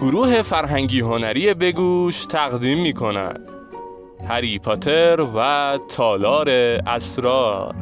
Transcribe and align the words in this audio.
گروه 0.00 0.42
فرهنگی 0.42 1.00
هنری 1.00 1.54
بگوش 1.54 2.26
تقدیم 2.26 2.82
می 2.82 2.92
کند 2.92 3.40
هری 4.28 4.58
پاتر 4.58 5.26
و 5.36 5.78
تالار 5.88 6.48
اسرار. 6.86 7.74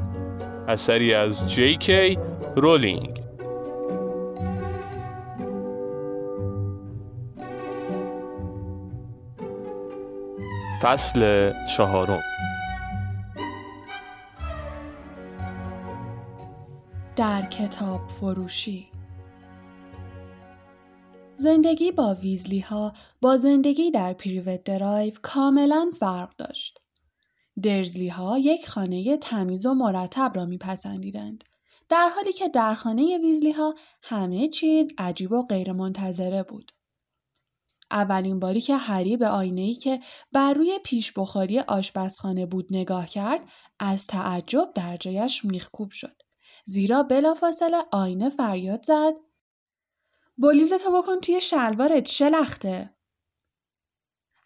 اثری 0.68 1.14
از 1.14 1.50
جی 1.50 1.76
کی 1.76 2.18
رولینگ. 2.56 3.23
فصل 10.84 11.52
چهارم 11.76 12.22
در 17.16 17.42
کتاب 17.42 18.00
فروشی 18.08 18.88
زندگی 21.34 21.92
با 21.92 22.14
ویزلی 22.14 22.60
ها 22.60 22.92
با 23.20 23.36
زندگی 23.36 23.90
در 23.90 24.12
پریوت 24.12 24.64
درایو 24.64 25.14
کاملا 25.22 25.90
فرق 26.00 26.36
داشت. 26.36 26.78
دورسلی 27.62 28.08
ها 28.08 28.38
یک 28.38 28.68
خانه 28.68 29.16
تمیز 29.16 29.66
و 29.66 29.74
مرتب 29.74 30.32
را 30.34 30.44
میپسندیدند. 30.44 31.44
در 31.88 32.08
حالی 32.16 32.32
که 32.32 32.48
در 32.48 32.74
خانه 32.74 33.18
ویزلی 33.18 33.52
ها 33.52 33.74
همه 34.02 34.48
چیز 34.48 34.88
عجیب 34.98 35.32
و 35.32 35.46
غیرمنتظره 35.46 36.42
بود. 36.42 36.72
اولین 37.90 38.40
باری 38.40 38.60
که 38.60 38.76
هری 38.76 39.16
به 39.16 39.28
آینه 39.28 39.74
که 39.74 40.00
بر 40.32 40.54
روی 40.54 40.78
پیش 40.84 41.12
بخاری 41.12 41.60
آشپزخانه 41.60 42.46
بود 42.46 42.66
نگاه 42.70 43.06
کرد 43.06 43.40
از 43.78 44.06
تعجب 44.06 44.72
در 44.74 44.96
جایش 44.96 45.44
میخکوب 45.44 45.90
شد. 45.90 46.16
زیرا 46.64 47.02
بلافاصله 47.02 47.84
آینه 47.92 48.30
فریاد 48.30 48.84
زد 48.84 49.12
بلیزتو 50.38 51.02
بکن 51.02 51.20
توی 51.20 51.40
شلوارت 51.40 52.06
شلخته. 52.06 52.94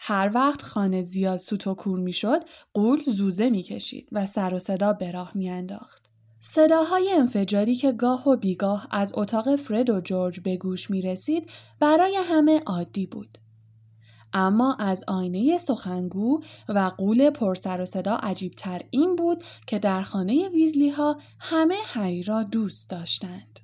هر 0.00 0.30
وقت 0.34 0.62
خانه 0.62 1.02
زیاد 1.02 1.36
سوت 1.36 1.66
و 1.66 1.74
کور 1.74 1.98
می‌شد 1.98 2.44
قول 2.74 3.02
زوزه 3.02 3.50
می‌کشید 3.50 4.08
و 4.12 4.26
سر 4.26 4.54
و 4.54 4.58
صدا 4.58 4.92
به 4.92 5.12
راه 5.12 5.32
میانداخت. 5.34 6.07
صداهای 6.40 7.12
انفجاری 7.12 7.74
که 7.74 7.92
گاه 7.92 8.28
و 8.28 8.36
بیگاه 8.36 8.86
از 8.90 9.12
اتاق 9.16 9.56
فرد 9.56 9.90
و 9.90 10.00
جورج 10.00 10.40
به 10.40 10.56
گوش 10.56 10.90
می 10.90 11.02
رسید 11.02 11.50
برای 11.80 12.16
همه 12.16 12.60
عادی 12.66 13.06
بود. 13.06 13.38
اما 14.32 14.74
از 14.74 15.04
آینه 15.08 15.58
سخنگو 15.58 16.40
و 16.68 16.92
قول 16.98 17.30
پرسر 17.30 17.80
و 17.80 17.84
صدا 17.84 18.14
عجیبتر 18.14 18.82
این 18.90 19.16
بود 19.16 19.44
که 19.66 19.78
در 19.78 20.02
خانه 20.02 20.48
ویزلی 20.48 20.90
ها 20.90 21.20
همه 21.40 21.76
هری 21.84 22.22
را 22.22 22.42
دوست 22.42 22.90
داشتند. 22.90 23.60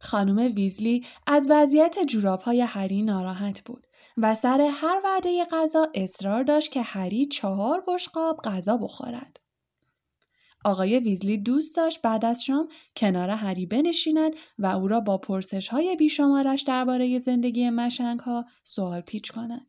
خانم 0.00 0.54
ویزلی 0.54 1.04
از 1.26 1.46
وضعیت 1.50 1.96
جوراب 2.08 2.40
های 2.40 2.60
هری 2.60 3.02
ناراحت 3.02 3.60
بود 3.64 3.86
و 4.16 4.34
سر 4.34 4.70
هر 4.72 5.00
وعده 5.04 5.44
غذا 5.44 5.86
اصرار 5.94 6.42
داشت 6.42 6.72
که 6.72 6.82
هری 6.82 7.24
چهار 7.24 7.84
بشقاب 7.88 8.40
غذا 8.44 8.76
بخورد. 8.76 9.47
آقای 10.64 10.98
ویزلی 10.98 11.38
دوست 11.38 11.76
داشت 11.76 12.02
بعد 12.02 12.24
از 12.24 12.44
شام 12.44 12.68
کنار 12.96 13.30
هری 13.30 13.66
بنشیند 13.66 14.32
و 14.58 14.66
او 14.66 14.88
را 14.88 15.00
با 15.00 15.18
پرسش 15.18 15.68
های 15.68 15.96
بیشمارش 15.96 16.62
درباره 16.62 17.18
زندگی 17.18 17.70
مشنگ 17.70 18.20
ها 18.20 18.44
سوال 18.64 19.00
پیچ 19.00 19.32
کند. 19.32 19.66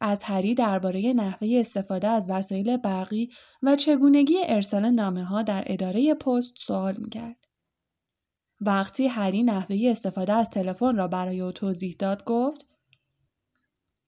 از 0.00 0.22
هری 0.22 0.54
درباره 0.54 1.12
نحوه 1.12 1.48
استفاده 1.60 2.08
از 2.08 2.30
وسایل 2.30 2.76
برقی 2.76 3.28
و 3.62 3.76
چگونگی 3.76 4.36
ارسال 4.46 4.90
نامه 4.90 5.24
ها 5.24 5.42
در 5.42 5.64
اداره 5.66 6.14
پست 6.14 6.54
سوال 6.58 6.96
می‌کرد. 6.98 7.36
وقتی 8.60 9.06
هری 9.06 9.42
نحوه 9.42 9.76
استفاده 9.84 10.32
از 10.32 10.50
تلفن 10.50 10.96
را 10.96 11.08
برای 11.08 11.40
او 11.40 11.52
توضیح 11.52 11.96
داد 11.98 12.24
گفت 12.24 12.66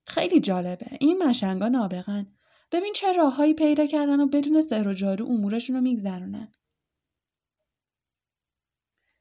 خیلی 0.06 0.40
جالبه 0.40 0.86
این 1.00 1.22
مشنگا 1.22 1.68
نابغن 1.68 2.35
ببین 2.76 2.92
چه 2.92 3.12
راههایی 3.12 3.54
پیدا 3.54 3.86
کردن 3.86 4.20
و 4.20 4.26
بدون 4.26 4.60
سحر 4.60 4.88
و 4.88 4.92
جادو 4.92 5.26
امورشون 5.26 5.76
رو 5.76 5.82
میگذرونن 5.82 6.52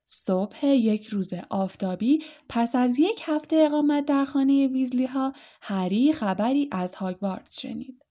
صبح 0.06 0.66
یک 0.66 1.08
روز 1.08 1.34
آفتابی 1.50 2.24
پس 2.50 2.76
از 2.76 3.00
یک 3.00 3.22
هفته 3.24 3.56
اقامت 3.56 4.06
در 4.06 4.26
خانه 4.26 4.68
ویزلی 4.68 5.06
ها 5.06 5.34
هری 5.62 6.14
خبری 6.14 6.70
از 6.72 6.96
هاگوارتس 6.96 7.60
شنید. 7.60 8.06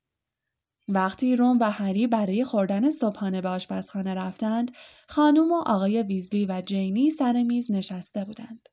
وقتی 0.89 1.37
روم 1.37 1.59
و 1.61 1.71
هری 1.71 2.07
برای 2.07 2.45
خوردن 2.45 2.91
صبحانه 2.91 3.41
به 3.41 3.49
آشپزخانه 3.49 4.15
رفتند، 4.15 4.73
خانم 5.09 5.53
و 5.53 5.63
آقای 5.67 6.03
ویزلی 6.03 6.47
و 6.47 6.63
جینی 6.67 7.11
سر 7.11 7.43
میز 7.43 7.71
نشسته 7.71 8.25
بودند. 8.25 8.69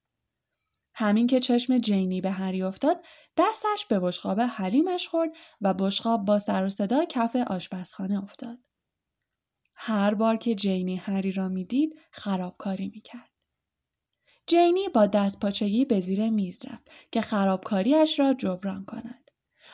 همین 0.94 1.28
که 1.28 1.40
چشم 1.40 1.78
جینی 1.78 2.22
به 2.22 2.32
هری 2.32 2.62
افتاد، 2.62 3.06
دستش 3.38 3.86
به 3.90 4.00
بشقاب 4.00 4.40
حلیمش 4.40 5.08
خورد 5.08 5.30
و 5.62 5.74
بشقاب 5.74 6.26
با 6.26 6.40
سر 6.40 6.66
و 6.66 6.70
صدا 6.70 7.06
کف 7.06 7.36
آشپزخانه 7.36 8.24
افتاد. 8.24 8.60
هر 9.76 10.14
بار 10.14 10.36
که 10.36 10.56
جینی 10.56 10.96
هری 10.96 11.32
را 11.32 11.50
می‌دید 11.50 12.00
خرابکاری 12.12 12.88
می‌کرد. 12.88 13.32
جینی 14.48 14.90
با 14.90 15.06
دست 15.06 15.40
پاچگی 15.40 15.86
به 15.86 16.00
زیر 16.00 16.30
میز 16.30 16.66
رفت 16.66 16.92
که 17.12 17.22
خرابکاریش 17.22 18.20
را 18.20 18.34
جبران 18.34 18.86
کند. 18.86 19.32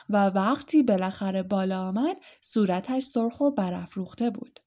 و 0.08 0.26
وقتی 0.26 0.82
بالاخره 0.82 1.42
بالا 1.42 1.88
آمد 1.88 2.16
صورتش 2.40 3.02
سرخ 3.02 3.40
و 3.40 3.50
برافروخته 3.50 4.30
بود. 4.30 4.60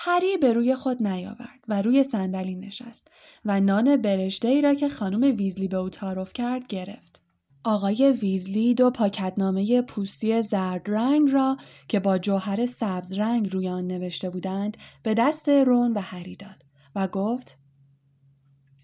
هری 0.00 0.36
به 0.36 0.52
روی 0.52 0.74
خود 0.74 1.02
نیاورد 1.02 1.60
و 1.68 1.82
روی 1.82 2.02
صندلی 2.02 2.54
نشست 2.54 3.08
و 3.44 3.60
نان 3.60 3.96
برشته 3.96 4.48
ای 4.48 4.62
را 4.62 4.74
که 4.74 4.88
خانم 4.88 5.36
ویزلی 5.36 5.68
به 5.68 5.76
او 5.76 5.88
تعارف 5.88 6.32
کرد 6.32 6.66
گرفت. 6.66 7.22
آقای 7.64 8.12
ویزلی 8.12 8.74
دو 8.74 8.90
پاکتنامه 8.90 9.82
پوستی 9.82 10.42
زرد 10.42 10.82
رنگ 10.86 11.30
را 11.30 11.56
که 11.88 12.00
با 12.00 12.18
جوهر 12.18 12.66
سبز 12.66 13.12
رنگ 13.12 13.52
روی 13.52 13.68
آن 13.68 13.86
نوشته 13.86 14.30
بودند 14.30 14.76
به 15.02 15.14
دست 15.14 15.48
رون 15.48 15.92
و 15.92 16.00
هری 16.00 16.36
داد 16.36 16.62
و 16.94 17.08
گفت 17.08 17.58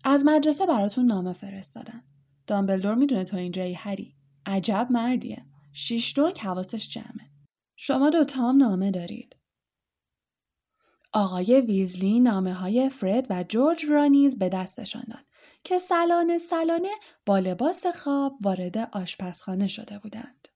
از 0.05 0.25
مدرسه 0.25 0.67
براتون 0.67 1.07
نامه 1.07 1.33
فرستادن. 1.33 2.03
دامبلدور 2.47 2.95
می‌دونه 2.95 3.25
تو 3.25 3.37
اینجایی 3.37 3.75
هری. 3.75 4.15
عجب 4.47 4.87
مردیه. 4.91 5.45
شیش 5.73 6.17
دو 6.17 6.31
حواسش 6.41 6.89
جمعه. 6.89 7.31
شما 7.77 8.11
دوتا 8.11 8.49
هم 8.49 8.57
نامه 8.57 8.91
دارید. 8.91 9.37
آقای 11.15 11.61
ویزلی 11.61 12.21
نامه 12.21 12.55
های 12.55 12.89
فرد 12.89 13.27
و 13.31 13.45
جورج 13.49 13.87
را 13.87 14.07
نیز 14.07 14.39
به 14.39 14.49
دستشان 14.49 15.05
داد 15.11 15.25
که 15.65 15.79
سلانه 15.79 16.39
سلانه 16.39 16.91
با 17.27 17.39
لباس 17.39 17.87
خواب 17.87 18.37
وارد 18.43 18.79
آشپزخانه 18.79 19.67
شده 19.67 19.99
بودند. 19.99 20.49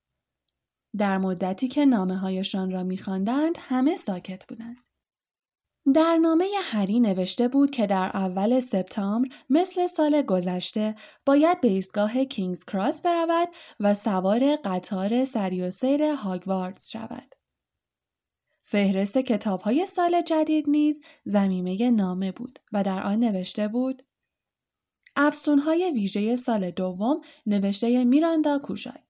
در 0.97 1.17
مدتی 1.17 1.67
که 1.67 1.85
نامه 1.85 2.17
هایشان 2.17 2.71
را 2.71 2.83
میخواندند 2.83 3.57
همه 3.59 3.97
ساکت 3.97 4.47
بودند. 4.47 4.77
در 5.93 6.17
نامه 6.17 6.45
هری 6.63 6.99
نوشته 6.99 7.47
بود 7.47 7.71
که 7.71 7.87
در 7.87 8.11
اول 8.13 8.59
سپتامبر 8.59 9.29
مثل 9.49 9.87
سال 9.87 10.21
گذشته 10.21 10.95
باید 11.25 11.61
به 11.61 11.67
ایستگاه 11.67 12.25
کینگز 12.25 12.65
کراس 12.65 13.01
برود 13.01 13.49
و 13.79 13.93
سوار 13.93 14.55
قطار 14.55 15.25
سریع‌السیر 15.25 16.15
شود. 16.91 17.38
فهرست 18.71 19.17
کتاب 19.17 19.61
های 19.61 19.85
سال 19.85 20.21
جدید 20.21 20.69
نیز 20.69 21.01
ضمیمه 21.25 21.91
نامه 21.91 22.31
بود 22.31 22.59
و 22.73 22.83
در 22.83 23.03
آن 23.03 23.19
نوشته 23.19 23.67
بود 23.67 24.03
های 25.65 25.91
ویژه 25.95 26.35
سال 26.35 26.71
دوم 26.71 27.21
نوشته 27.45 28.03
میراندا 28.03 28.59
گوشاک 28.59 29.01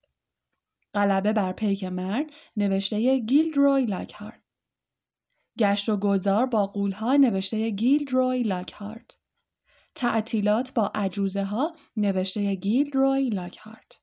غلبه 0.93 1.33
بر 1.33 1.53
پیکسی‌ها 1.53 2.25
نوشته 2.57 3.19
گیلد 3.19 3.57
روی 3.57 3.85
لاکهارت 3.85 4.41
گشت 5.59 5.89
و 5.89 5.97
گذار 5.97 6.45
با 6.45 6.67
قولها 6.67 7.15
نوشته 7.15 7.69
گیلد 7.69 8.11
روی 8.11 8.43
لاکهارت. 8.43 9.17
تعطیلات 9.95 10.73
با 10.73 10.91
عجوزه 10.95 11.43
ها 11.43 11.75
نوشته 11.97 12.55
گیلد 12.55 12.95
روی 12.95 13.29
لاکهارت. 13.29 14.01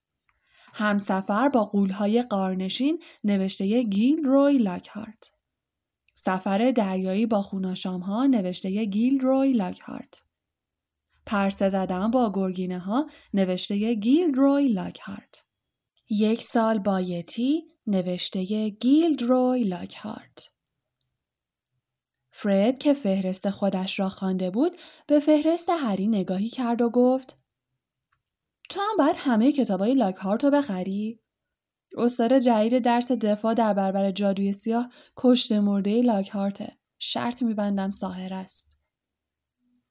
همسفر 0.75 1.49
با 1.49 1.65
قولهای 1.65 2.23
غارنشین 2.23 3.03
نوشته 3.25 3.83
گیلد 3.83 4.27
روی 4.27 4.59
لاکهارت. 4.59 5.36
سفر 6.27 6.71
دریایی 6.71 7.27
با 7.27 7.43
خون‌آشام 7.43 8.01
ها 8.01 8.27
نوشته 8.27 8.85
گیلد 8.85 9.23
روی 9.23 9.53
لاکهارت. 9.53 10.23
پرسه 11.27 11.69
زدن 11.69 12.11
با 12.11 12.33
گرگینه 12.35 12.79
ها 12.79 13.07
نوشته 13.35 13.95
گیلد 13.95 14.37
روی 14.37 14.69
لاکهارت. 14.69 15.45
یک 16.11 16.43
سال 16.43 16.79
با 16.79 17.01
یتی 17.01 17.65
نوشته 17.87 18.69
گیلد 18.69 19.23
روی 19.23 19.65
لاکهارت. 19.65 20.53
فرد 22.31 22.79
که 22.79 22.95
فهرست 22.95 23.51
خودش 23.51 23.99
را 23.99 24.09
خوانده 24.09 24.51
بود 24.51 24.77
به 25.07 25.21
فهرست 25.21 25.69
هری 25.71 26.09
نگاهی 26.09 26.49
کرد 26.49 26.83
و 26.83 26.91
گفت 26.91 27.39
تو 28.71 28.81
هم 28.81 28.97
باید 28.99 29.17
همه 29.19 29.53
کتابای 29.53 29.95
لاکهارت 29.95 30.45
رو 30.45 30.51
بخری؟ 30.51 31.21
استاد 31.97 32.39
جدید 32.39 32.79
درس 32.79 33.13
دفاع 33.13 33.55
در 33.55 33.75
برابر 33.75 34.11
جادوی 34.11 34.53
سیاه 34.53 34.91
کشت 35.17 35.53
مرده 35.53 36.03
لاکهارته. 36.03 36.77
شرط 36.99 37.43
میبندم 37.43 37.91
ساهر 37.91 38.35
است. 38.35 38.77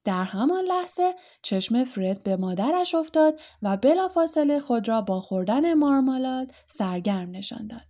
در 0.04 0.24
همان 0.24 0.64
لحظه 0.64 1.16
چشم 1.42 1.84
فرد 1.84 2.24
به 2.24 2.36
مادرش 2.36 2.96
افتاد 2.96 3.40
و 3.62 3.78
بلافاصله 3.78 4.60
خود 4.60 4.88
را 4.88 5.02
با 5.02 5.22
خوردن 5.22 5.74
مارمالاد 5.74 6.52
سرگرم 6.68 7.32
نشان 7.32 7.68
داد. 7.68 7.88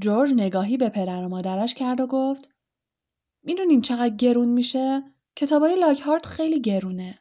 جورج 0.00 0.32
نگاهی 0.36 0.76
به 0.76 0.88
پدر 0.88 1.24
و 1.24 1.28
مادرش 1.28 1.74
کرد 1.74 2.00
و 2.00 2.06
گفت 2.06 2.48
می‌دونین 3.42 3.80
چقدر 3.80 4.16
گرون 4.16 4.48
میشه؟ 4.48 5.02
کتابای 5.36 5.80
لاکهارت 5.80 6.26
خیلی 6.26 6.60
گرونه. 6.60 7.18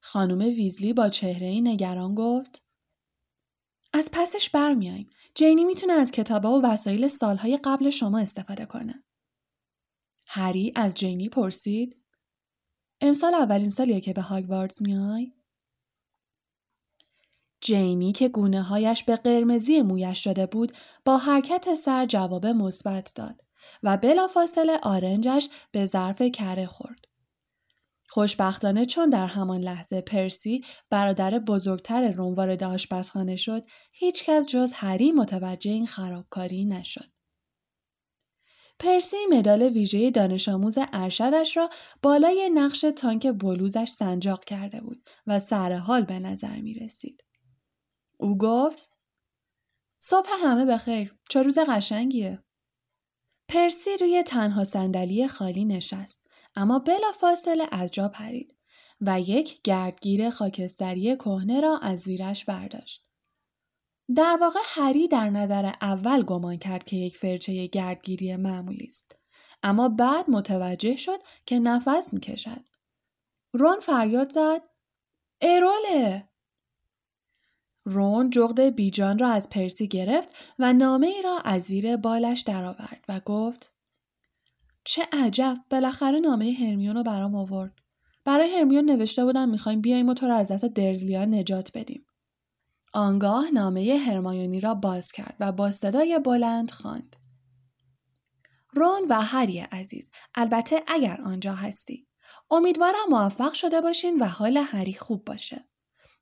خانم 0.00 0.38
ویزلی 0.38 0.92
با 0.92 1.08
چهره 1.08 1.60
نگران 1.60 2.14
گفت 2.14 2.63
از 3.94 4.10
پسش 4.12 4.50
برمیاییم. 4.50 5.10
جینی 5.34 5.64
می‌تونه 5.64 5.92
از 5.92 6.10
کتابا 6.10 6.58
و 6.58 6.62
وسایل 6.64 7.08
سالهای 7.08 7.58
قبل 7.64 7.90
شما 7.90 8.18
استفاده 8.18 8.66
کنه. 8.66 9.04
هری 10.26 10.72
از 10.76 10.94
جینی 10.94 11.28
پرسید 11.28 11.96
امسال 13.00 13.34
اولین 13.34 13.68
سالیه 13.68 14.00
که 14.00 14.12
به 14.12 14.22
هاگواردز 14.22 14.82
میای؟ 14.82 15.32
جینی 17.60 18.12
که 18.12 18.28
گونه 18.28 18.62
هایش 18.62 19.04
به 19.04 19.16
قرمزی 19.16 19.82
مویش 19.82 20.24
شده 20.24 20.46
بود 20.46 20.72
با 21.04 21.18
حرکت 21.18 21.74
سر 21.74 22.06
جواب 22.06 22.46
مثبت 22.46 23.12
داد 23.16 23.40
و 23.82 23.96
بلافاصله 23.96 24.78
آرنجش 24.82 25.48
به 25.72 25.86
ظرف 25.86 26.22
کره 26.22 26.66
خورد. 26.66 27.13
خوشبختانه 28.08 28.84
چون 28.84 29.10
در 29.10 29.26
همان 29.26 29.60
لحظه 29.60 30.00
پرسی 30.00 30.64
برادر 30.90 31.38
بزرگتر 31.38 32.12
روم 32.12 32.34
وارد 32.34 32.64
آشپزخانه 32.64 33.36
شد 33.36 33.64
هیچکس 33.92 34.46
جز 34.46 34.72
هری 34.74 35.12
متوجه 35.12 35.70
این 35.70 35.86
خرابکاری 35.86 36.64
نشد. 36.64 37.14
پرسی 38.78 39.16
مدال 39.30 39.62
ویژه 39.62 40.10
دانش 40.10 40.48
آموز 40.48 40.78
ارشدش 40.92 41.56
را 41.56 41.70
بالای 42.02 42.50
نقش 42.54 42.80
تانک 42.96 43.26
بلوزش 43.26 43.88
سنجاق 43.88 44.44
کرده 44.44 44.80
بود 44.80 45.08
و 45.26 45.38
سر 45.38 45.72
حال 45.72 46.02
به 46.02 46.18
نظر 46.18 46.60
می 46.60 46.74
رسید. 46.74 47.24
او 48.18 48.38
گفت 48.38 48.90
صبح 49.98 50.28
همه 50.42 50.64
بخیر 50.64 51.14
چه 51.28 51.42
روز 51.42 51.58
قشنگیه. 51.58 52.44
پرسی 53.48 53.90
روی 54.00 54.22
تنها 54.22 54.64
صندلی 54.64 55.28
خالی 55.28 55.64
نشست. 55.64 56.26
اما 56.54 56.78
بلافاصله 56.78 57.68
از 57.72 57.90
جا 57.90 58.08
پرید 58.08 58.54
و 59.00 59.20
یک 59.20 59.62
گردگیر 59.62 60.30
خاکستری 60.30 61.16
کهنه 61.16 61.60
را 61.60 61.78
از 61.78 62.00
زیرش 62.00 62.44
برداشت. 62.44 63.04
در 64.16 64.38
واقع 64.40 64.60
هری 64.64 65.08
در 65.08 65.30
نظر 65.30 65.72
اول 65.82 66.22
گمان 66.22 66.56
کرد 66.56 66.84
که 66.84 66.96
یک 66.96 67.16
فرچه 67.16 67.66
گردگیری 67.66 68.36
معمولی 68.36 68.86
است. 68.86 69.20
اما 69.62 69.88
بعد 69.88 70.30
متوجه 70.30 70.96
شد 70.96 71.18
که 71.46 71.58
نفس 71.58 72.14
می‌کشد. 72.14 72.60
رون 73.52 73.80
فریاد 73.80 74.32
زد 74.32 74.62
اروله 75.40 76.28
رون 77.84 78.30
جغد 78.30 78.60
بیجان 78.60 79.18
را 79.18 79.28
از 79.28 79.50
پرسی 79.50 79.88
گرفت 79.88 80.34
و 80.58 80.72
نامه 80.72 81.06
ای 81.06 81.22
را 81.22 81.38
از 81.38 81.62
زیر 81.62 81.96
بالش 81.96 82.40
درآورد 82.40 83.04
و 83.08 83.20
گفت 83.20 83.73
چه 84.84 85.08
عجب. 85.12 85.56
بالاخره 85.70 86.20
نامه 86.20 86.52
هرمیون 86.52 86.96
رو 86.96 87.02
برام 87.02 87.34
آورد. 87.34 87.72
برای 88.24 88.56
هرمیون 88.56 88.84
نوشته 88.84 89.24
بودم 89.24 89.48
می‌خوایم 89.48 89.80
بیایم 89.80 90.08
و 90.08 90.14
تو 90.14 90.26
رو 90.26 90.34
از 90.34 90.48
دست 90.48 90.64
درزلیا 90.64 91.24
نجات 91.24 91.70
بدیم. 91.74 92.06
آنگاه 92.92 93.50
نامه 93.50 93.98
هرمایونی 94.06 94.60
را 94.60 94.74
باز 94.74 95.12
کرد 95.12 95.36
و 95.40 95.52
با 95.52 95.70
صدای 95.70 96.18
بلند 96.18 96.70
خواند. 96.70 97.16
رون 98.72 99.02
و 99.08 99.20
هری 99.20 99.58
عزیز 99.58 100.10
البته 100.34 100.82
اگر 100.86 101.20
آنجا 101.20 101.54
هستی. 101.54 102.06
امیدوارم 102.50 103.08
موفق 103.10 103.52
شده 103.52 103.80
باشین 103.80 104.18
و 104.18 104.24
حال 104.24 104.56
هری 104.56 104.94
خوب 104.94 105.24
باشه. 105.24 105.68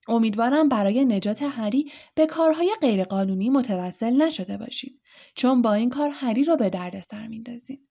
امیدوارم 0.08 0.68
برای 0.68 1.04
نجات 1.04 1.42
هری 1.42 1.92
به 2.14 2.26
کارهای 2.26 2.72
غیرقانونی 2.80 3.50
متوسل 3.50 4.22
نشده 4.22 4.56
باشین 4.56 5.00
چون 5.34 5.62
با 5.62 5.74
این 5.74 5.90
کار 5.90 6.10
هری 6.12 6.44
رو 6.44 6.56
به 6.56 6.70
دردسر 6.70 7.26
میندازین. 7.26 7.88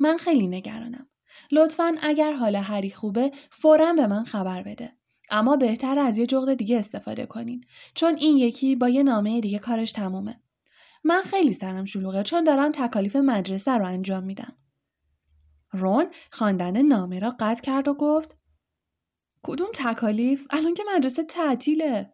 من 0.00 0.16
خیلی 0.16 0.46
نگرانم. 0.46 1.06
لطفا 1.52 1.94
اگر 2.02 2.32
حال 2.32 2.56
هری 2.56 2.90
خوبه 2.90 3.30
فورا 3.50 3.92
به 3.92 4.06
من 4.06 4.24
خبر 4.24 4.62
بده. 4.62 4.92
اما 5.30 5.56
بهتر 5.56 5.98
از 5.98 6.18
یه 6.18 6.26
جغد 6.26 6.54
دیگه 6.54 6.78
استفاده 6.78 7.26
کنین 7.26 7.64
چون 7.94 8.14
این 8.14 8.36
یکی 8.36 8.76
با 8.76 8.88
یه 8.88 9.02
نامه 9.02 9.40
دیگه 9.40 9.58
کارش 9.58 9.92
تمومه. 9.92 10.40
من 11.04 11.22
خیلی 11.22 11.52
سرم 11.52 11.84
شلوغه 11.84 12.22
چون 12.22 12.44
دارم 12.44 12.72
تکالیف 12.72 13.16
مدرسه 13.16 13.70
رو 13.70 13.86
انجام 13.86 14.24
میدم. 14.24 14.56
رون 15.72 16.06
خواندن 16.30 16.82
نامه 16.82 17.18
را 17.18 17.34
قطع 17.40 17.62
کرد 17.62 17.88
و 17.88 17.94
گفت 17.94 18.36
کدوم 19.42 19.68
تکالیف؟ 19.74 20.46
الان 20.50 20.74
که 20.74 20.82
مدرسه 20.96 21.22
تعطیله. 21.22 22.12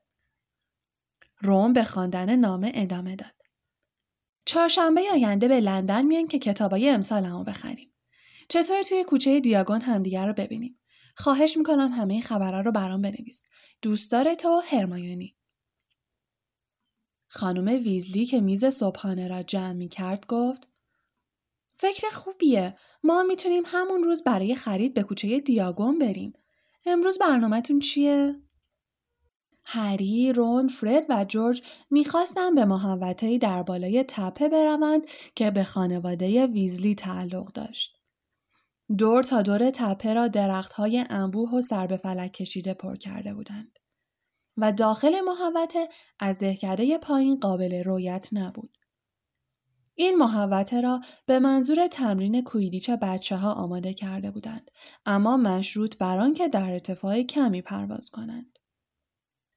رون 1.41 1.73
به 1.73 1.85
خواندن 1.85 2.37
نامه 2.37 2.73
ادامه 2.75 3.17
داد. 3.17 3.45
چهارشنبه 4.46 5.02
آینده 5.12 5.48
به 5.48 5.60
لندن 5.60 6.02
میان 6.02 6.26
که 6.26 6.38
کتابای 6.38 6.88
امسالمو 6.88 7.44
بخریم. 7.44 7.93
چطور 8.48 8.82
توی 8.82 9.04
کوچه 9.04 9.40
دیاگون 9.40 9.81
همدیگر 9.81 10.26
رو 10.26 10.32
ببینیم. 10.32 10.78
خواهش 11.16 11.56
می‌کنم 11.56 11.93
همه 11.93 12.20
خبرها 12.20 12.60
رو 12.60 12.72
برام 12.72 13.02
بنویس. 13.02 13.43
دوستدار 13.82 14.34
تو 14.34 14.62
هرمایونی. 14.64 15.37
خانم 17.28 17.66
ویزلی 17.84 18.26
که 18.26 18.40
میز 18.40 18.64
صبحانه 18.64 19.28
را 19.28 19.43
جمع 19.43 19.72
می 19.72 19.88
کرد 19.88 20.26
گفت 20.26 20.69
فکر 21.75 22.08
خوبیه. 22.08 22.76
ما 23.04 23.22
می‌تونیم 23.22 23.62
همون 23.66 24.02
روز 24.02 24.25
برای 24.25 24.54
خرید 24.54 24.94
به 24.94 25.02
کوچه 25.02 25.40
دیاگون 25.40 25.99
بریم. 25.99 26.32
امروز 26.87 27.19
برنامهتون 27.19 27.78
چیه؟ 27.78 28.42
هری، 29.66 30.32
رون، 30.32 30.68
فرد 30.68 31.04
و 31.08 31.24
جورج 31.24 31.62
می‌خواستن 31.90 32.54
به 32.54 32.64
محوطه‌ای 32.64 33.38
در 33.38 33.62
بالای 33.62 34.04
تپه 34.08 34.48
بروند 34.48 35.02
که 35.34 35.50
به 35.50 35.64
خانواده 35.64 36.46
ویزلی 36.46 36.94
تعلق 36.94 37.52
داشت. 37.52 37.96
دور 38.98 39.22
تا 39.22 39.42
دور 39.42 39.70
تپه 39.70 40.14
را 40.14 40.28
درختهای 40.28 41.04
انبوه 41.10 41.54
و 41.54 41.60
سر 41.60 41.86
به 41.86 41.96
فلک 41.96 42.32
کشیده 42.32 42.74
پر 42.74 42.96
کرده 42.96 43.34
بودند. 43.34 43.78
و 44.56 44.72
داخل 44.72 45.20
محوطه 45.20 45.88
از 46.20 46.38
دهکده 46.38 46.98
پایین 46.98 47.40
قابل 47.40 47.84
رویت 47.84 48.28
نبود. 48.32 48.78
این 49.94 50.16
محوطه 50.16 50.80
را 50.80 51.00
به 51.26 51.38
منظور 51.38 51.87
تمرین 51.87 52.42
کویدیچ 52.42 52.90
بچه 52.90 53.37
ها 53.37 53.52
آماده 53.52 53.94
کرده 53.94 54.30
بودند 54.30 54.70
اما 55.06 55.37
مشروط 55.37 55.99
بر 55.99 56.18
آنکه 56.18 56.49
در 56.49 56.73
ارتفاع 56.73 57.23
کمی 57.23 57.62
پرواز 57.62 58.11
کنند. 58.11 58.55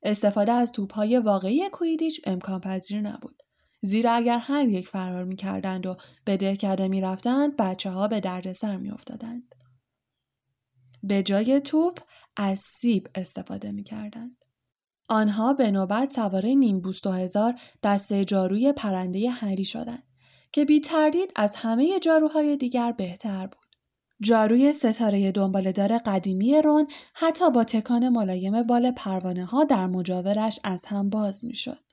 استفاده 0.04 0.52
از 0.52 0.72
توپهای 0.72 1.18
واقعی 1.18 1.70
کویدیچ 1.70 2.22
امکان 2.26 2.60
پذیر 2.62 3.02
نبود. 3.02 3.44
زیرا 3.82 4.12
اگر 4.12 4.38
هر 4.38 4.68
یک 4.68 4.88
فرار 4.88 5.24
می 5.24 5.36
کردند 5.36 5.86
و 5.86 5.98
به 6.26 6.38
دهکده 6.38 6.88
می 6.88 7.02
رفتند 7.02 7.58
بچه 7.58 7.90
ها 7.90 8.08
به 8.08 8.20
دردسر 8.20 8.78
می 8.78 8.92
افتادند. 8.92 9.56
به 11.04 11.24
جای 11.24 11.62
توپ 11.62 12.00
از 12.38 12.60
سیب 12.60 13.08
استفاده 13.16 13.72
می 13.72 13.84
کردند. 13.84 14.38
آنها 15.08 15.54
به 15.54 15.72
نوبت 15.72 16.12
سواره 16.12 16.56
نیمبوست 16.56 17.08
و 17.08 17.12
هزار 17.12 17.60
دسته 17.84 18.26
جاروی 18.26 18.74
پرنده 18.74 19.30
هری 19.30 19.66
شدند 19.66 20.04
که 20.52 20.66
بی 20.66 20.80
تردید 20.80 21.32
از 21.36 21.56
همه 21.56 22.00
جاروهای 22.00 22.58
دیگر 22.58 22.92
بهتر 22.92 23.48
بود. 23.48 23.59
جاروی 24.22 24.74
ستاره 24.74 25.32
دنبالدار 25.32 25.98
قدیمی 25.98 26.62
رون 26.62 26.88
حتی 27.14 27.52
با 27.52 27.64
تکان 27.64 28.10
ملایم 28.10 28.64
بال 28.64 28.92
پروانه 28.92 29.46
ها 29.46 29.64
در 29.64 29.88
مجاورش 29.88 30.60
از 30.64 30.86
هم 30.86 31.10
باز 31.10 31.46
می 31.46 31.56
شد. 31.56 31.84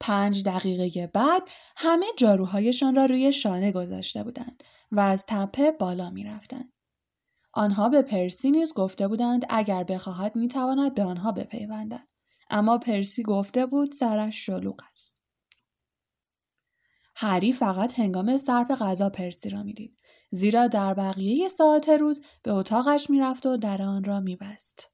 پنج 0.00 0.44
دقیقه 0.44 1.06
بعد 1.06 1.42
همه 1.76 2.06
جاروهایشان 2.18 2.94
را 2.94 3.04
روی 3.04 3.32
شانه 3.32 3.72
گذاشته 3.72 4.24
بودند 4.24 4.62
و 4.92 5.00
از 5.00 5.26
تپه 5.28 5.70
بالا 5.70 6.10
می 6.10 6.24
رفتند. 6.24 6.72
آنها 7.52 7.88
به 7.88 8.02
پرسی 8.02 8.50
نیز 8.50 8.74
گفته 8.74 9.08
بودند 9.08 9.46
اگر 9.48 9.84
بخواهد 9.84 10.36
می 10.36 10.48
تواند 10.48 10.94
به 10.94 11.02
آنها 11.02 11.32
بپیوندد. 11.32 12.08
اما 12.50 12.78
پرسی 12.78 13.22
گفته 13.22 13.66
بود 13.66 13.92
سرش 13.92 14.46
شلوغ 14.46 14.80
است. 14.88 15.22
هری 17.16 17.52
فقط 17.52 17.98
هنگام 17.98 18.38
صرف 18.38 18.70
غذا 18.70 19.10
پرسی 19.10 19.50
را 19.50 19.62
می‌دید 19.62 20.00
زیرا 20.30 20.66
در 20.66 20.94
بقیه 20.94 21.48
ساعت 21.48 21.88
روز 21.88 22.20
به 22.42 22.52
اتاقش 22.52 23.10
می‌رفت 23.10 23.46
و 23.46 23.56
در 23.56 23.82
آن 23.82 24.04
را 24.04 24.20
میبست. 24.20 24.92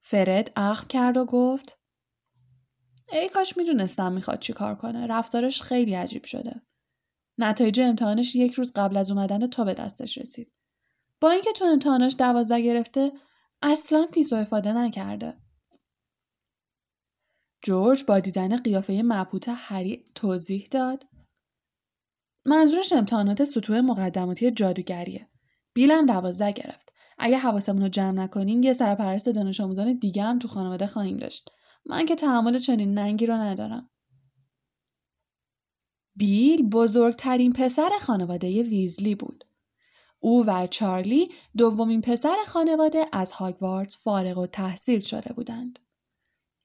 فرد 0.00 0.52
اخم 0.56 0.86
کرد 0.86 1.16
و 1.16 1.24
گفت 1.24 1.78
ای 3.12 3.28
کاش 3.28 3.56
می‌دونستم 3.56 4.12
می‌خواد 4.12 4.38
چی 4.38 4.52
کار 4.52 4.74
کنه. 4.74 5.06
رفتارش 5.06 5.62
خیلی 5.62 5.94
عجیب 5.94 6.24
شده. 6.24 6.62
نتایج 7.38 7.80
امتحانش 7.80 8.36
یک 8.36 8.52
روز 8.52 8.72
قبل 8.76 8.96
از 8.96 9.10
اومدن 9.10 9.46
تو 9.46 9.64
به 9.64 9.74
دستش 9.74 10.18
رسید. 10.18 10.52
با 11.20 11.30
اینکه 11.30 11.52
تو 11.52 11.64
امتحانش 11.64 12.14
دوازده 12.18 12.60
گرفته 12.60 13.12
اصلا 13.62 14.06
فیس 14.12 14.32
و 14.32 14.36
افاده 14.36 14.72
نکرده. 14.72 15.38
جورج 17.62 18.04
با 18.04 18.20
دیدن 18.20 18.56
قیافه 18.56 19.02
مبهوت 19.04 19.48
هری 19.48 20.04
توضیح 20.14 20.68
داد 20.70 21.04
منظورش 22.48 22.92
امتحانات 22.92 23.44
سطوح 23.44 23.80
مقدماتی 23.80 24.50
جادوگریه. 24.50 25.28
بیلم 25.74 26.06
دوازده 26.06 26.52
گرفت. 26.52 26.92
اگه 27.18 27.38
حواسمون 27.38 27.82
رو 27.82 27.88
جمع 27.88 28.10
نکنیم 28.10 28.62
یه 28.62 28.72
سرپرست 28.72 29.28
دانش 29.28 29.60
آموزان 29.60 29.98
دیگه 29.98 30.22
هم 30.22 30.38
تو 30.38 30.48
خانواده 30.48 30.86
خواهیم 30.86 31.16
داشت. 31.16 31.50
من 31.86 32.06
که 32.06 32.14
تحمل 32.14 32.58
چنین 32.58 32.94
ننگی 32.94 33.26
رو 33.26 33.34
ندارم. 33.34 33.90
بیل 36.16 36.62
بزرگترین 36.62 37.52
پسر 37.52 37.90
خانواده 38.00 38.62
ویزلی 38.62 39.14
بود. 39.14 39.44
او 40.20 40.46
و 40.46 40.66
چارلی 40.66 41.28
دومین 41.56 42.00
پسر 42.00 42.36
خانواده 42.46 43.06
از 43.12 43.32
هاگوارتس 43.32 43.98
فارغ 43.98 44.38
و 44.38 44.46
تحصیل 44.46 45.00
شده 45.00 45.32
بودند. 45.32 45.78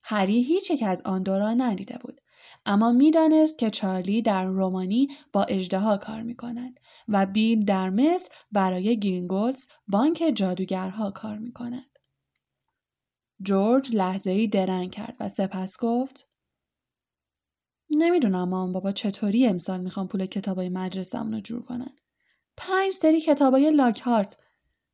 هری 0.02 0.42
هیچ 0.42 0.82
از 0.86 1.02
آن 1.04 1.22
دو 1.22 1.38
را 1.38 1.54
ندیده 1.54 1.98
بود. 2.00 2.20
اما 2.66 2.92
می‌دانست 2.92 3.58
که 3.58 3.70
چارلی 3.70 4.22
در 4.22 4.44
رومانی 4.44 5.08
با 5.32 5.44
اجدها 5.44 5.96
کار 5.96 6.22
می 6.22 6.36
کند 6.36 6.80
و 7.08 7.26
بیل 7.26 7.64
در 7.64 7.90
مصر 7.90 8.28
برای 8.52 9.00
گرینگولز 9.00 9.66
بانک 9.88 10.32
جادوگرها 10.34 11.10
کار 11.10 11.38
می 11.38 11.52
کند. 11.52 11.98
جورج 13.42 13.94
لحظه 13.94 14.30
ای 14.30 14.48
درنگ 14.48 14.90
کرد 14.90 15.16
و 15.20 15.28
سپس 15.28 15.76
گفت 15.80 16.28
نمی‌دونم 17.90 18.48
مام 18.48 18.72
بابا 18.72 18.92
چطوری 18.92 19.46
امسال 19.46 19.80
می‌خوام 19.80 20.08
پول 20.08 20.26
کتابای 20.26 20.68
مدرسه 20.68 21.18
رو 21.18 21.40
جور 21.40 21.62
کنن. 21.62 21.96
پنج 22.56 22.92
سری 22.92 23.20
کتابای 23.20 23.70
لاکهارت 23.70 24.38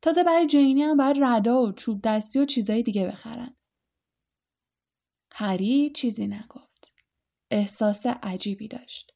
تازه 0.01 0.23
برای 0.23 0.47
جینی 0.47 0.83
هم 0.83 0.97
باید 0.97 1.23
ردا 1.23 1.61
و 1.61 1.71
چوب 1.71 2.01
دستی 2.03 2.39
و 2.39 2.45
چیزای 2.45 2.83
دیگه 2.83 3.07
بخرن. 3.07 3.55
هری 5.31 5.89
چیزی 5.89 6.27
نگفت. 6.27 6.70
احساس 7.51 8.05
عجیبی 8.05 8.67
داشت. 8.67 9.13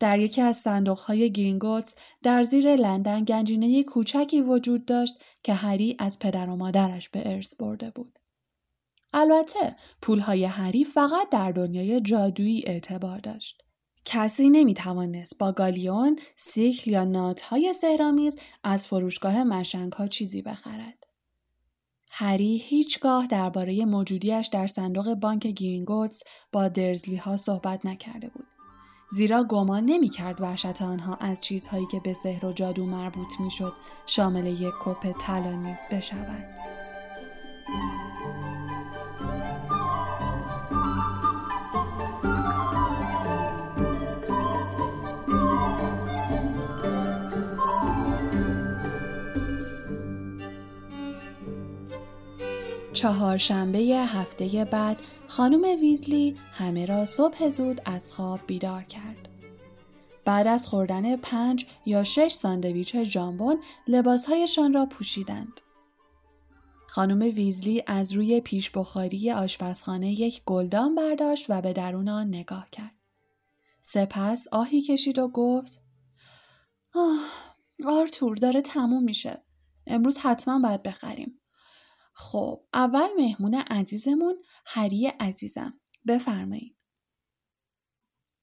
در 0.00 0.18
یکی 0.18 0.42
از 0.42 0.56
صندوقهای 0.56 1.32
گرینگوتس 1.32 1.94
در 2.22 2.42
زیر 2.42 2.76
لندن 2.76 3.24
گنجینه 3.24 3.82
کوچکی 3.82 4.40
وجود 4.40 4.84
داشت 4.84 5.14
که 5.42 5.54
هری 5.54 5.96
از 5.98 6.18
پدر 6.18 6.48
و 6.48 6.56
مادرش 6.56 7.08
به 7.08 7.28
ارث 7.34 7.56
برده 7.56 7.90
بود. 7.90 8.18
البته 9.12 9.76
پولهای 10.02 10.44
هری 10.44 10.84
فقط 10.84 11.30
در 11.30 11.52
دنیای 11.52 12.00
جادویی 12.00 12.64
اعتبار 12.66 13.18
داشت. 13.18 13.62
کسی 14.04 14.50
نمی 14.50 14.74
توانست 14.74 15.38
با 15.38 15.52
گالیون، 15.52 16.18
سیکل 16.36 16.90
یا 16.90 17.04
ناتهای 17.04 17.72
سهرامیز 17.72 18.38
از 18.64 18.86
فروشگاه 18.86 19.44
مشنگ 19.44 19.92
ها 19.92 20.06
چیزی 20.06 20.42
بخرد. 20.42 20.97
هری 22.10 22.56
هیچگاه 22.56 23.26
درباره 23.26 23.84
موجودیش 23.84 24.46
در 24.46 24.66
صندوق 24.66 25.14
بانک 25.14 25.46
گرینگوتس 25.46 26.22
با 26.52 26.68
درزلی 26.68 27.16
ها 27.16 27.36
صحبت 27.36 27.86
نکرده 27.86 28.28
بود. 28.28 28.46
زیرا 29.12 29.44
گمان 29.44 29.84
نمی 29.84 30.08
کرد 30.08 30.40
وحشت 30.40 30.82
آنها 30.82 31.14
از 31.14 31.40
چیزهایی 31.40 31.86
که 31.86 32.00
به 32.00 32.12
سحر 32.12 32.46
و 32.46 32.52
جادو 32.52 32.86
مربوط 32.86 33.40
می 33.40 33.50
شد 33.50 33.72
شامل 34.06 34.46
یک 34.46 34.74
کپ 34.80 35.12
طلا 35.20 35.52
نیز 35.52 35.78
بشود. 35.90 36.44
چهارشنبه 52.98 53.78
هفته 53.78 54.64
بعد 54.64 55.00
خانم 55.28 55.80
ویزلی 55.80 56.36
همه 56.52 56.86
را 56.86 57.04
صبح 57.04 57.48
زود 57.48 57.80
از 57.84 58.12
خواب 58.12 58.40
بیدار 58.46 58.82
کرد. 58.82 59.28
بعد 60.24 60.46
از 60.46 60.66
خوردن 60.66 61.16
پنج 61.16 61.66
یا 61.86 62.04
شش 62.04 62.32
ساندویچ 62.32 62.96
ژامبون 62.96 63.62
لباسهایشان 63.88 64.72
را 64.72 64.86
پوشیدند. 64.86 65.60
خانم 66.86 67.20
ویزلی 67.20 67.82
از 67.86 68.12
روی 68.12 68.40
پیش 68.40 68.70
بخاری 68.70 69.32
آشپزخانه 69.32 70.20
یک 70.20 70.42
گلدان 70.46 70.94
برداشت 70.94 71.46
و 71.48 71.60
به 71.60 71.72
درون 71.72 72.08
آن 72.08 72.28
نگاه 72.28 72.70
کرد. 72.72 72.94
سپس 73.80 74.48
آهی 74.52 74.82
کشید 74.82 75.18
و 75.18 75.28
گفت 75.28 75.82
آه 76.94 77.18
آرتور 77.86 78.36
داره 78.36 78.60
تموم 78.60 79.02
میشه. 79.02 79.42
امروز 79.86 80.18
حتما 80.18 80.58
باید 80.58 80.82
بخریم. 80.82 81.37
خب 82.18 82.64
اول 82.74 83.08
مهمون 83.18 83.54
عزیزمون 83.54 84.34
هری 84.66 85.06
عزیزم. 85.06 85.80
بفرمایید. 86.06 86.76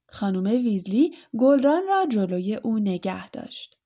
خانم 0.10 0.44
ویزلی 0.44 1.16
گلران 1.38 1.88
را 1.88 2.06
جلوی 2.06 2.56
او 2.56 2.80
نگه 2.80 3.30
داشت. 3.30 3.78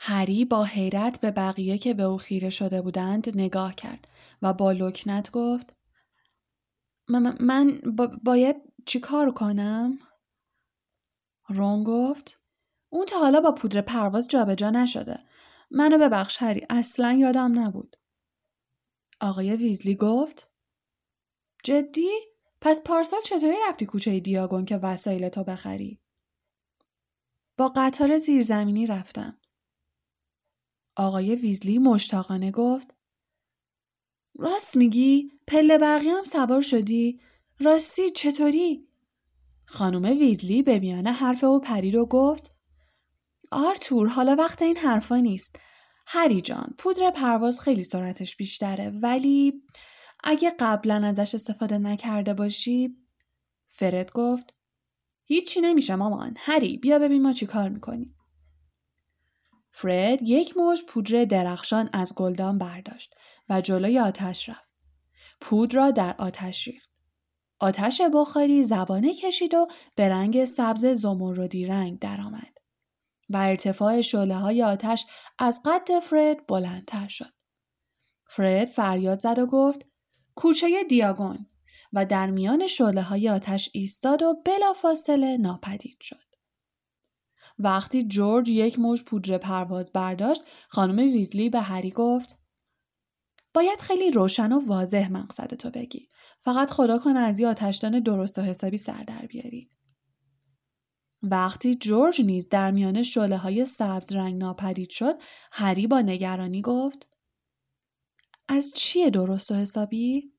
هری 0.00 0.44
با 0.44 0.64
حیرت 0.64 1.20
به 1.20 1.30
بقیه 1.30 1.78
که 1.78 1.94
به 1.94 2.02
او 2.02 2.16
خیره 2.16 2.50
شده 2.50 2.82
بودند 2.82 3.36
نگاه 3.38 3.74
کرد 3.74 4.08
و 4.42 4.52
با 4.52 4.72
لکنت 4.72 5.30
گفت 5.30 5.76
من 7.40 7.80
باید 8.24 8.56
چی 8.86 9.00
کار 9.00 9.30
کنم؟ 9.30 9.98
رون 11.48 11.84
گفت 11.84 12.40
اون 12.88 13.06
تا 13.06 13.18
حالا 13.18 13.40
با 13.40 13.52
پودر 13.52 13.80
پرواز 13.80 14.28
جابجا 14.28 14.70
نشده. 14.70 15.18
منو 15.70 15.98
ببخش 15.98 16.42
هری 16.42 16.66
اصلا 16.70 17.12
یادم 17.12 17.58
نبود. 17.58 17.96
آقای 19.20 19.56
ویزلی 19.56 19.94
گفت 19.94 20.50
جدی؟ 21.64 22.10
پس 22.60 22.80
پارسال 22.84 23.20
چطوری 23.20 23.56
رفتی 23.68 23.86
کوچه 23.86 24.20
دیاگون 24.20 24.64
که 24.64 24.76
وسایل 24.76 25.28
تو 25.28 25.44
بخری؟ 25.44 26.00
با 27.56 27.72
قطار 27.76 28.16
زیرزمینی 28.16 28.86
رفتم. 28.86 29.38
آقای 30.96 31.34
ویزلی 31.34 31.78
مشتاقانه 31.78 32.50
گفت 32.50 32.94
راست 34.38 34.76
میگی؟ 34.76 35.32
پله 35.46 35.78
برقی 35.78 36.08
هم 36.08 36.24
سوار 36.24 36.60
شدی؟ 36.60 37.20
راستی 37.60 38.10
چطوری؟ 38.10 38.88
خانم 39.66 40.18
ویزلی 40.18 40.62
به 40.62 40.78
میانه 40.78 41.12
حرف 41.12 41.44
او 41.44 41.60
پرید 41.60 41.94
و 41.94 42.06
گفت 42.06 42.56
آرتور 43.52 44.08
حالا 44.08 44.36
وقت 44.36 44.62
این 44.62 44.76
حرفا 44.76 45.16
نیست. 45.16 45.58
هری 46.10 46.40
جان 46.40 46.74
پودر 46.78 47.10
پرواز 47.10 47.60
خیلی 47.60 47.82
سرعتش 47.82 48.36
بیشتره 48.36 48.90
ولی 48.90 49.62
اگه 50.24 50.52
قبلا 50.58 51.06
ازش 51.06 51.34
استفاده 51.34 51.78
نکرده 51.78 52.34
باشی 52.34 52.96
فرد 53.68 54.12
گفت 54.12 54.54
هیچی 55.24 55.60
نمیشه 55.60 55.94
مامان. 55.94 56.34
هری 56.38 56.76
بیا 56.76 56.98
ببین 56.98 57.22
ما 57.22 57.32
چی 57.32 57.46
کار 57.46 57.68
می‌کنیم. 57.68 58.14
فرد 59.70 60.22
یک 60.22 60.56
موش 60.56 60.84
پودر 60.84 61.24
درخشان 61.24 61.90
از 61.92 62.14
گلدان 62.14 62.58
برداشت 62.58 63.14
و 63.48 63.60
جلوی 63.60 63.98
آتش 63.98 64.48
رفت. 64.48 64.72
پودر 65.40 65.76
را 65.76 65.90
در 65.90 66.14
آتش 66.18 66.68
ریخت. 66.68 66.90
آتش 67.58 68.00
بخاری 68.14 68.62
زبانه 68.62 69.14
کشید 69.14 69.54
و 69.54 69.68
به 69.94 70.08
رنگ 70.08 70.44
سبز 70.44 70.86
زمردی 70.86 71.66
رنگ 71.66 71.98
درآمد. 71.98 72.57
و 73.28 73.36
ارتفاع 73.36 74.00
شعله 74.00 74.34
های 74.34 74.62
آتش 74.62 75.06
از 75.38 75.60
قد 75.64 76.00
فرد 76.02 76.46
بلندتر 76.46 77.08
شد. 77.08 77.32
فرد 78.26 78.68
فریاد 78.68 79.20
زد 79.20 79.38
و 79.38 79.46
گفت 79.46 79.86
کوچه 80.34 80.84
دیاگون 80.84 81.46
و 81.92 82.06
در 82.06 82.30
میان 82.30 82.66
شعله 82.66 83.02
های 83.02 83.28
آتش 83.28 83.70
ایستاد 83.72 84.22
و 84.22 84.42
بلافاصله 84.44 85.36
ناپدید 85.36 85.98
شد. 86.00 86.28
وقتی 87.58 88.02
جورج 88.02 88.48
یک 88.48 88.78
موج 88.78 89.02
پودر 89.02 89.38
پرواز 89.38 89.92
برداشت 89.92 90.42
خانم 90.68 90.96
ویزلی 90.98 91.50
به 91.50 91.60
هری 91.60 91.90
گفت 91.90 92.38
باید 93.54 93.80
خیلی 93.80 94.10
روشن 94.10 94.52
و 94.52 94.66
واضح 94.66 95.08
مقصد 95.10 95.70
بگی. 95.70 96.08
فقط 96.44 96.70
خدا 96.70 96.98
کنه 96.98 97.18
از 97.18 97.40
یه 97.40 97.48
آتشدان 97.48 98.00
درست 98.00 98.38
و 98.38 98.42
حسابی 98.42 98.76
سر 98.76 99.02
در 99.02 99.26
بیاری. 99.26 99.70
وقتی 101.22 101.74
جورج 101.74 102.20
نیز 102.20 102.48
در 102.48 102.70
میان 102.70 103.02
شله 103.02 103.36
های 103.36 103.64
سبز 103.64 104.12
رنگ 104.12 104.34
ناپدید 104.34 104.90
شد 104.90 105.14
هری 105.52 105.86
با 105.86 106.00
نگرانی 106.00 106.62
گفت 106.62 107.08
از 108.48 108.72
چیه 108.74 109.10
درست 109.10 109.50
و 109.50 109.54
حسابی؟ 109.54 110.32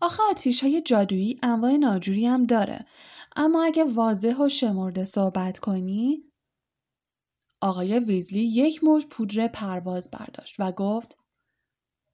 آخه 0.00 0.22
آتیش 0.30 0.62
های 0.62 0.80
جادویی 0.80 1.36
انواع 1.42 1.76
ناجوری 1.76 2.26
هم 2.26 2.44
داره. 2.44 2.84
اما 3.36 3.64
اگه 3.64 3.84
واضح 3.84 4.36
و 4.36 4.48
شمرده 4.48 5.04
صحبت 5.04 5.58
کنی؟ 5.58 6.24
آقای 7.60 7.98
ویزلی 7.98 8.44
یک 8.44 8.84
موج 8.84 9.06
پودر 9.06 9.48
پرواز 9.48 10.10
برداشت 10.10 10.56
و 10.58 10.72
گفت 10.72 11.16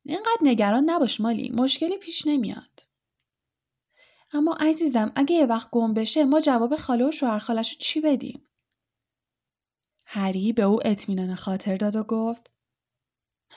اینقدر 0.05 0.41
نگران 0.43 0.91
نباش 0.91 1.21
مالی 1.21 1.51
مشکلی 1.51 1.99
پیش 1.99 2.27
نمیاد. 2.27 2.86
اما 4.33 4.57
عزیزم 4.61 5.13
اگه 5.17 5.35
یه 5.35 5.47
وقت 5.47 5.71
گم 5.71 5.95
بشه 5.95 6.25
ما 6.25 6.41
جواب 6.41 6.77
خاله 6.77 7.09
و 7.09 7.11
شوهر 7.11 7.39
خالش 7.39 7.79
چی 7.79 8.01
بدیم؟ 8.01 8.49
هری 10.07 10.53
به 10.53 10.63
او 10.63 10.87
اطمینان 10.87 11.35
خاطر 11.35 11.77
داد 11.77 11.97
و 11.97 12.03
گفت 12.03 12.51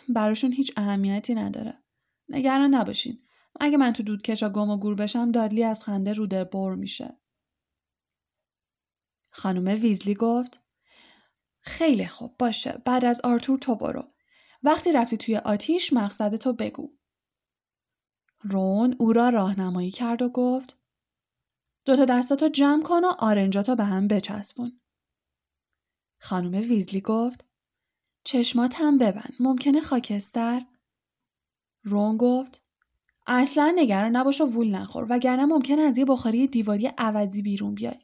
براشون 0.09 0.53
هیچ 0.53 0.73
اهمیتی 0.77 1.35
نداره. 1.35 1.83
نگران 2.29 2.75
نباشین. 2.75 3.27
اگه 3.59 3.77
من 3.77 3.93
تو 3.93 4.03
دودکشا 4.03 4.49
گم 4.49 4.69
و 4.69 4.77
گور 4.77 4.95
بشم 4.95 5.31
دادلی 5.31 5.63
از 5.63 5.83
خنده 5.83 6.13
رو 6.13 6.27
بر 6.27 6.75
میشه. 6.75 7.19
خانم 9.31 9.81
ویزلی 9.81 10.13
گفت 10.13 10.59
خیلی 11.61 12.07
خوب 12.07 12.37
باشه 12.39 12.81
بعد 12.85 13.05
از 13.05 13.21
آرتور 13.23 13.59
تو 13.59 13.75
برو. 13.75 14.13
وقتی 14.63 14.91
رفتی 14.91 15.17
توی 15.17 15.37
آتیش 15.37 15.93
مقصدتو 15.93 16.53
بگو. 16.53 16.98
رون 18.41 18.95
او 18.99 19.13
را 19.13 19.29
راهنمایی 19.29 19.91
کرد 19.91 20.21
و 20.21 20.29
گفت 20.29 20.79
دوتا 21.85 22.05
دستاتو 22.05 22.47
جمع 22.47 22.83
کن 22.83 23.05
و 23.05 23.11
آرنجاتو 23.19 23.75
به 23.75 23.83
هم 23.83 24.07
بچسبون. 24.07 24.79
خانم 26.19 26.51
ویزلی 26.51 27.01
گفت 27.01 27.45
چشمات 28.23 28.75
هم 28.77 28.97
ببند. 28.97 29.33
ممکنه 29.39 29.81
خاکستر؟ 29.81 30.65
رون 31.83 32.17
گفت 32.17 32.63
اصلا 33.27 33.73
نگران 33.75 34.15
نباش 34.15 34.41
و 34.41 34.45
وول 34.45 34.75
نخور 34.75 35.05
وگرنه 35.09 35.45
ممکنه 35.45 35.81
از 35.81 35.97
یه 35.97 36.05
بخاری 36.05 36.47
دیواری 36.47 36.91
عوضی 36.97 37.41
بیرون 37.41 37.75
بیای. 37.75 37.99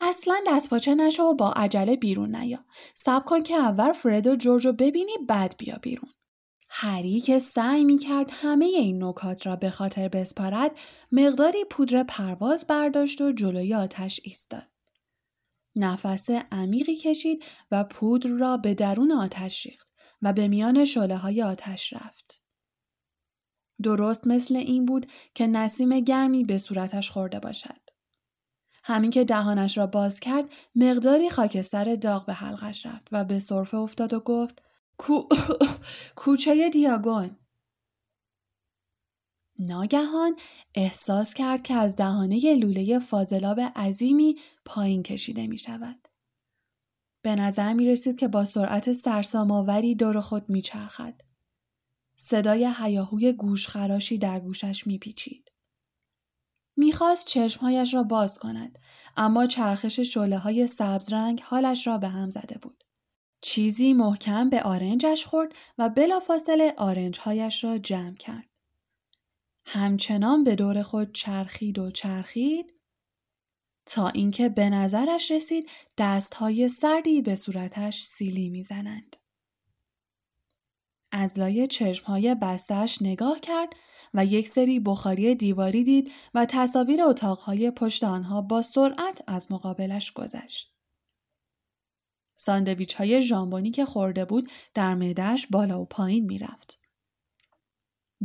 اصلا 0.00 0.40
دستپاچه 0.46 0.94
نشو 0.94 1.22
و 1.22 1.34
با 1.34 1.52
عجله 1.52 1.96
بیرون 1.96 2.36
نیا. 2.36 2.64
سب 2.94 3.24
کن 3.24 3.42
که 3.42 3.54
اول 3.54 3.92
فرد 3.92 4.26
و 4.26 4.36
جورج 4.36 4.66
رو 4.66 4.72
ببینی 4.72 5.12
بعد 5.28 5.56
بیا 5.58 5.78
بیرون. 5.82 6.10
هری 6.68 7.20
که 7.20 7.38
سعی 7.38 7.84
می 7.84 7.98
کرد 7.98 8.30
همه 8.32 8.64
این 8.64 9.04
نکات 9.04 9.46
را 9.46 9.56
به 9.56 9.70
خاطر 9.70 10.08
بسپارد 10.08 10.78
مقداری 11.12 11.64
پودر 11.70 12.02
پرواز 12.02 12.66
برداشت 12.66 13.20
و 13.20 13.32
جلوی 13.32 13.74
آتش 13.74 14.20
ایستاد. 14.24 14.66
نفس 15.76 16.30
عمیقی 16.30 16.96
کشید 16.96 17.44
و 17.70 17.84
پودر 17.84 18.30
را 18.30 18.56
به 18.56 18.74
درون 18.74 19.12
آتش 19.12 19.66
ریخت 19.66 19.88
و 20.22 20.32
به 20.32 20.48
میان 20.48 20.84
شله 20.84 21.16
های 21.16 21.42
آتش 21.42 21.92
رفت. 21.92 22.42
درست 23.82 24.26
مثل 24.26 24.56
این 24.56 24.86
بود 24.86 25.06
که 25.34 25.46
نسیم 25.46 26.00
گرمی 26.00 26.44
به 26.44 26.58
صورتش 26.58 27.10
خورده 27.10 27.40
باشد. 27.40 27.80
همین 28.84 29.10
که 29.10 29.24
دهانش 29.24 29.78
را 29.78 29.86
باز 29.86 30.20
کرد 30.20 30.44
مقداری 30.74 31.30
خاکستر 31.30 31.94
داغ 31.94 32.26
به 32.26 32.32
حلقش 32.32 32.86
رفت 32.86 33.08
و 33.12 33.24
به 33.24 33.38
صرفه 33.38 33.76
افتاد 33.76 34.14
و 34.14 34.20
گفت. 34.20 34.62
کوچه 36.16 36.70
دیاگون 36.70 37.36
ناگهان 39.58 40.36
احساس 40.74 41.34
کرد 41.34 41.62
که 41.62 41.74
از 41.74 41.96
دهانه 41.96 42.54
لوله 42.54 42.98
فاضلاب 42.98 43.60
عظیمی 43.60 44.36
پایین 44.64 45.02
کشیده 45.02 45.46
می 45.46 45.58
شود. 45.58 46.08
به 47.22 47.34
نظر 47.34 47.72
می 47.72 47.88
رسید 47.88 48.16
که 48.16 48.28
با 48.28 48.44
سرعت 48.44 48.92
سرساماوری 48.92 49.94
دور 49.94 50.20
خود 50.20 50.50
می 50.50 50.60
چرخد. 50.60 51.20
صدای 52.16 52.72
هیاهوی 52.78 53.32
گوشخراشی 53.32 54.18
در 54.18 54.40
گوشش 54.40 54.86
می 54.86 54.98
پیچید. 54.98 55.52
می‌خواست 56.76 57.26
چشمهایش 57.26 57.94
را 57.94 58.02
باز 58.02 58.38
کند 58.38 58.78
اما 59.16 59.46
چرخش 59.46 60.00
شله 60.00 60.38
های 60.38 60.66
سبز 60.66 61.12
رنگ 61.12 61.40
حالش 61.44 61.86
را 61.86 61.98
به 61.98 62.08
هم 62.08 62.30
زده 62.30 62.58
بود. 62.58 62.85
چیزی 63.46 63.92
محکم 63.92 64.50
به 64.50 64.62
آرنجش 64.62 65.26
خورد 65.26 65.56
و 65.78 65.88
بلافاصله 65.88 66.74
آرنجهایش 66.76 67.64
را 67.64 67.78
جمع 67.78 68.14
کرد. 68.14 68.48
همچنان 69.66 70.44
به 70.44 70.54
دور 70.54 70.82
خود 70.82 71.14
چرخید 71.14 71.78
و 71.78 71.90
چرخید 71.90 72.74
تا 73.86 74.08
اینکه 74.08 74.48
به 74.48 74.70
نظرش 74.70 75.30
رسید 75.30 75.70
دستهای 75.98 76.68
سردی 76.68 77.22
به 77.22 77.34
صورتش 77.34 78.02
سیلی 78.02 78.50
می‌زنند. 78.50 79.16
از 81.12 81.38
لای 81.38 81.66
چشمهای 81.66 82.34
بستش 82.34 83.02
نگاه 83.02 83.40
کرد 83.40 83.68
و 84.14 84.24
یک 84.24 84.48
سری 84.48 84.80
بخاری 84.80 85.34
دیواری 85.34 85.84
دید 85.84 86.12
و 86.34 86.44
تصاویر 86.44 87.02
اتاقهای 87.02 87.70
پشت 87.70 88.04
آنها 88.04 88.40
با 88.42 88.62
سرعت 88.62 89.22
از 89.26 89.52
مقابلش 89.52 90.12
گذشت. 90.12 90.75
ساندویچ 92.36 92.94
های 92.94 93.22
ژامبونی 93.22 93.70
که 93.70 93.84
خورده 93.84 94.24
بود 94.24 94.50
در 94.74 94.94
معدهش 94.94 95.46
بالا 95.46 95.80
و 95.80 95.84
پایین 95.84 96.24
می‌رفت. 96.24 96.78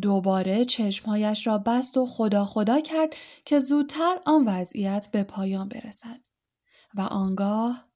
دوباره 0.02 0.66
چشمهایش 0.66 1.48
را 1.48 1.58
بست 1.58 1.98
و 1.98 2.06
خدا 2.06 2.46
خدا 2.46 2.80
کرد 2.82 3.16
که 3.46 3.60
زودتر 3.60 4.20
آن 4.26 4.46
وضعیت 4.48 5.10
به 5.12 5.24
پایان 5.24 5.70
برسد. 5.70 6.20
و 6.94 7.02
آنگاه 7.02 7.92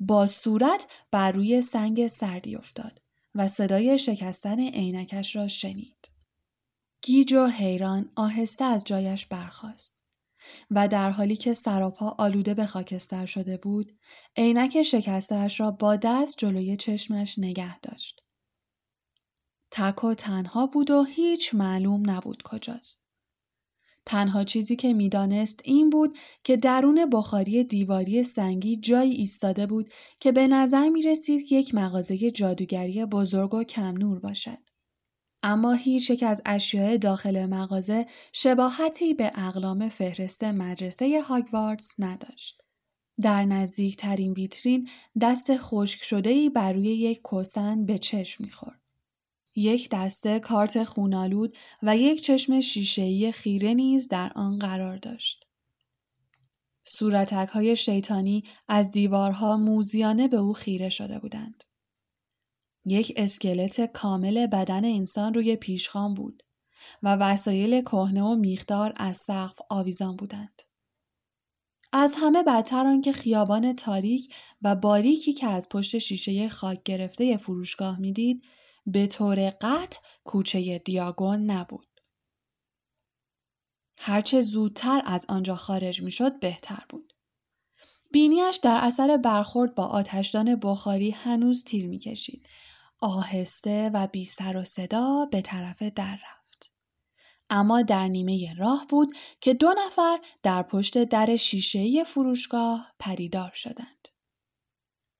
با 0.00 0.26
صورت 0.26 0.86
بر 1.10 1.32
روی 1.32 1.62
سنگ 1.62 2.06
سردی 2.06 2.56
افتاد 2.56 3.02
و 3.34 3.48
صدای 3.48 3.98
شکستن 3.98 4.60
عینکش 4.60 5.36
را 5.36 5.48
شنید. 5.48 6.10
گیج 7.02 7.32
و 7.32 7.46
حیران 7.46 8.10
آهسته 8.16 8.64
از 8.64 8.84
جایش 8.84 9.26
برخاست. 9.26 10.05
و 10.70 10.88
در 10.88 11.10
حالی 11.10 11.36
که 11.36 11.52
سراپا 11.52 12.14
آلوده 12.18 12.54
به 12.54 12.66
خاکستر 12.66 13.26
شده 13.26 13.56
بود 13.56 13.98
عینک 14.36 14.82
شکستهاش 14.82 15.60
را 15.60 15.70
با 15.70 15.96
دست 15.96 16.34
جلوی 16.38 16.76
چشمش 16.76 17.38
نگه 17.38 17.80
داشت 17.80 18.22
تک 19.70 20.04
و 20.04 20.14
تنها 20.14 20.66
بود 20.66 20.90
و 20.90 21.04
هیچ 21.04 21.54
معلوم 21.54 22.10
نبود 22.10 22.42
کجاست 22.42 23.06
تنها 24.06 24.44
چیزی 24.44 24.76
که 24.76 24.92
می‌دانست 24.92 25.60
این 25.64 25.90
بود 25.90 26.18
که 26.44 26.56
درون 26.56 27.10
بخاری 27.10 27.64
دیواری 27.64 28.22
سنگی 28.22 28.76
جایی 28.76 29.12
ایستاده 29.12 29.66
بود 29.66 29.90
که 30.20 30.32
به 30.32 30.48
نظر 30.48 30.88
می 30.88 31.02
رسید 31.02 31.52
یک 31.52 31.74
مغازه 31.74 32.30
جادوگری 32.30 33.04
بزرگ 33.04 33.54
و 33.54 33.64
کم 33.64 33.96
نور 33.96 34.18
باشد. 34.18 34.58
اما 35.42 35.72
هیچ 35.72 36.10
یک 36.10 36.22
از 36.22 36.42
اشیاء 36.46 36.96
داخل 36.96 37.46
مغازه 37.46 38.06
شباهتی 38.32 39.14
به 39.14 39.30
اقلام 39.34 39.88
فهرست 39.88 40.44
مدرسه 40.44 41.22
هاگواردز 41.22 41.88
نداشت. 41.98 42.62
در 43.22 43.44
نزدیکترین 43.44 44.32
ویترین 44.32 44.88
دست 45.20 45.56
خشک 45.56 46.02
شده 46.02 46.50
بر 46.50 46.72
روی 46.72 46.88
یک 46.88 47.22
کوسن 47.22 47.86
به 47.86 47.98
چشم 47.98 48.44
می‌خورد. 48.44 48.80
یک 49.56 49.88
دسته 49.90 50.40
کارت 50.40 50.84
خونالود 50.84 51.56
و 51.82 51.96
یک 51.96 52.22
چشم 52.22 52.60
شیشه‌ای 52.60 53.32
خیره 53.32 53.74
نیز 53.74 54.08
در 54.08 54.32
آن 54.34 54.58
قرار 54.58 54.96
داشت. 54.96 55.46
صورتک 56.84 57.48
های 57.48 57.76
شیطانی 57.76 58.44
از 58.68 58.90
دیوارها 58.90 59.56
موزیانه 59.56 60.28
به 60.28 60.36
او 60.36 60.52
خیره 60.52 60.88
شده 60.88 61.18
بودند. 61.18 61.64
یک 62.86 63.12
اسکلت 63.16 63.92
کامل 63.92 64.46
بدن 64.46 64.84
انسان 64.84 65.34
روی 65.34 65.56
پیشخان 65.56 66.14
بود 66.14 66.42
و 67.02 67.16
وسایل 67.16 67.80
کهنه 67.80 68.22
و 68.22 68.36
میخدار 68.36 68.92
از 68.96 69.16
سقف 69.16 69.58
آویزان 69.70 70.16
بودند. 70.16 70.62
از 71.92 72.14
همه 72.18 72.42
بدتر 72.42 72.86
آنکه 72.86 73.12
خیابان 73.12 73.72
تاریک 73.72 74.34
و 74.62 74.74
باریکی 74.74 75.32
که 75.32 75.46
از 75.46 75.68
پشت 75.68 75.98
شیشه 75.98 76.48
خاک 76.48 76.82
گرفته 76.82 77.36
فروشگاه 77.36 78.00
می‌دید 78.00 78.42
به 78.86 79.06
طور 79.06 79.50
قطع 79.50 80.00
کوچه 80.24 80.78
دیاگون 80.78 81.50
نبود. 81.50 82.00
هرچه 83.98 84.40
زودتر 84.40 85.02
از 85.04 85.26
آنجا 85.28 85.56
خارج 85.56 86.02
می‌شد 86.02 86.40
بهتر 86.40 86.84
بود. 86.88 87.12
بینیش 88.12 88.56
در 88.56 88.80
اثر 88.82 89.16
برخورد 89.16 89.74
با 89.74 89.86
آتشدان 89.86 90.56
بخاری 90.56 91.10
هنوز 91.10 91.64
تیر 91.64 91.88
می‌کشید 91.88 92.48
آهسته 93.00 93.90
و 93.94 94.06
بی 94.06 94.24
سر 94.24 94.56
و 94.56 94.64
صدا 94.64 95.28
به 95.32 95.40
طرف 95.40 95.82
در 95.82 96.14
رفت. 96.14 96.72
اما 97.50 97.82
در 97.82 98.08
نیمه 98.08 98.54
راه 98.54 98.86
بود 98.88 99.16
که 99.40 99.54
دو 99.54 99.74
نفر 99.86 100.18
در 100.42 100.62
پشت 100.62 101.04
در 101.04 101.36
شیشه 101.36 102.04
فروشگاه 102.04 102.92
پریدار 102.98 103.50
شدند. 103.54 104.08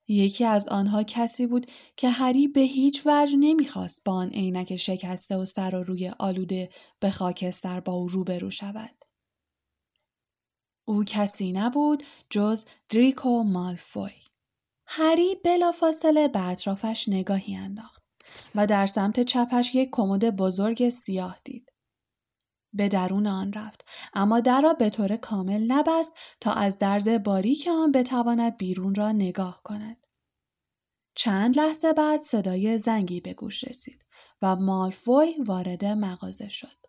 یکی 0.08 0.44
از 0.44 0.68
آنها 0.68 1.02
کسی 1.02 1.46
بود 1.46 1.70
که 1.96 2.10
هری 2.10 2.48
به 2.48 2.60
هیچ 2.60 3.02
وجه 3.06 3.36
نمی‌خواست 3.36 4.04
با 4.04 4.12
آن 4.12 4.30
عینک 4.30 4.76
شکسته 4.76 5.36
و 5.36 5.44
سر 5.44 5.74
و 5.74 5.82
روی 5.82 6.08
آلوده 6.08 6.70
به 7.00 7.10
خاکستر 7.10 7.80
با 7.80 7.92
او 7.92 8.08
روبرو 8.08 8.50
شود. 8.50 9.04
او 10.84 11.04
کسی 11.04 11.52
نبود 11.52 12.02
جز 12.30 12.64
دریکو 12.88 13.42
مالفوی. 13.42 14.25
هری 14.86 15.34
بلافاصله 15.34 16.28
به 16.28 16.46
اطرافش 16.46 17.08
نگاهی 17.08 17.56
انداخت 17.56 18.02
و 18.54 18.66
در 18.66 18.86
سمت 18.86 19.20
چپش 19.20 19.74
یک 19.74 19.88
کمد 19.92 20.36
بزرگ 20.36 20.88
سیاه 20.88 21.38
دید. 21.44 21.72
به 22.72 22.88
درون 22.88 23.26
آن 23.26 23.52
رفت 23.52 23.84
اما 24.14 24.40
در 24.40 24.60
را 24.60 24.72
به 24.72 24.90
طور 24.90 25.16
کامل 25.16 25.72
نبست 25.72 26.12
تا 26.40 26.52
از 26.52 26.78
درز 26.78 27.08
باریک 27.08 27.68
آن 27.72 27.92
بتواند 27.92 28.56
بیرون 28.56 28.94
را 28.94 29.12
نگاه 29.12 29.60
کند. 29.64 30.06
چند 31.14 31.58
لحظه 31.58 31.92
بعد 31.92 32.20
صدای 32.20 32.78
زنگی 32.78 33.20
به 33.20 33.34
گوش 33.34 33.64
رسید 33.64 34.04
و 34.42 34.56
مالفوی 34.56 35.34
وارد 35.46 35.84
مغازه 35.84 36.48
شد. 36.48 36.86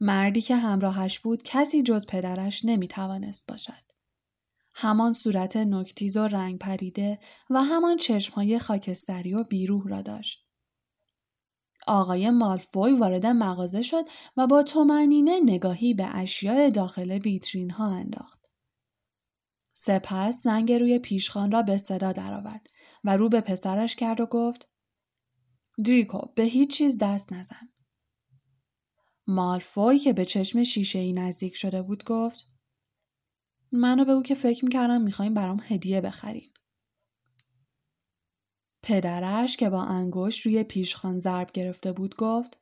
مردی 0.00 0.40
که 0.40 0.56
همراهش 0.56 1.18
بود 1.18 1.42
کسی 1.42 1.82
جز 1.82 2.06
پدرش 2.06 2.64
نمی 2.64 2.88
توانست 2.88 3.46
باشد. 3.46 3.93
همان 4.74 5.12
صورت 5.12 5.56
نکتیز 5.56 6.16
و 6.16 6.26
رنگ 6.26 6.58
پریده 6.58 7.18
و 7.50 7.62
همان 7.62 7.96
چشمهای 7.96 8.58
خاکستری 8.58 9.34
و 9.34 9.44
بیروح 9.44 9.88
را 9.88 10.02
داشت. 10.02 10.48
آقای 11.86 12.30
مالفوی 12.30 12.92
وارد 12.92 13.26
مغازه 13.26 13.82
شد 13.82 14.04
و 14.36 14.46
با 14.46 14.62
تومنینه 14.62 15.40
نگاهی 15.40 15.94
به 15.94 16.16
اشیاء 16.16 16.70
داخل 16.70 17.10
ویترین 17.10 17.70
ها 17.70 17.86
انداخت. 17.86 18.40
سپس 19.72 20.42
زنگ 20.42 20.72
روی 20.72 20.98
پیشخان 20.98 21.50
را 21.50 21.62
به 21.62 21.78
صدا 21.78 22.12
درآورد 22.12 22.66
و 23.04 23.16
رو 23.16 23.28
به 23.28 23.40
پسرش 23.40 23.96
کرد 23.96 24.20
و 24.20 24.26
گفت 24.26 24.68
دریکو 25.84 26.20
به 26.34 26.42
هیچ 26.42 26.76
چیز 26.76 26.98
دست 26.98 27.32
نزن. 27.32 27.68
مالفوی 29.26 29.98
که 29.98 30.12
به 30.12 30.24
چشم 30.24 30.62
شیشه 30.62 30.98
ای 30.98 31.12
نزدیک 31.12 31.56
شده 31.56 31.82
بود 31.82 32.04
گفت 32.04 32.53
منو 33.76 34.04
بگو 34.04 34.22
که 34.22 34.34
فکر 34.34 34.64
می‌کردم 34.64 35.00
می‌خوایم 35.00 35.34
برام 35.34 35.60
هدیه 35.68 36.00
بخرین. 36.00 36.50
پدرش 38.82 39.56
که 39.56 39.70
با 39.70 39.82
انگشت 39.82 40.46
روی 40.46 40.62
پیشخان 40.62 41.18
ضرب 41.18 41.52
گرفته 41.52 41.92
بود 41.92 42.16
گفت 42.16 42.58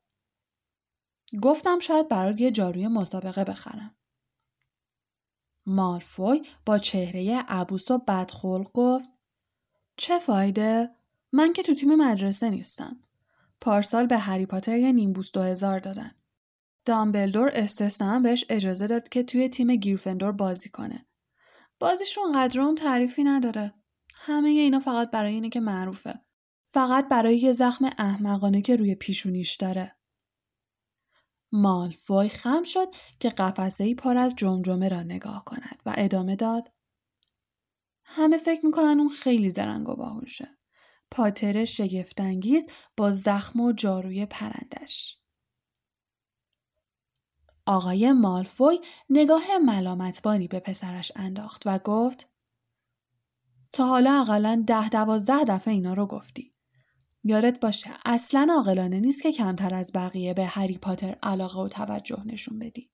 گفتم 1.42 1.78
شاید 1.78 2.08
برات 2.08 2.40
یه 2.40 2.50
جاروی 2.50 2.88
مسابقه 2.88 3.44
بخرم. 3.44 3.94
مالفوی 5.66 6.42
با 6.66 6.78
چهره 6.78 7.44
عبوس 7.48 7.90
و 7.90 7.98
بدخلق 7.98 8.72
گفت 8.72 9.08
چه 9.96 10.18
فایده؟ 10.18 10.90
من 11.32 11.52
که 11.52 11.62
تو 11.62 11.74
تیم 11.74 11.94
مدرسه 11.94 12.50
نیستم. 12.50 13.00
پارسال 13.60 14.06
به 14.06 14.18
هری 14.18 14.46
پاتر 14.46 14.78
یه 14.78 14.92
نیمبوس 14.92 15.32
دو 15.32 15.42
هزار 15.42 15.78
دادن. 15.78 16.10
دامبلدور 16.84 17.50
استثنا 17.54 18.20
بهش 18.20 18.44
اجازه 18.48 18.86
داد 18.86 19.08
که 19.08 19.22
توی 19.22 19.48
تیم 19.48 19.76
گیرفندور 19.76 20.32
بازی 20.32 20.68
کنه. 20.68 21.06
بازیشون 21.78 22.32
قدرام 22.32 22.74
تعریفی 22.74 23.24
نداره. 23.24 23.74
همه 24.14 24.48
اینا 24.48 24.80
فقط 24.80 25.10
برای 25.10 25.34
اینه 25.34 25.48
که 25.48 25.60
معروفه. 25.60 26.20
فقط 26.68 27.08
برای 27.08 27.36
یه 27.36 27.52
زخم 27.52 27.90
احمقانه 27.98 28.62
که 28.62 28.76
روی 28.76 28.94
پیشونیش 28.94 29.56
داره. 29.56 29.96
مالفوی 31.52 32.28
خم 32.28 32.62
شد 32.62 32.88
که 33.20 33.28
قفسه 33.28 33.84
ای 33.84 33.94
پر 33.94 34.16
از 34.16 34.34
جمجمه 34.36 34.88
را 34.88 35.02
نگاه 35.02 35.44
کند 35.44 35.82
و 35.86 35.94
ادامه 35.96 36.36
داد. 36.36 36.72
همه 38.04 38.38
فکر 38.38 38.66
می‌کنن 38.66 39.00
اون 39.00 39.08
خیلی 39.08 39.48
زرنگ 39.48 39.88
و 39.88 39.96
باهوشه. 39.96 40.58
پاتر 41.10 41.64
شگفتانگیز 41.64 42.66
با 42.96 43.12
زخم 43.12 43.60
و 43.60 43.72
جاروی 43.72 44.26
پرندش. 44.26 45.21
آقای 47.66 48.12
مالفوی 48.12 48.80
نگاه 49.10 49.42
ملامتبانی 49.64 50.48
به 50.48 50.60
پسرش 50.60 51.12
انداخت 51.16 51.62
و 51.66 51.78
گفت 51.78 52.28
تا 53.72 53.86
حالا 53.86 54.20
اقلا 54.20 54.64
ده 54.66 54.88
دوازده 54.88 55.44
دفعه 55.44 55.74
اینا 55.74 55.94
رو 55.94 56.06
گفتی. 56.06 56.54
یادت 57.24 57.60
باشه 57.60 57.90
اصلا 58.04 58.48
عاقلانه 58.56 59.00
نیست 59.00 59.22
که 59.22 59.32
کمتر 59.32 59.74
از 59.74 59.92
بقیه 59.94 60.34
به 60.34 60.44
هری 60.44 60.78
پاتر 60.78 61.18
علاقه 61.22 61.60
و 61.60 61.68
توجه 61.68 62.22
نشون 62.26 62.58
بدی. 62.58 62.90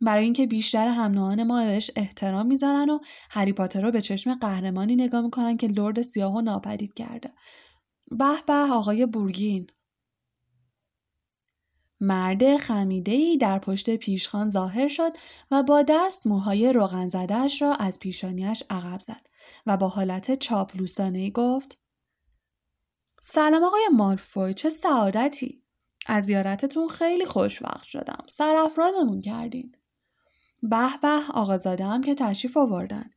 برای 0.00 0.24
اینکه 0.24 0.46
بیشتر 0.46 0.88
هم 0.88 1.42
ما 1.42 1.64
بهش 1.64 1.90
احترام 1.96 2.46
می‌ذارن 2.46 2.90
و 2.90 2.98
هری 3.30 3.52
پاتر 3.52 3.82
رو 3.82 3.90
به 3.90 4.00
چشم 4.00 4.34
قهرمانی 4.34 4.96
نگاه 4.96 5.20
می‌کنن 5.20 5.56
که 5.56 5.66
لرد 5.66 6.02
سیاه 6.02 6.34
و 6.34 6.40
ناپدید 6.40 6.94
کرده. 6.94 7.32
به 8.10 8.42
به 8.46 8.52
آقای 8.52 9.06
بورگین 9.06 9.66
مرد 12.00 12.56
خمیده 12.56 13.36
در 13.40 13.58
پشت 13.58 13.96
پیشخان 13.96 14.50
ظاهر 14.50 14.88
شد 14.88 15.12
و 15.50 15.62
با 15.62 15.82
دست 15.82 16.26
موهای 16.26 16.72
روغن 16.72 17.08
زدهش 17.08 17.62
را 17.62 17.74
از 17.74 17.98
پیشانیش 17.98 18.62
عقب 18.70 19.00
زد 19.00 19.26
و 19.66 19.76
با 19.76 19.88
حالت 19.88 20.34
چاپلوسانه 20.34 21.30
گفت 21.30 21.78
سلام 23.22 23.64
آقای 23.64 23.88
مالفوی 23.92 24.54
چه 24.54 24.70
سعادتی! 24.70 25.62
از 26.06 26.24
زیارتتون 26.24 26.88
خیلی 26.88 27.24
خوشوقت 27.24 27.82
شدم 27.82 28.24
سرافرازمون 28.26 29.20
کردین. 29.20 29.72
به 30.62 30.86
به 31.02 31.20
آقازاده 31.34 31.84
هم 31.84 32.02
که 32.02 32.14
تشریف 32.14 32.56
آوردن. 32.56 33.10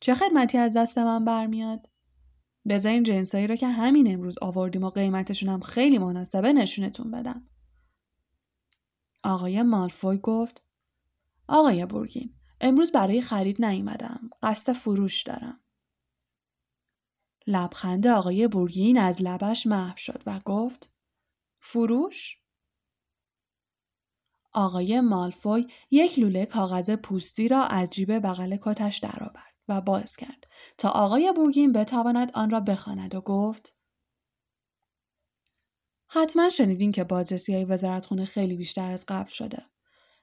چه 0.00 0.14
خدمتی 0.14 0.58
از 0.58 0.76
دست 0.76 0.98
من 0.98 1.24
برمیاد؟ 1.24 1.88
بذارین 2.68 3.02
جنسایی 3.02 3.46
رو 3.46 3.56
که 3.56 3.68
همین 3.68 4.12
امروز 4.14 4.38
آوردیم 4.42 4.84
و 4.84 4.90
قیمتشون 4.90 5.48
هم 5.48 5.60
خیلی 5.60 5.98
مناسبه 5.98 6.52
نشونتون 6.52 7.10
بدم. 7.10 7.48
آقای 9.26 9.62
مالفوی 9.62 10.18
گفت 10.18 10.64
آقای 11.48 11.86
بورگین 11.86 12.34
امروز 12.60 12.92
برای 12.92 13.20
خرید 13.20 13.64
نیومدم. 13.64 14.30
قصد 14.42 14.72
فروش 14.72 15.22
دارم. 15.22 15.60
لبخند 17.46 18.06
آقای 18.06 18.48
بورگین 18.48 18.98
از 18.98 19.22
لبش 19.22 19.66
محو 19.66 19.96
شد 19.96 20.22
و 20.26 20.40
گفت 20.44 20.92
فروش؟ 21.60 22.40
آقای 24.52 25.00
مالفوی 25.00 25.66
یک 25.90 26.18
لوله 26.18 26.46
کاغذ 26.46 26.90
پوستی 26.90 27.48
را 27.48 27.64
از 27.64 27.90
جیب 27.90 28.18
بغل 28.18 28.56
کتش 28.60 28.98
درآورد 28.98 29.54
و 29.68 29.80
باز 29.80 30.16
کرد 30.16 30.44
تا 30.78 30.88
آقای 30.88 31.32
بورگین 31.36 31.72
بتواند 31.72 32.30
آن 32.34 32.50
را 32.50 32.60
بخواند 32.60 33.14
و 33.14 33.20
گفت 33.20 33.75
حتما 36.08 36.48
شنیدین 36.48 36.92
که 36.92 37.04
بازرسی 37.04 37.54
های 37.54 37.64
وزارتخونه 37.64 38.24
خیلی 38.24 38.56
بیشتر 38.56 38.90
از 38.90 39.04
قبل 39.08 39.28
شده. 39.28 39.62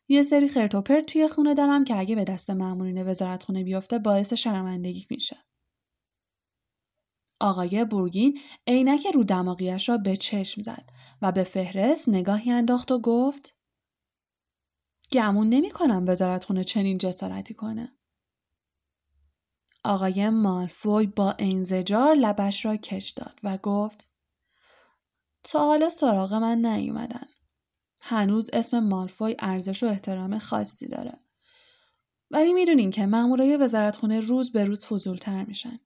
یه 0.07 0.21
سری 0.21 0.47
خرتوپرت 0.47 1.05
توی 1.05 1.27
خونه 1.27 1.53
دارم 1.53 1.83
که 1.83 1.99
اگه 1.99 2.15
به 2.15 2.23
دست 2.23 2.49
مامورین 2.49 3.07
وزارتخونه 3.07 3.63
بیفته 3.63 3.99
باعث 3.99 4.33
شرمندگی 4.33 5.07
میشه. 5.09 5.37
آقای 7.39 7.85
بورگین 7.85 8.39
عینک 8.67 9.07
رو 9.13 9.23
دماغیش 9.23 9.89
را 9.89 9.97
به 9.97 10.17
چشم 10.17 10.61
زد 10.61 10.89
و 11.21 11.31
به 11.31 11.43
فهرست 11.43 12.09
نگاهی 12.09 12.51
انداخت 12.51 12.91
و 12.91 12.99
گفت 12.99 13.55
گمون 15.11 15.49
نمی 15.49 15.69
کنم 15.69 16.05
وزارتخونه 16.07 16.63
چنین 16.63 16.97
جسارتی 16.97 17.53
کنه. 17.53 17.97
آقای 19.83 20.29
مالفوی 20.29 21.07
با 21.07 21.35
انزجار 21.39 22.15
لبش 22.15 22.65
را 22.65 22.75
کش 22.75 23.09
داد 23.09 23.39
و 23.43 23.57
گفت 23.57 24.12
تا 25.43 25.59
حالا 25.59 25.89
سراغ 25.89 26.33
من 26.33 26.65
نیومدن. 26.65 27.27
هنوز 28.01 28.49
اسم 28.53 28.79
مالفوی 28.79 29.35
ارزش 29.39 29.83
و 29.83 29.85
احترام 29.85 30.39
خاصی 30.39 30.87
داره. 30.87 31.19
ولی 32.31 32.53
می‌دونین 32.53 32.91
که 32.91 33.05
مامورای 33.05 33.57
وزارتخونه 33.57 34.19
روز 34.19 34.51
به 34.51 34.65
روز 34.65 34.85
فضولتر 34.85 35.45
میشن. 35.45 35.79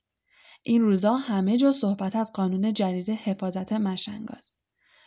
این 0.63 0.81
روزا 0.81 1.15
همه 1.15 1.57
جا 1.57 1.71
صحبت 1.71 2.15
از 2.15 2.33
قانون 2.33 2.73
جدید 2.73 3.09
حفاظت 3.09 3.73
مشنگاست. 3.73 4.57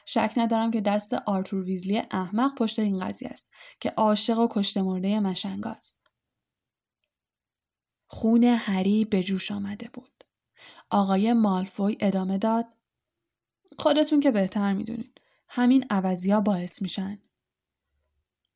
شک 0.06 0.32
ندارم 0.36 0.70
که 0.70 0.80
دست 0.80 1.12
آرتور 1.12 1.64
ویزلی 1.64 2.02
احمق 2.10 2.54
پشت 2.54 2.78
این 2.78 2.98
قضیه 2.98 3.28
است 3.28 3.50
که 3.80 3.90
عاشق 3.90 4.38
و 4.38 4.48
کشته 4.50 4.82
مرده 4.82 5.20
مشنگاست. 5.20 6.06
خون 8.06 8.44
هری 8.44 9.04
به 9.04 9.22
جوش 9.22 9.50
آمده 9.50 9.90
بود. 9.92 10.24
آقای 10.90 11.32
مالفوی 11.32 11.96
ادامه 12.00 12.38
داد 12.38 12.66
خودتون 13.80 14.20
که 14.20 14.30
بهتر 14.30 14.72
می‌دونین. 14.72 15.12
همین 15.48 15.86
عوضی 15.90 16.30
ها 16.30 16.40
باعث 16.40 16.82
میشن. 16.82 17.18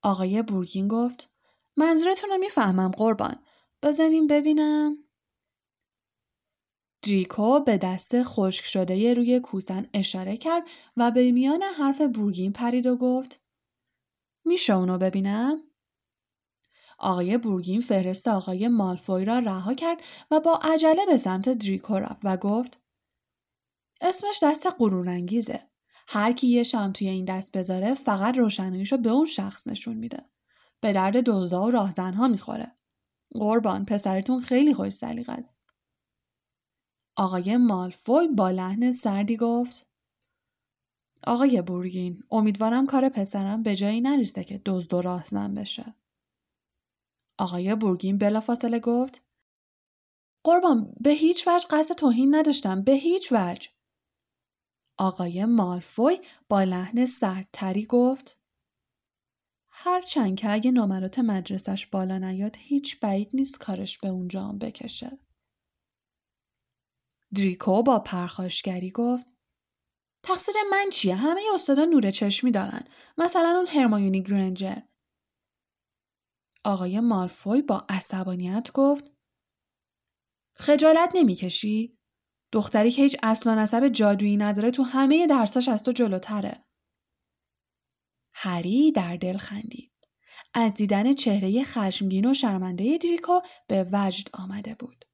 آقای 0.02 0.42
بورگین 0.42 0.88
گفت 0.88 1.30
منظورتون 1.76 2.30
رو 2.30 2.38
می‌فهمم 2.38 2.90
قربان. 2.90 3.36
بذاریم 3.82 4.26
ببینم. 4.26 4.98
دریکو 7.02 7.60
به 7.60 7.78
دست 7.78 8.22
خشک 8.22 8.64
شده 8.64 9.14
روی 9.14 9.40
کوسن 9.40 9.86
اشاره 9.94 10.36
کرد 10.36 10.62
و 10.96 11.10
به 11.10 11.32
میان 11.32 11.62
حرف 11.62 12.00
بورگین 12.00 12.52
پرید 12.52 12.86
و 12.86 12.96
گفت 12.96 13.42
میشه 14.44 14.74
اونو 14.74 14.98
ببینم؟ 14.98 15.62
آقای 16.98 17.38
بورگین 17.38 17.80
فهرست 17.80 18.28
آقای 18.28 18.68
مالفوی 18.68 19.24
را 19.24 19.38
رها 19.38 19.74
کرد 19.74 20.02
و 20.30 20.40
با 20.40 20.60
عجله 20.62 21.06
به 21.06 21.16
سمت 21.16 21.48
دریکو 21.48 21.94
رفت 21.94 22.20
و 22.24 22.36
گفت 22.36 22.83
اسمش 24.04 24.42
دست 24.42 24.66
غرورانگیزه. 24.78 25.70
هر 26.08 26.32
کی 26.32 26.46
یه 26.46 26.62
شم 26.62 26.92
توی 26.92 27.08
این 27.08 27.24
دست 27.24 27.56
بذاره 27.56 27.94
فقط 27.94 28.38
روشناییشو 28.38 28.96
به 28.96 29.10
اون 29.10 29.24
شخص 29.24 29.66
نشون 29.66 29.96
میده. 29.96 30.30
به 30.80 30.92
درد 30.92 31.16
دوزا 31.16 31.62
و 31.62 31.70
راهزنها 31.70 32.28
می‌خوره. 32.28 32.76
قربان 33.34 33.84
پسرتون 33.84 34.40
خیلی 34.40 34.74
خوش 34.74 34.92
سلیقه 34.92 35.32
است. 35.32 35.62
آقای 37.16 37.56
مالفوی 37.56 38.28
با 38.28 38.50
لحن 38.50 38.92
سردی 38.92 39.36
گفت 39.36 39.86
آقای 41.26 41.62
بورگین 41.62 42.22
امیدوارم 42.30 42.86
کار 42.86 43.08
پسرم 43.08 43.62
به 43.62 43.76
جایی 43.76 44.00
نریسه 44.00 44.44
که 44.44 44.62
دزد 44.66 44.94
و 44.94 45.02
راهزن 45.02 45.54
بشه. 45.54 45.94
آقای 47.38 47.74
بورگین 47.74 48.18
بلافاصله 48.18 48.78
گفت 48.78 49.24
قربان 50.44 50.94
به 51.00 51.10
هیچ 51.10 51.48
وجه 51.48 51.66
قصد 51.70 51.94
توهین 51.94 52.34
نداشتم 52.34 52.82
به 52.82 52.92
هیچ 52.92 53.32
وجه 53.32 53.73
آقای 54.98 55.44
مالفوی 55.44 56.20
با 56.48 56.62
لحن 56.62 57.06
سردتری 57.06 57.84
گفت 57.86 58.40
هرچند 59.68 60.38
که 60.38 60.52
اگه 60.52 60.70
نمرات 60.70 61.18
مدرسش 61.18 61.86
بالا 61.86 62.18
نیاد 62.18 62.56
هیچ 62.58 63.00
بعید 63.00 63.30
نیست 63.34 63.58
کارش 63.58 63.98
به 63.98 64.08
اونجا 64.08 64.44
هم 64.44 64.58
بکشه. 64.58 65.18
دریکو 67.34 67.82
با 67.82 67.98
پرخاشگری 67.98 68.90
گفت 68.90 69.26
تقصیر 70.22 70.54
من 70.70 70.90
چیه؟ 70.92 71.14
همه 71.14 71.40
استادا 71.54 71.84
نور 71.84 72.10
چشمی 72.10 72.50
دارن. 72.50 72.84
مثلا 73.18 73.48
اون 73.56 73.66
هرمایونی 73.66 74.22
گرنجر 74.22 74.76
آقای 76.64 77.00
مالفوی 77.00 77.62
با 77.62 77.86
عصبانیت 77.88 78.70
گفت 78.74 79.04
خجالت 80.56 81.10
نمی‌کشی؟ 81.14 81.98
دختری 82.54 82.90
که 82.90 83.02
هیچ 83.02 83.16
اصل 83.22 83.50
و 83.50 83.54
نسب 83.54 83.88
جادویی 83.88 84.36
نداره 84.36 84.70
تو 84.70 84.82
همه 84.82 85.26
درساش 85.26 85.68
از 85.68 85.82
تو 85.82 85.92
جلوتره. 85.92 86.64
هری 88.34 88.92
در 88.92 89.16
دل 89.16 89.36
خندید. 89.36 89.92
از 90.54 90.74
دیدن 90.74 91.12
چهره 91.12 91.64
خشمگین 91.64 92.30
و 92.30 92.34
شرمنده 92.34 92.98
دریکو 92.98 93.40
به 93.68 93.86
وجد 93.92 94.28
آمده 94.32 94.74
بود. 94.74 95.04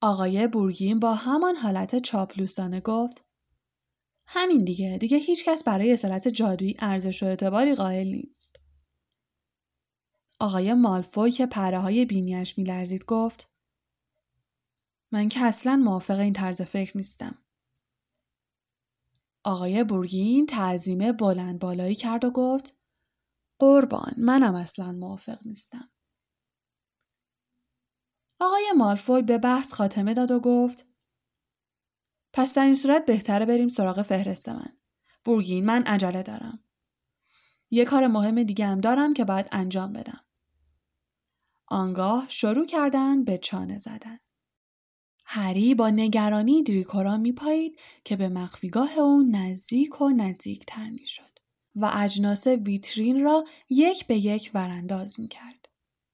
آقای 0.00 0.48
بورگین 0.48 1.00
با 1.00 1.14
همان 1.14 1.56
حالت 1.56 1.98
چاپلوسانه 1.98 2.80
گفت 2.80 3.24
همین 4.26 4.64
دیگه 4.64 4.98
دیگه 4.98 5.16
هیچکس 5.16 5.64
برای 5.64 5.92
اصالت 5.92 6.28
جادویی 6.28 6.76
ارزش 6.78 7.22
و 7.22 7.26
اعتباری 7.26 7.74
قائل 7.74 8.06
نیست. 8.06 8.60
آقای 10.40 10.74
مالفوی 10.74 11.30
که 11.30 11.46
پره 11.46 11.78
های 11.78 12.04
بینیش 12.04 12.58
میلرزید 12.58 13.04
گفت 13.04 13.55
من 15.16 15.28
که 15.28 15.44
اصلا 15.44 15.76
موافق 15.76 16.18
این 16.18 16.32
طرز 16.32 16.62
فکر 16.62 16.96
نیستم. 16.96 17.38
آقای 19.44 19.84
بورگین 19.84 20.46
تعظیم 20.46 21.12
بلند 21.12 21.58
بالایی 21.58 21.94
کرد 21.94 22.24
و 22.24 22.30
گفت 22.30 22.76
قربان 23.58 24.14
منم 24.16 24.54
اصلا 24.54 24.92
موافق 24.92 25.38
نیستم. 25.46 25.90
آقای 28.40 28.72
مالفوی 28.76 29.22
به 29.22 29.38
بحث 29.38 29.72
خاتمه 29.72 30.14
داد 30.14 30.30
و 30.30 30.40
گفت 30.40 30.86
پس 32.32 32.54
در 32.54 32.64
این 32.64 32.74
صورت 32.74 33.06
بهتره 33.06 33.46
بریم 33.46 33.68
سراغ 33.68 34.02
فهرست 34.02 34.48
من. 34.48 34.78
بورگین 35.24 35.66
من 35.66 35.82
عجله 35.82 36.22
دارم. 36.22 36.64
یه 37.70 37.84
کار 37.84 38.06
مهم 38.06 38.42
دیگه 38.42 38.66
هم 38.66 38.80
دارم 38.80 39.14
که 39.14 39.24
باید 39.24 39.48
انجام 39.52 39.92
بدم. 39.92 40.24
آنگاه 41.66 42.26
شروع 42.28 42.66
کردن 42.66 43.24
به 43.24 43.38
چانه 43.38 43.78
زدن. 43.78 44.18
هری 45.28 45.74
با 45.74 45.90
نگرانی 45.90 46.62
دریکورا 46.62 47.16
میپایید 47.16 47.78
که 48.04 48.16
به 48.16 48.28
مخفیگاه 48.28 48.98
او 48.98 49.22
نزدیک 49.30 50.00
و 50.00 50.08
نزدیکتر 50.08 50.90
می‌شد 50.90 51.38
و 51.74 51.90
اجناس 51.94 52.46
ویترین 52.46 53.22
را 53.24 53.44
یک 53.70 54.06
به 54.06 54.16
یک 54.16 54.50
ورانداز 54.54 55.20
می‌کرد. 55.20 55.68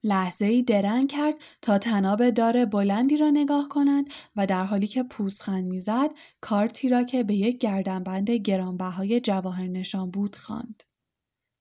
لحظه 0.05 0.45
ای 0.45 0.63
درنگ 0.63 1.11
کرد 1.11 1.35
تا 1.63 1.79
تناب 1.79 2.31
دار 2.31 2.65
بلندی 2.65 3.17
را 3.17 3.31
نگاه 3.31 3.69
کند 3.69 4.07
و 4.37 4.47
در 4.47 4.65
حالی 4.65 4.87
که 4.87 5.03
پوزخند 5.03 5.65
می‌زد 5.65 6.11
کارتی 6.41 6.89
را 6.89 7.03
که 7.03 7.23
به 7.25 7.35
یک 7.35 7.59
گردنبند 7.59 8.31
گرانبهای 8.31 9.21
جواهر 9.21 9.67
نشان 9.67 10.11
بود 10.11 10.37
خواند. 10.37 10.83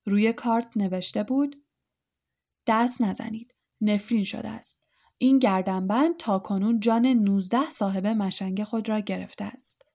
روی 0.06 0.34
کارت 0.34 0.78
نوشته 0.78 1.24
بود 1.24 1.64
دست 2.68 3.02
نزنید. 3.02 3.56
نفرین 3.82 4.24
شده 4.24 4.50
است. 4.50 4.81
این 5.22 5.40
گردنبند 5.40 6.18
تا 6.18 6.40
کنون 6.40 6.80
جان 6.80 7.06
19 7.06 7.70
صاحب 7.70 8.08
مشنگ 8.08 8.64
خود 8.64 8.90
را 8.90 9.00
گرفته 9.00 9.44
است. 9.44 9.86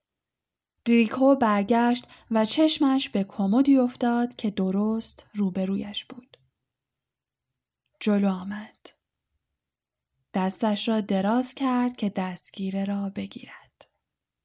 دریکو 0.85 1.35
برگشت 1.35 2.07
و 2.31 2.45
چشمش 2.45 3.09
به 3.09 3.23
کمدی 3.23 3.77
افتاد 3.77 4.35
که 4.35 4.51
درست 4.51 5.25
روبرویش 5.33 6.05
بود. 6.05 6.37
جلو 7.99 8.29
آمد. 8.29 8.89
دستش 10.33 10.89
را 10.89 11.01
دراز 11.01 11.55
کرد 11.55 11.95
که 11.95 12.09
دستگیره 12.09 12.85
را 12.85 13.11
بگیرد. 13.15 13.89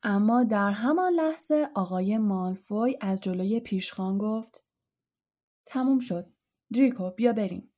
اما 0.03 0.45
در 0.45 0.71
همان 0.71 1.12
لحظه 1.12 1.68
آقای 1.75 2.18
مالفوی 2.18 2.97
از 3.01 3.21
جلوی 3.21 3.61
پیشخان 3.61 4.18
گفت 4.18 4.66
تموم 5.66 5.99
شد. 5.99 6.33
دریکو 6.75 7.11
بیا 7.11 7.33
بریم. 7.33 7.72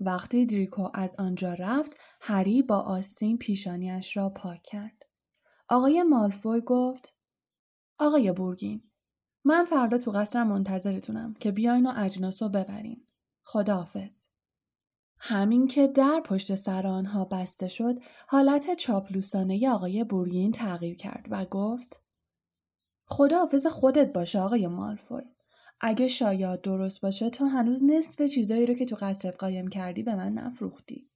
وقتی 0.00 0.46
دریکو 0.46 0.88
از 0.94 1.16
آنجا 1.18 1.54
رفت 1.54 1.96
هری 2.20 2.62
با 2.62 2.80
آستین 2.80 3.38
پیشانیش 3.38 4.16
را 4.16 4.28
پاک 4.28 4.62
کرد. 4.62 5.02
آقای 5.68 6.02
مالفوی 6.02 6.60
گفت 6.60 7.16
آقای 7.98 8.32
بورگین 8.32 8.90
من 9.44 9.64
فردا 9.64 9.98
تو 9.98 10.10
قصرم 10.10 10.48
منتظرتونم 10.48 11.34
که 11.34 11.52
بیاین 11.52 11.86
و 11.86 11.92
اجناس 11.96 12.42
رو 12.42 12.48
ببرین. 12.48 13.06
خداحافظ. 13.44 14.26
همین 15.20 15.66
که 15.66 15.86
در 15.86 16.22
پشت 16.24 16.54
سر 16.54 16.86
آنها 16.86 17.24
بسته 17.24 17.68
شد 17.68 17.98
حالت 18.28 18.74
چاپلوسانه 18.74 19.70
آقای 19.70 20.04
بورگین 20.04 20.52
تغییر 20.52 20.96
کرد 20.96 21.26
و 21.30 21.44
گفت 21.44 22.02
خدا 23.06 23.38
حافظ 23.38 23.66
خودت 23.66 24.12
باشه 24.12 24.40
آقای 24.40 24.66
مالفوی 24.66 25.24
اگه 25.80 26.08
شاید 26.08 26.60
درست 26.60 27.00
باشه 27.00 27.30
تو 27.30 27.44
هنوز 27.44 27.84
نصف 27.84 28.22
چیزایی 28.22 28.66
رو 28.66 28.74
که 28.74 28.84
تو 28.84 28.96
قصرت 29.00 29.38
قایم 29.38 29.68
کردی 29.68 30.02
به 30.02 30.14
من 30.14 30.32
نفروختی 30.32 31.10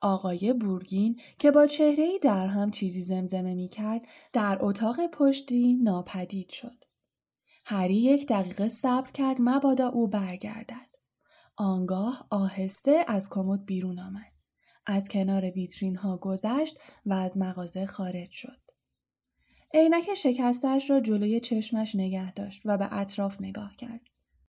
آقای 0.00 0.52
بورگین 0.52 1.20
که 1.38 1.50
با 1.50 1.66
چهره 1.66 2.18
در 2.22 2.46
هم 2.46 2.70
چیزی 2.70 3.02
زمزمه 3.02 3.54
می 3.54 3.68
کرد 3.68 4.02
در 4.32 4.58
اتاق 4.60 5.06
پشتی 5.06 5.76
ناپدید 5.82 6.48
شد. 6.50 6.84
هری 7.64 7.96
یک 7.96 8.26
دقیقه 8.28 8.68
صبر 8.68 9.10
کرد 9.10 9.36
مبادا 9.40 9.88
او 9.88 10.08
برگردد. 10.08 10.88
آنگاه 11.56 12.26
آهسته 12.30 13.04
از 13.06 13.28
کمد 13.30 13.64
بیرون 13.64 13.98
آمد. 13.98 14.32
از 14.86 15.08
کنار 15.08 15.44
ویترین 15.44 15.96
ها 15.96 16.16
گذشت 16.16 16.78
و 17.06 17.12
از 17.12 17.38
مغازه 17.38 17.86
خارج 17.86 18.30
شد. 18.30 18.67
عینک 19.74 20.14
شکستش 20.14 20.90
را 20.90 21.00
جلوی 21.00 21.40
چشمش 21.40 21.94
نگه 21.94 22.32
داشت 22.32 22.62
و 22.64 22.78
به 22.78 22.88
اطراف 22.94 23.40
نگاه 23.40 23.76
کرد. 23.76 24.00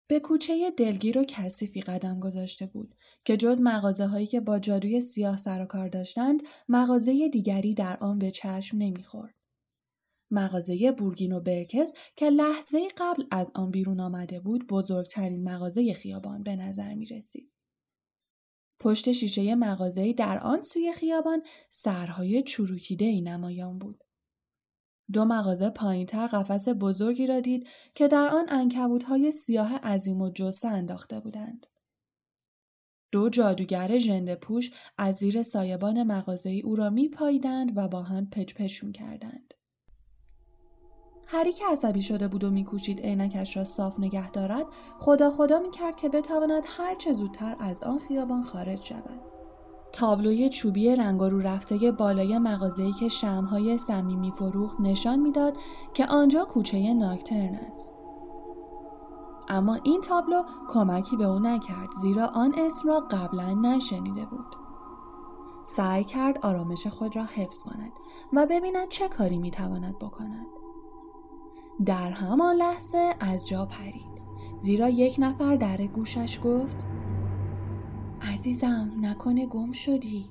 به 0.08 0.20
کوچه 0.20 0.72
دلگیر 0.78 1.18
و 1.18 1.24
کثیفی 1.28 1.82
قدم 1.82 2.20
گذاشته 2.20 2.66
بود 2.66 2.96
که 3.26 3.38
جز 3.38 3.62
مغازه 3.62 4.06
هایی 4.06 4.26
که 4.26 4.40
با 4.40 4.60
جادوی 4.60 5.02
سیاه 5.02 5.38
سر 5.38 5.62
و 5.62 5.66
کار 5.66 5.88
داشتند 5.88 6.42
مغازه 6.70 7.30
دیگری 7.30 7.74
در 7.74 7.98
آن 8.02 8.20
به 8.20 8.32
چشم 8.32 8.78
نمی‌خورد. 8.78 9.36
مغازه 10.32 10.92
بورگین 10.92 11.32
و 11.32 11.40
برکس 11.40 11.94
که 12.16 12.30
لحظه 12.30 12.88
قبل 12.98 13.24
از 13.32 13.52
آن 13.56 13.72
بیرون 13.72 14.00
آمده 14.00 14.40
بود 14.40 14.68
بزرگترین 14.68 15.50
مغازه 15.50 15.94
خیابان 15.94 16.44
به 16.44 16.56
نظر 16.56 16.94
می 16.94 17.06
رسید. 17.06 17.52
پشت 18.80 19.12
شیشه 19.12 19.56
مغازه 19.56 20.14
در 20.14 20.40
آن 20.40 20.62
سوی 20.62 20.94
خیابان 20.94 21.44
سرهای 21.70 22.42
چروکیده 22.42 23.06
ای 23.06 23.22
نمایان 23.22 23.78
بود. 23.78 24.03
دو 25.12 25.26
مغازه 25.26 25.70
پایینتر 25.70 26.28
قفس 26.28 26.68
بزرگی 26.70 27.28
را 27.28 27.40
دید 27.40 27.68
که 27.96 28.08
در 28.08 28.28
آن 28.28 28.46
انکبوتهای 28.50 29.32
سیاه 29.32 29.78
عظیم 29.78 30.22
و 30.22 30.30
جسه 30.30 30.68
انداخته 30.68 31.20
بودند. 31.20 31.68
دو 33.12 33.30
جادوگر 33.30 33.98
ژنده 33.98 34.36
پوش 34.36 34.72
از 34.98 35.16
زیر 35.16 35.44
سایبان 35.44 36.04
مغازه 36.04 36.62
او 36.64 36.76
را 36.76 36.90
می 36.90 37.10
پاییدند 37.10 37.72
و 37.78 37.88
با 37.88 38.02
هم 38.02 38.30
پچ 38.30 38.54
پچون 38.54 38.92
کردند. 38.92 39.54
هری 41.28 41.52
که 41.52 41.66
عصبی 41.72 42.02
شده 42.02 42.28
بود 42.28 42.44
و 42.44 42.52
میکوشید 42.52 43.02
عینکش 43.02 43.58
را 43.58 43.64
صاف 43.64 44.00
نگه 44.00 44.32
دارد 44.32 44.66
خدا 45.00 45.30
خدا 45.30 45.60
می‌کرد 45.60 45.96
که 45.96 46.10
بتواند 46.10 46.64
هر 46.66 46.96
چه 46.96 47.14
زودتر 47.14 47.56
از 47.60 47.84
آن 47.84 48.00
خیابان 48.00 48.44
خارج 48.44 48.82
شود 48.82 49.33
تابلوی 49.94 50.50
چوبی 50.50 50.96
رنگ 50.96 51.22
رو 51.22 51.40
رفته 51.40 51.92
بالای 51.92 52.38
مغازه‌ای 52.38 52.92
که 52.92 53.10
شمهای 53.10 53.78
صمیمی 53.78 54.32
فروخت 54.32 54.80
نشان 54.80 55.20
می‌داد 55.20 55.58
که 55.94 56.06
آنجا 56.06 56.46
کوچه 56.46 56.94
ناکترن 56.94 57.56
است. 57.56 57.94
اما 59.48 59.80
این 59.84 60.02
تابلو 60.02 60.44
کمکی 60.70 61.18
به 61.18 61.24
او 61.24 61.40
نکرد 61.40 61.92
زیرا 62.02 62.28
آن 62.28 62.54
اسم 62.58 62.88
را 62.88 63.00
قبلا 63.00 63.54
نشنیده 63.54 64.26
بود. 64.26 64.56
سعی 65.64 66.04
کرد 66.04 66.40
آرامش 66.46 66.88
خود 66.88 67.16
را 67.16 67.24
حفظ 67.24 67.64
کند 67.64 67.92
و 68.34 68.46
ببیند 68.46 68.88
چه 68.88 69.08
کاری 69.08 69.38
می‌تواند 69.38 70.00
بکند. 70.00 70.48
در 71.86 72.12
همان 72.12 72.56
لحظه 72.56 73.16
از 73.20 73.48
جا 73.48 73.66
پرید 73.66 74.24
زیرا 74.58 74.90
یک 74.90 75.16
نفر 75.20 75.56
در 75.56 75.78
گوشش 75.78 76.40
گفت 76.44 76.88
عزیزم 78.24 78.92
نکنه 79.02 79.46
گم 79.46 79.72
شدی 79.72 80.26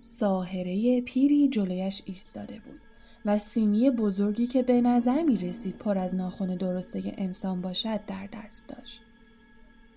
ساهره 0.00 1.00
پیری 1.00 1.48
جلویش 1.48 2.02
ایستاده 2.04 2.54
بود 2.54 2.80
و 3.24 3.38
سینی 3.38 3.90
بزرگی 3.90 4.46
که 4.46 4.62
به 4.62 4.80
نظر 4.80 5.22
می 5.22 5.36
رسید 5.36 5.78
پر 5.78 5.98
از 5.98 6.14
ناخن 6.14 6.46
درسته 6.46 7.14
انسان 7.18 7.60
باشد 7.60 8.00
در 8.06 8.28
دست 8.32 8.68
داشت. 8.68 9.02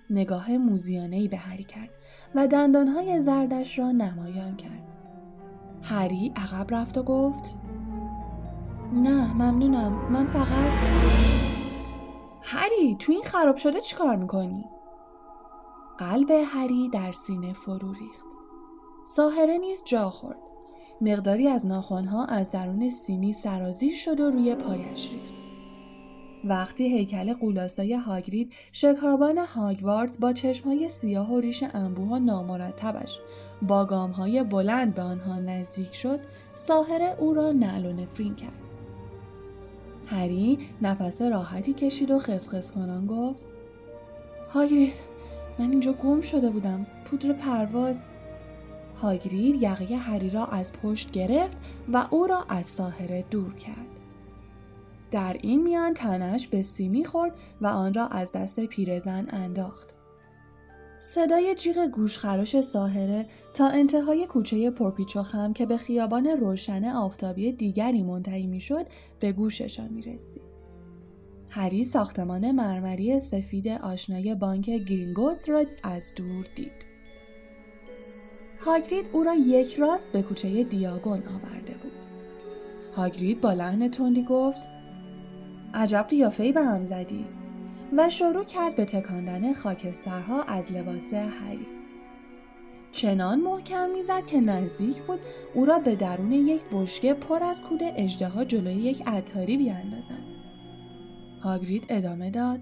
نگاه 0.10 0.58
موزیانهی 0.58 1.28
به 1.28 1.38
هری 1.38 1.64
کرد 1.64 1.90
و 2.36 2.48
دندانهای 2.48 3.20
زردش 3.20 3.80
را 3.80 3.92
نمایان 3.92 4.56
کرد. 4.56 4.84
هری 5.84 6.32
عقب 6.36 6.74
رفت 6.74 6.98
و 6.98 7.04
گفت 7.04 7.58
نه 8.94 9.34
ممنونم 9.34 10.12
من 10.12 10.26
فقط 10.26 10.78
هری 12.42 12.96
تو 13.00 13.12
این 13.12 13.22
خراب 13.22 13.58
شده 13.58 13.82
چی 13.82 13.96
کار 13.96 14.16
می‌کنی؟ 14.16 14.66
قلب 15.98 16.32
هری 16.32 16.90
در 16.90 17.12
سینه 17.12 17.54
فرو 17.54 17.94
ریخت. 17.94 18.26
ساهره 19.06 19.58
نیز 19.58 19.84
جا 19.86 20.10
خورد. 20.10 20.40
مقداری 21.02 21.48
از 21.48 21.66
ناخونها 21.66 22.26
از 22.26 22.52
درون 22.52 22.90
سینی 22.90 23.34
سرازیر 23.34 23.96
شد 23.96 24.20
و 24.20 24.32
روی 24.32 24.56
پایش 24.56 25.12
ریخت. 25.12 25.34
وقتی 26.46 26.98
هیکل 26.98 27.34
قولاسای 27.34 27.94
هاگرید 27.94 28.54
شکاربان 28.72 29.38
هاگوارد 29.38 30.20
با 30.20 30.34
چشمهای 30.34 30.90
سیاه 30.90 31.34
و 31.34 31.40
ریش 31.40 31.64
انبوه 31.74 32.08
و 32.08 32.20
نامرتبش 32.20 33.20
با 33.62 33.86
گامهای 33.86 34.44
بلند 34.44 34.94
به 34.94 35.02
آنها 35.02 35.40
نزدیک 35.40 35.96
شد 35.96 36.20
ساهر 36.56 37.16
او 37.20 37.34
را 37.34 37.52
نعل 37.52 37.86
و 37.86 37.94
نفرین 37.94 38.36
کرد. 38.36 38.62
هری 40.06 40.60
نفس 40.82 41.22
راحتی 41.22 41.74
کشید 41.74 42.12
و 42.12 42.20
خسخس 42.20 42.72
کنان 42.72 43.08
گفت 43.08 43.48
هاگرید 44.50 45.17
من 45.60 45.72
اینجا 45.72 45.94
گم 45.94 46.22
شده 46.22 46.50
بودم 46.50 46.88
پودر 47.06 47.34
پرواز 47.34 48.00
هاگرید 48.96 49.64
یقه 49.64 49.96
هری 49.96 50.30
را 50.30 50.46
از 50.46 50.74
پشت 50.74 51.12
گرفت 51.12 51.58
و 51.94 52.08
او 52.12 52.28
را 52.28 52.46
از 52.50 52.66
ساحره 52.66 53.26
دور 53.32 53.54
کرد 53.54 54.00
در 55.12 55.38
این 55.42 55.64
میان 55.64 55.94
تنش 55.94 56.48
به 56.48 56.62
سینی 56.62 57.04
خورد 57.04 57.32
و 57.62 57.68
آن 57.68 57.94
را 57.94 58.08
از 58.08 58.32
دست 58.32 58.60
پیرزن 58.60 59.28
انداخت. 59.30 59.94
صدای 61.00 61.56
جیغ 61.56 61.88
گوشخراش 61.88 62.62
ساهره 62.62 63.26
تا 63.54 63.68
انتهای 63.68 64.28
کوچه 64.28 64.72
پرپیچ 64.72 65.16
و 65.16 65.24
خم 65.24 65.54
که 65.54 65.66
به 65.66 65.78
خیابان 65.78 66.28
روشن 66.28 66.86
آفتابی 66.86 67.52
دیگری 67.52 68.04
منتهی 68.04 68.48
می‌شد 68.48 68.86
به 69.20 69.32
گوششان 69.32 69.90
می 69.94 70.02
رسید. 70.02 70.57
هری 71.50 71.84
ساختمان 71.84 72.52
مرمری 72.52 73.20
سفید 73.20 73.68
آشنای 73.68 74.36
بانک 74.36 74.70
گرینگوتس 74.70 75.50
را 75.50 75.66
از 75.84 76.14
دور 76.16 76.46
دید. 76.56 76.88
هاگرید 78.60 79.10
او 79.12 79.24
را 79.24 79.36
یک 79.36 79.76
راست 79.76 80.12
به 80.12 80.22
کوچه 80.22 80.64
دیاگون 80.64 81.24
آورده 81.24 81.74
بود. 81.74 81.92
هاگرید 82.96 83.42
با 83.42 83.54
لحن 83.54 83.90
تندی 83.90 84.24
گفت 84.24 84.68
عجب 85.74 86.06
قیافه 86.10 86.52
به 86.52 86.62
هم 86.62 86.84
زدی 86.84 87.26
و 87.98 88.10
شروع 88.10 88.44
کرد 88.44 88.76
به 88.76 88.86
تکاندن 88.86 89.54
خاکسترها 89.54 90.44
از 90.44 90.72
لباس 90.72 91.14
هری 91.14 91.68
چنان 92.92 93.40
محکم 93.40 93.90
می‌زد 93.90 94.26
که 94.26 94.42
نزدیک 94.42 95.02
بود 95.02 95.20
او 95.54 95.66
را 95.66 95.80
به 95.80 95.96
درون 95.96 96.32
یک 96.32 96.62
بشکه 96.72 97.14
پر 97.14 97.44
از 97.44 97.64
کود 97.64 97.80
اجدها 97.84 98.44
جلوی 98.44 98.74
یک 98.74 99.04
عطاری 99.08 99.58
بیاندازند 99.58 100.47
هاگرید 101.48 101.86
ادامه 101.90 102.30
داد. 102.30 102.60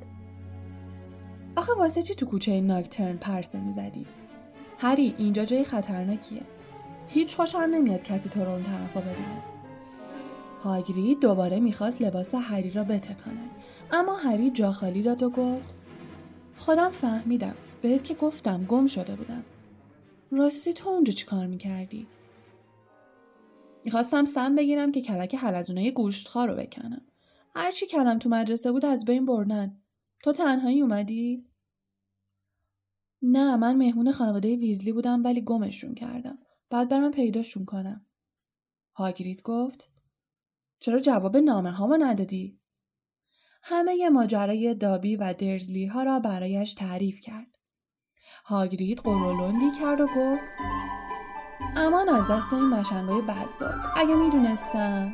آخه 1.56 1.74
واسه 1.74 2.02
چی 2.02 2.15
تو 2.15 2.26
کوچه 2.26 2.62
ناکترن 2.62 3.17
پرسه 3.17 3.62
می‌زدی؟ 3.62 4.08
هری 4.78 5.15
اینجا 5.17 5.45
جای 5.45 5.63
خطرناکیه. 5.63 6.41
هیچ 7.08 7.36
خوشم 7.36 7.58
نمیاد 7.60 8.04
کسی 8.04 8.30
تو 8.30 8.45
رو 8.45 8.52
اون 8.52 8.63
طرفا 8.63 9.02
ببینه. 9.02 9.41
هاگرید 10.60 11.19
دوباره 11.19 11.60
می‌خواست 11.60 12.02
لباس 12.02 12.36
هری 12.36 12.71
را 12.71 12.84
بتکاند. 12.84 13.50
اما 13.91 14.15
هری 14.15 14.50
جا 14.50 14.71
خالی 14.71 15.02
داد 15.02 15.24
و 15.24 15.30
گفت 15.30 15.76
خودم 16.58 16.91
فهمیدم. 16.91 17.56
بهت 17.82 18.04
که 18.04 18.13
گفتم 18.13 18.65
گم 18.65 18.88
شده 18.88 19.15
بودم. 19.15 19.43
راستی 20.32 20.74
تو 20.74 20.89
اونجا 20.89 21.13
چی 21.13 21.26
کار 21.26 21.48
می‌کردی؟ 21.48 22.08
می‌خواستم 23.86 24.26
سم 24.26 24.56
بگیرم 24.56 24.91
که 24.91 25.02
کلک 25.02 25.36
حلزونه 25.36 25.91
گوشتخوار 25.91 26.50
رو 26.50 26.56
بکنم. 26.56 27.02
هرچی 27.56 27.86
کلم 27.86 28.20
تو 28.20 28.30
مدرسه 28.30 28.72
بود 28.72 28.86
از 28.86 29.06
بین 29.06 29.26
بردن 29.26 29.82
تو 30.24 30.32
تنهایی 30.32 30.82
اومدی؟ 30.82 31.46
نه 33.22 33.56
من 33.56 33.76
مهمون 33.76 34.12
خانواده 34.12 34.56
ویزلی 34.56 34.91
بودم 34.91 35.24
ولی 35.24 35.41
گمشون 35.41 35.96
کردم 35.96 36.38
بعد 36.70 36.89
برم 36.89 37.12
پیداشون 37.12 37.65
کنم 37.65 38.06
هاگرید 38.96 39.41
گفت 39.41 39.91
چرا 40.80 41.00
جواب 41.00 41.38
نامه 41.38 41.72
هامو 41.72 41.98
ندادی؟ 42.00 42.60
همه 43.63 44.10
ماجرای 44.10 44.74
دابی 44.76 45.15
و 45.15 45.34
درزلی 45.34 45.86
ها 45.86 46.04
را 46.04 46.20
برایش 46.20 46.74
تعریف 46.74 47.20
کرد. 47.20 47.48
هاگرید 48.46 49.00
قرولندی 49.00 49.72
کرد 49.80 50.02
و 50.02 50.08
گفت 50.08 50.56
امان 51.76 52.10
از 52.10 52.32
دست 52.32 52.54
این 52.54 52.70
مشنگای 52.70 53.22
بدزاد 53.22 53.76
اگه 53.96 54.15
می‌دونستم 54.15 55.13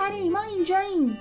هری 0.00 0.28
ما 0.28 0.42
اینجاییم. 0.42 1.18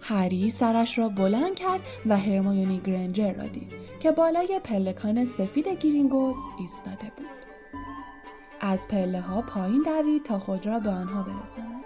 هری 0.00 0.50
سرش 0.50 0.98
را 0.98 1.08
بلند 1.08 1.54
کرد 1.54 1.80
و 2.06 2.16
هرمایونی 2.16 2.80
گرنجر 2.84 3.32
را 3.32 3.46
دید 3.46 3.72
که 4.00 4.10
بالای 4.10 4.60
پلکان 4.64 5.24
سفید 5.24 5.68
گرینگوتس 5.68 6.42
ایستاده 6.58 7.12
بود. 7.16 7.26
از 8.60 8.88
پله 8.88 9.20
ها 9.20 9.42
پایین 9.42 9.82
دوید 9.82 10.22
تا 10.22 10.38
خود 10.38 10.66
را 10.66 10.80
به 10.80 10.90
آنها 10.90 11.22
برساند. 11.22 11.84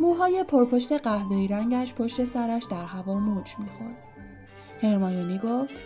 موهای 0.00 0.44
پرپشت 0.44 0.92
قهوه‌ای 0.92 1.48
رنگش 1.48 1.94
پشت 1.94 2.24
سرش 2.24 2.64
در 2.64 2.84
هوا 2.84 3.18
موج 3.18 3.50
می‌خورد. 3.58 3.96
هرمایونی 4.82 5.38
گفت 5.38 5.84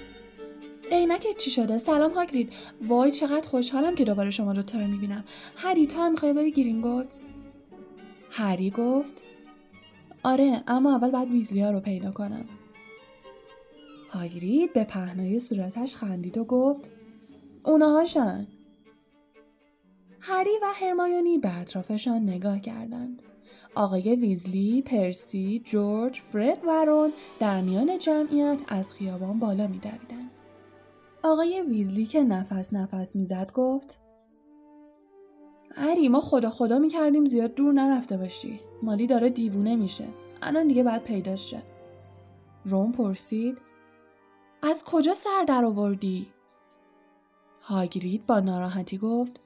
عینکت 0.92 1.36
چی 1.38 1.50
شده 1.50 1.78
سلام 1.78 2.12
هاگرید. 2.12 2.52
وای 2.88 3.12
چقدر 3.12 3.48
خوشحالم 3.48 3.94
که 3.94 4.04
دوباره 4.04 4.30
شما 4.30 4.52
رو 4.52 4.62
تر 4.62 4.86
می‌بینم. 4.86 5.24
هری 5.56 5.86
تو 5.86 6.00
هم 6.00 6.10
می‌خوای 6.10 6.32
بری 6.32 6.50
گرینگوتس 6.50 7.26
هری 8.30 8.70
گفت 8.70 9.28
آره 10.24 10.62
اما 10.66 10.96
اول 10.96 11.10
باید 11.10 11.30
ویزلیا 11.30 11.70
رو 11.70 11.80
پیدا 11.80 12.10
کنم. 12.10 12.44
هاگرید 14.08 14.72
به 14.72 14.84
پهنای 14.84 15.38
صورتش 15.38 15.94
خندید 15.94 16.38
و 16.38 16.44
گفت 16.44 16.90
اونهاشن 17.64 18.46
هری 20.20 20.50
و 20.62 20.66
هرمایونی 20.74 21.38
به 21.38 21.58
اطرافشان 21.58 22.22
نگاه 22.22 22.60
کردند. 22.60 23.22
آقای 23.74 24.16
ویزلی، 24.16 24.82
پرسی، 24.82 25.62
جورج، 25.64 26.20
فرد 26.20 26.58
و 26.66 26.84
رون 26.84 27.12
در 27.38 27.60
میان 27.60 27.98
جمعیت 27.98 28.62
از 28.68 28.92
خیابان 28.92 29.38
بالا 29.38 29.66
می 29.66 29.78
دویدند. 29.78 30.30
آقای 31.22 31.62
ویزلی 31.68 32.04
که 32.04 32.24
نفس 32.24 32.72
نفس 32.72 33.16
می‌زد 33.16 33.52
گفت 33.54 33.98
هری 35.74 36.08
ما 36.08 36.20
خدا 36.20 36.50
خدا 36.50 36.78
می‌کردیم 36.78 37.24
زیاد 37.24 37.54
دور 37.54 37.72
نرفته 37.72 38.16
باشی. 38.16 38.60
مالی 38.82 39.06
داره 39.06 39.30
دیوونه 39.30 39.76
میشه. 39.76 40.08
الان 40.42 40.66
دیگه 40.66 40.82
بعد 40.82 41.04
پیداش 41.04 41.50
شه. 41.50 41.62
روم 42.64 42.92
پرسید 42.92 43.58
از 44.62 44.84
کجا 44.84 45.14
سر 45.14 45.44
در 45.48 45.64
آوردی؟ 45.64 46.26
هاگرید 47.60 48.26
با 48.26 48.40
ناراحتی 48.40 48.98
گفت 48.98 49.40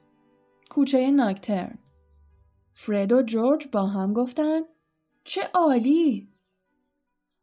کوچه 0.69 1.11
ناکترن. 1.11 1.77
فرد 2.73 3.13
و 3.13 3.21
جورج 3.21 3.67
با 3.71 3.85
هم 3.85 4.13
گفتن 4.13 4.61
چه 5.23 5.41
عالی! 5.53 6.29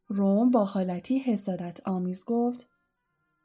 روم 0.08 0.50
با 0.50 0.64
حالتی 0.64 1.18
حسادت 1.18 1.88
آمیز 1.88 2.24
گفت 2.24 2.68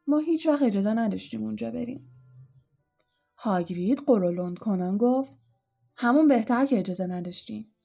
ما 0.08 0.18
هیچ 0.18 0.48
وقت 0.48 0.64
اجازه 0.64 0.94
نداشتیم 0.94 1.44
اونجا 1.44 1.72
بریم. 1.72 2.17
هاگرید 3.38 4.00
قرولند 4.00 4.58
کنان 4.58 4.98
گفت 4.98 5.38
همون 5.96 6.28
بهتر 6.28 6.66
که 6.66 6.80
اجازه 6.80 7.08
نداشتیم. 7.08 7.76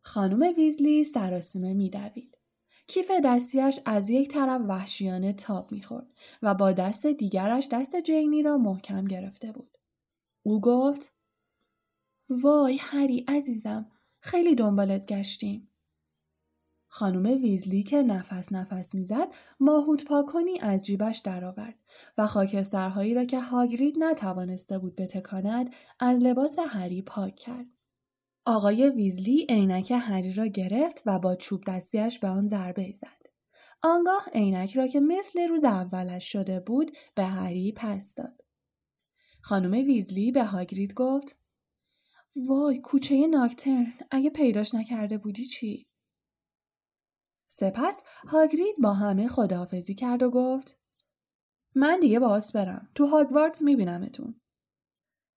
خانم 0.00 0.54
ویزلی 0.56 1.04
سراسیمه 1.04 1.74
میدوید. 1.74 2.38
کیف 2.86 3.10
دستیش 3.24 3.80
از 3.84 4.10
یک 4.10 4.28
طرف 4.28 4.60
وحشیانه 4.68 5.32
تاب 5.32 5.72
می‌خورد 5.72 6.06
و 6.42 6.54
با 6.54 6.72
دست 6.72 7.06
دیگرش 7.06 7.68
دست 7.72 7.96
جینی 7.96 8.42
را 8.42 8.58
محکم 8.58 9.04
گرفته 9.04 9.52
بود. 9.52 9.78
او 10.42 10.60
گفت 10.60 11.16
وای 12.28 12.76
هری 12.80 13.24
عزیزم 13.28 13.90
خیلی 14.20 14.54
دنبالت 14.54 15.06
گشتیم. 15.06 15.70
خانم 16.88 17.42
ویزلی 17.42 17.82
که 17.82 18.02
نفس 18.02 18.52
نفس 18.52 18.94
می‌زد 18.94 19.28
ماهود 19.60 20.04
پاکنی 20.04 20.60
از 20.60 20.82
جیبش 20.82 21.18
درآورد 21.18 21.74
و 22.18 22.26
خاکسترهایی 22.26 23.14
را 23.14 23.24
که 23.24 23.40
هاگرید 23.40 23.94
نتوانسته 23.98 24.78
بود 24.78 24.96
بتکاند 24.96 25.74
از 26.00 26.20
لباس 26.20 26.58
هری 26.68 27.02
پاک 27.02 27.36
کرد. 27.36 27.66
آقای 28.46 28.90
ویزلی 28.90 29.46
عینک 29.48 29.92
هری 30.00 30.32
را 30.32 30.46
گرفت 30.46 31.02
و 31.06 31.18
با 31.18 31.34
چوب 31.34 31.64
دستیش 31.66 32.18
به 32.18 32.28
آن 32.28 32.46
ضربه 32.46 32.92
زد. 32.92 33.26
آنگاه 33.82 34.28
عینک 34.34 34.76
را 34.76 34.86
که 34.86 35.00
مثل 35.00 35.48
روز 35.48 35.64
اولش 35.64 36.32
شده 36.32 36.60
بود 36.60 36.96
به 37.14 37.24
هری 37.24 37.72
پس 37.76 38.14
داد. 38.14 38.42
خانم 39.42 39.72
ویزلی 39.72 40.32
به 40.32 40.44
هاگرید 40.44 40.94
گفت 40.94 41.38
وای 42.36 42.78
کوچه 42.78 43.26
ناکترن 43.26 43.92
اگه 44.10 44.30
پیداش 44.30 44.74
نکرده 44.74 45.18
بودی 45.18 45.44
چی؟ 45.44 45.86
سپس 47.60 48.02
هاگرید 48.28 48.76
با 48.82 48.92
همه 48.92 49.28
خداحافظی 49.28 49.94
کرد 49.94 50.22
و 50.22 50.30
گفت 50.30 50.80
من 51.74 52.00
دیگه 52.00 52.20
باز 52.20 52.52
برم. 52.52 52.88
تو 52.94 53.06
هاگوارتس 53.06 53.62
میبینمتون. 53.62 54.40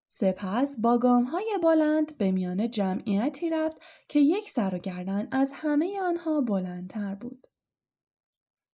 سپس 0.05 0.76
با 0.80 0.97
گام 0.97 1.24
های 1.24 1.59
بلند 1.63 2.17
به 2.17 2.32
میان 2.32 2.69
جمعیتی 2.69 3.49
رفت 3.49 3.78
که 4.09 4.19
یک 4.19 4.49
سر 4.49 4.76
و 4.76 4.78
گردن 4.78 5.28
از 5.32 5.51
همه 5.55 6.01
آنها 6.01 6.41
بلندتر 6.41 7.15
بود. 7.15 7.47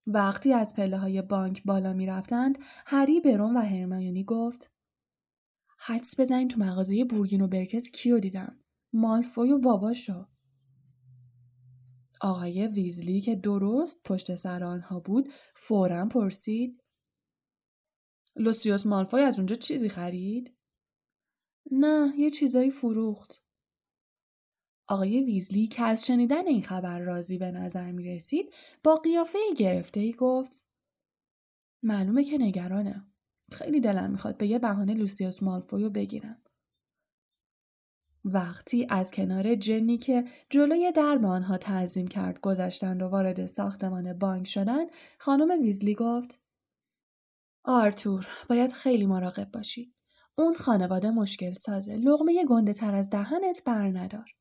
وقتی 0.08 0.54
از 0.54 0.76
پله 0.76 0.98
های 0.98 1.22
بانک 1.22 1.64
بالا 1.64 1.93
می 1.93 2.06
رفتند، 2.06 2.58
هری 2.86 3.20
برون 3.20 3.58
و 3.58 3.60
هرمایونی 3.60 4.24
گفت 4.24 4.72
حدس 5.80 6.20
بزنین 6.20 6.48
تو 6.48 6.60
مغازه 6.60 7.06
بورگین 7.06 7.41
و 7.41 7.48
برکس 7.48 7.91
کیو 7.91 8.20
دیدم؟ 8.20 8.60
مالفوی 8.93 9.52
و 9.52 9.60
باباشو. 9.60 10.26
آقای 12.22 12.68
ویزلی 12.68 13.22
که 13.22 13.36
درست 13.36 14.03
پشت 14.03 14.36
سر 14.36 14.63
آنها 14.63 14.99
بود 14.99 15.30
فورا 15.55 16.05
پرسید 16.05 16.84
لوسیوس 18.36 18.86
مالفوی 18.86 19.22
از 19.22 19.39
اونجا 19.39 19.55
چیزی 19.55 19.89
خرید؟ 19.89 20.57
نه 21.72 22.13
یه 22.18 22.32
چیزایی 22.32 22.72
فروخت. 22.72 23.43
آقای 24.89 25.24
ویزلی 25.24 25.68
که 25.68 25.84
از 25.84 26.05
شنیدن 26.05 26.47
این 26.47 26.61
خبر 26.61 26.99
راضی 26.99 27.38
به 27.38 27.51
نظر 27.51 27.91
می 27.91 28.03
رسید 28.03 28.53
با 28.84 28.95
قیافه 28.95 29.39
گرفته 29.57 29.99
ای 29.99 30.13
گفت 30.13 30.68
معلومه 31.84 32.24
که 32.24 32.38
نگرانه. 32.38 33.07
خیلی 33.51 33.80
دلم 33.80 34.11
می‌خواد 34.11 34.38
به 34.38 34.47
یه 34.47 34.59
بهانه 34.59 34.93
لوسیوس 34.93 35.43
مالفویو 35.43 35.89
بگیرم. 35.89 36.43
وقتی 38.34 38.88
از 38.89 39.11
کنار 39.11 39.55
جنی 39.55 39.97
که 39.97 40.25
جلوی 40.49 40.91
در 40.91 41.17
به 41.17 41.28
آنها 41.28 41.57
تعظیم 41.57 42.07
کرد 42.07 42.39
گذشتند 42.41 43.01
و 43.01 43.05
وارد 43.07 43.45
ساختمان 43.45 44.13
بانک 44.13 44.47
شدند 44.47 44.88
خانم 45.19 45.61
ویزلی 45.61 45.95
گفت 45.95 46.41
آرتور 47.63 48.28
باید 48.49 48.71
خیلی 48.71 49.05
مراقب 49.05 49.51
باشی. 49.51 49.93
اون 50.38 50.55
خانواده 50.55 51.11
مشکل 51.11 51.53
سازه. 51.53 51.95
لغمه 51.95 52.45
گنده 52.45 52.73
تر 52.73 52.95
از 52.95 53.09
دهنت 53.09 53.63
بر 53.65 53.88
ندار. 53.88 54.36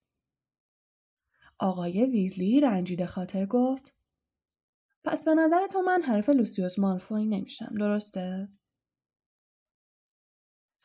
آقای 1.58 2.06
ویزلی 2.06 2.60
رنجیده 2.60 3.06
خاطر 3.06 3.46
گفت 3.46 3.96
پس 5.04 5.24
به 5.24 5.34
نظر 5.34 5.66
تو 5.66 5.82
من 5.82 6.02
حرف 6.02 6.28
لوسیوس 6.28 6.78
مالفوی 6.78 7.26
نمیشم. 7.26 7.74
درسته؟ 7.78 8.48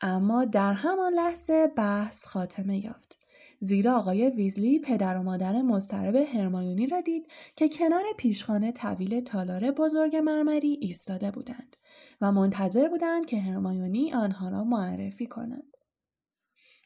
اما 0.02 0.44
در 0.44 0.72
همان 0.72 1.12
لحظه 1.12 1.66
بحث 1.66 2.24
خاتمه 2.24 2.84
یافت. 2.84 3.18
زیرا 3.60 3.96
آقای 3.96 4.30
ویزلی 4.30 4.78
پدر 4.78 5.16
و 5.16 5.22
مادر 5.22 5.62
مضطرب 5.62 6.16
هرمایونی 6.16 6.86
را 6.86 7.00
دید 7.00 7.26
که 7.56 7.68
کنار 7.68 8.04
پیشخانه 8.16 8.72
طویل 8.72 9.20
تالار 9.20 9.70
بزرگ 9.70 10.16
مرمری 10.16 10.78
ایستاده 10.80 11.30
بودند 11.30 11.76
و 12.20 12.32
منتظر 12.32 12.88
بودند 12.88 13.26
که 13.26 13.40
هرمایونی 13.40 14.12
آنها 14.12 14.48
را 14.48 14.64
معرفی 14.64 15.26
کنند. 15.26 15.76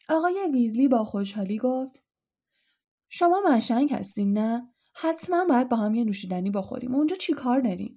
آقای 0.09 0.51
ویزلی 0.53 0.89
با 0.89 1.05
خوشحالی 1.05 1.59
گفت 1.59 2.05
شما 3.09 3.43
مشنگ 3.51 3.93
هستین 3.93 4.33
نه؟ 4.39 4.69
حتما 4.95 5.45
باید 5.45 5.69
با 5.69 5.77
هم 5.77 5.95
یه 5.95 6.05
نوشیدنی 6.05 6.51
بخوریم. 6.51 6.95
اونجا 6.95 7.17
چی 7.17 7.33
کار 7.33 7.61
دارین؟ 7.61 7.97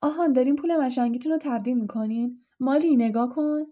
آهان 0.00 0.32
دارین 0.32 0.56
پول 0.56 0.76
مشنگیتون 0.76 1.32
رو 1.32 1.38
تبدیل 1.40 1.80
می‌کنین؟ 1.80 2.44
مالی 2.60 2.96
نگاه 2.96 3.28
کن. 3.28 3.62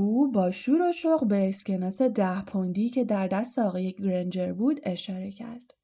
او 0.00 0.30
با 0.30 0.50
شور 0.50 0.82
و 0.82 0.92
شوق 0.92 1.28
به 1.28 1.48
اسکناس 1.48 2.02
ده 2.02 2.42
پوندی 2.42 2.88
که 2.88 3.04
در 3.04 3.26
دست 3.26 3.58
آقای 3.58 3.92
گرنجر 3.92 4.52
بود 4.52 4.80
اشاره 4.82 5.30
کرد. 5.30 5.74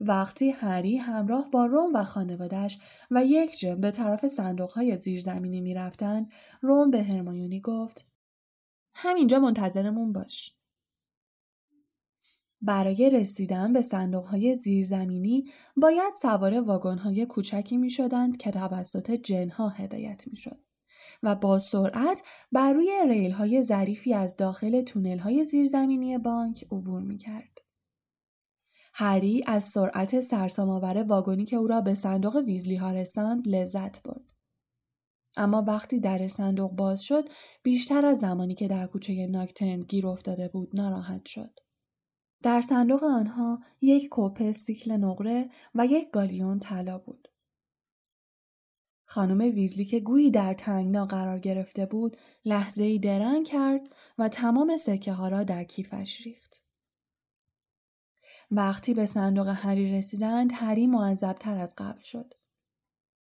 وقتی 0.00 0.50
هری 0.50 0.96
همراه 0.96 1.50
با 1.50 1.66
روم 1.66 1.94
و 1.94 2.04
خانوادش 2.04 2.78
و 3.10 3.24
یک 3.24 3.58
جم 3.58 3.80
به 3.80 3.90
طرف 3.90 4.26
صندوقهای 4.26 4.96
زیرزمینی 4.96 5.60
می‌رفتند 5.60 6.32
روم 6.60 6.90
به 6.90 7.02
هرمایونی 7.02 7.60
گفت 7.60 8.06
همینجا 8.94 9.38
منتظرمون 9.38 10.12
باش. 10.12 10.56
برای 12.60 13.10
رسیدن 13.10 13.72
به 13.72 13.82
صندوقهای 13.82 14.56
زیرزمینی 14.56 15.44
باید 15.76 16.14
سوار 16.14 16.60
واگنهای 16.60 17.26
کوچکی 17.26 17.76
می 17.76 17.90
شدند 17.90 18.36
که 18.36 18.50
توسط 18.50 19.10
جنها 19.10 19.68
هدایت 19.68 20.24
می 20.30 20.36
شد. 20.36 20.71
و 21.22 21.34
با 21.34 21.58
سرعت 21.58 22.22
بر 22.52 22.72
روی 22.72 22.90
ریل 23.08 23.30
های 23.30 23.62
ظریفی 23.62 24.14
از 24.14 24.36
داخل 24.36 24.80
تونل 24.80 25.18
های 25.18 25.44
زیرزمینی 25.44 26.18
بانک 26.18 26.64
عبور 26.72 27.02
می 27.02 27.18
کرد. 27.18 27.58
هری 28.94 29.44
از 29.46 29.64
سرعت 29.64 30.20
سرسام‌آور 30.20 31.02
واگنی 31.02 31.44
که 31.44 31.56
او 31.56 31.66
را 31.66 31.80
به 31.80 31.94
صندوق 31.94 32.36
ویزلی 32.36 32.76
ها 32.76 32.90
رساند 32.90 33.48
لذت 33.48 34.02
برد. 34.02 34.24
اما 35.36 35.64
وقتی 35.66 36.00
در 36.00 36.28
صندوق 36.28 36.72
باز 36.72 37.02
شد 37.02 37.28
بیشتر 37.62 38.06
از 38.06 38.18
زمانی 38.18 38.54
که 38.54 38.68
در 38.68 38.86
کوچه 38.86 39.26
ناکترن 39.26 39.80
گیر 39.80 40.06
افتاده 40.06 40.48
بود 40.48 40.70
ناراحت 40.74 41.26
شد. 41.26 41.58
در 42.42 42.60
صندوق 42.60 43.04
آنها 43.04 43.60
یک 43.80 44.08
کوپه 44.08 44.52
سیکل 44.52 44.92
نقره 44.92 45.48
و 45.74 45.86
یک 45.86 46.10
گالیون 46.10 46.58
طلا 46.58 46.98
بود. 46.98 47.28
خانم 49.12 49.38
ویزلی 49.38 49.84
که 49.84 50.00
گویی 50.00 50.30
در 50.30 50.54
تنگنا 50.54 51.06
قرار 51.06 51.38
گرفته 51.38 51.86
بود 51.86 52.16
لحظه 52.44 52.84
ای 52.84 52.98
درنگ 52.98 53.44
کرد 53.44 53.80
و 54.18 54.28
تمام 54.28 54.76
سکه 54.76 55.12
ها 55.12 55.28
را 55.28 55.42
در 55.42 55.64
کیفش 55.64 56.26
ریخت. 56.26 56.64
وقتی 58.50 58.94
به 58.94 59.06
صندوق 59.06 59.48
هری 59.48 59.92
رسیدند 59.92 60.50
هری 60.54 60.86
معذبتر 60.86 61.58
از 61.58 61.74
قبل 61.78 62.00
شد. 62.00 62.34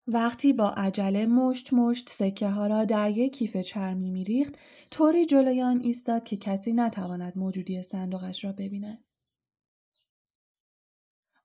وقتی 0.08 0.54
با 0.54 0.70
عجله 0.70 1.26
مشت 1.26 1.74
مشت 1.74 2.10
سکه 2.10 2.48
ها 2.48 2.68
را 2.68 2.86
در 2.86 3.10
یک 3.10 3.34
کیف 3.34 3.58
چرمی 3.58 4.12
میریخت 4.12 4.56
طوری 4.92 5.26
جلوی 5.26 5.62
آن 5.62 5.80
ایستاد 5.80 6.24
که 6.24 6.38
کسی 6.38 6.74
نتواند 6.74 7.38
موجودی 7.38 7.84
صندوقش 7.84 8.46
را 8.46 8.52
ببیند. 8.52 9.04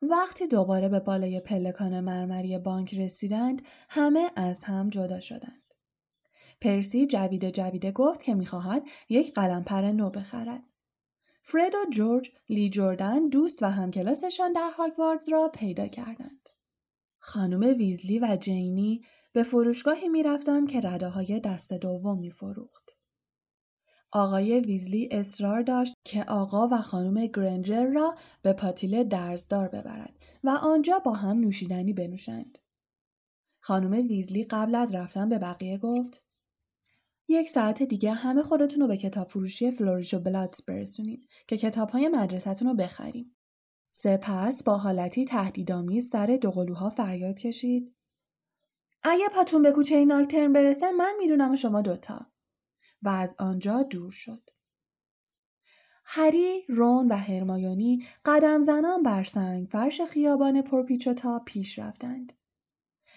وقتی 0.03 0.47
دوباره 0.47 0.89
به 0.89 1.01
بالای 1.01 1.41
پلکان 1.41 2.01
مرمری 2.01 2.59
بانک 2.59 2.95
رسیدند 2.95 3.63
همه 3.89 4.31
از 4.37 4.63
هم 4.63 4.89
جدا 4.89 5.21
شدند. 5.21 5.75
پرسی 6.61 7.07
جویده 7.07 7.51
جویده 7.51 7.93
گفت 7.93 8.23
که 8.23 8.35
می‌خواهد 8.35 8.83
یک 9.09 9.35
قلمپر 9.35 9.83
نو 9.93 10.11
بخرد. 10.11 10.65
فرد 11.43 11.75
و 11.75 11.91
جورج 11.91 12.31
لی 12.49 12.69
جوردن 12.69 13.29
دوست 13.29 13.63
و 13.63 13.67
همکلاسشان 13.67 14.53
در 14.53 14.71
هاگواردز 14.77 15.29
را 15.29 15.49
پیدا 15.55 15.87
کردند. 15.87 16.49
خانم 17.19 17.61
ویزلی 17.61 18.19
و 18.19 18.37
جینی 18.41 19.03
به 19.33 19.43
فروشگاهی 19.43 20.09
می‌رفتند 20.09 20.71
که 20.71 20.81
رده 20.81 21.09
های 21.09 21.41
دست 21.41 21.73
دوم 21.73 22.19
میفروخت. 22.19 22.98
آقای 24.13 24.61
ویزلی 24.61 25.09
اصرار 25.11 25.63
داشت 25.63 25.95
که 26.05 26.25
آقا 26.25 26.69
و 26.69 26.83
خانم 26.83 27.27
گرنجر 27.27 27.87
را 27.87 28.15
به 28.43 28.53
پاتیل 28.53 29.05
درزدار 29.05 29.69
ببرد 29.69 30.25
و 30.45 30.51
آنجا 30.51 30.99
با 30.99 31.13
هم 31.13 31.41
نوشیدنی 31.41 31.93
بنوشند. 31.93 32.59
خانم 33.61 34.09
ویزلی 34.09 34.45
قبل 34.45 34.75
از 34.75 34.95
رفتن 34.95 35.29
به 35.29 35.39
بقیه 35.39 35.79
گفت 35.79 36.25
یک 37.29 37.49
ساعت 37.49 37.83
دیگه 37.83 38.13
همه 38.13 38.43
خودتون 38.43 38.81
رو 38.81 38.89
به 38.89 38.97
کتاب 38.97 39.29
فروشی 39.29 39.71
فلوریش 39.71 40.15
و 40.15 40.19
بلاتس 40.19 40.63
برسونید 40.63 41.29
که 41.47 41.57
کتاب 41.57 41.91
های 41.91 42.09
مدرسهتون 42.09 42.69
رو 42.69 42.75
بخریم. 42.75 43.37
سپس 43.87 44.63
با 44.65 44.77
حالتی 44.77 45.25
تهدیدآمیز 45.25 46.09
سر 46.09 46.39
دوقلوها 46.43 46.91
فریاد 46.91 47.39
کشید. 47.39 47.95
اگه 49.03 49.29
پاتون 49.29 49.63
به 49.63 49.73
کوچه 49.73 50.05
ناکترن 50.05 50.53
برسه 50.53 50.93
من 50.93 51.15
می‌دونم 51.19 51.55
شما 51.55 51.83
دوتا. 51.83 52.27
و 53.03 53.09
از 53.09 53.37
آنجا 53.39 53.83
دور 53.83 54.11
شد. 54.11 54.51
هری، 56.05 56.63
رون 56.69 57.09
و 57.09 57.17
هرمایونی 57.17 58.05
قدم 58.25 58.63
زنان 58.63 59.03
بر 59.03 59.25
سنگ 59.25 59.67
فرش 59.67 60.01
خیابان 60.01 60.63
پرپیچ 60.63 61.09
پیش 61.47 61.79
رفتند. 61.79 62.33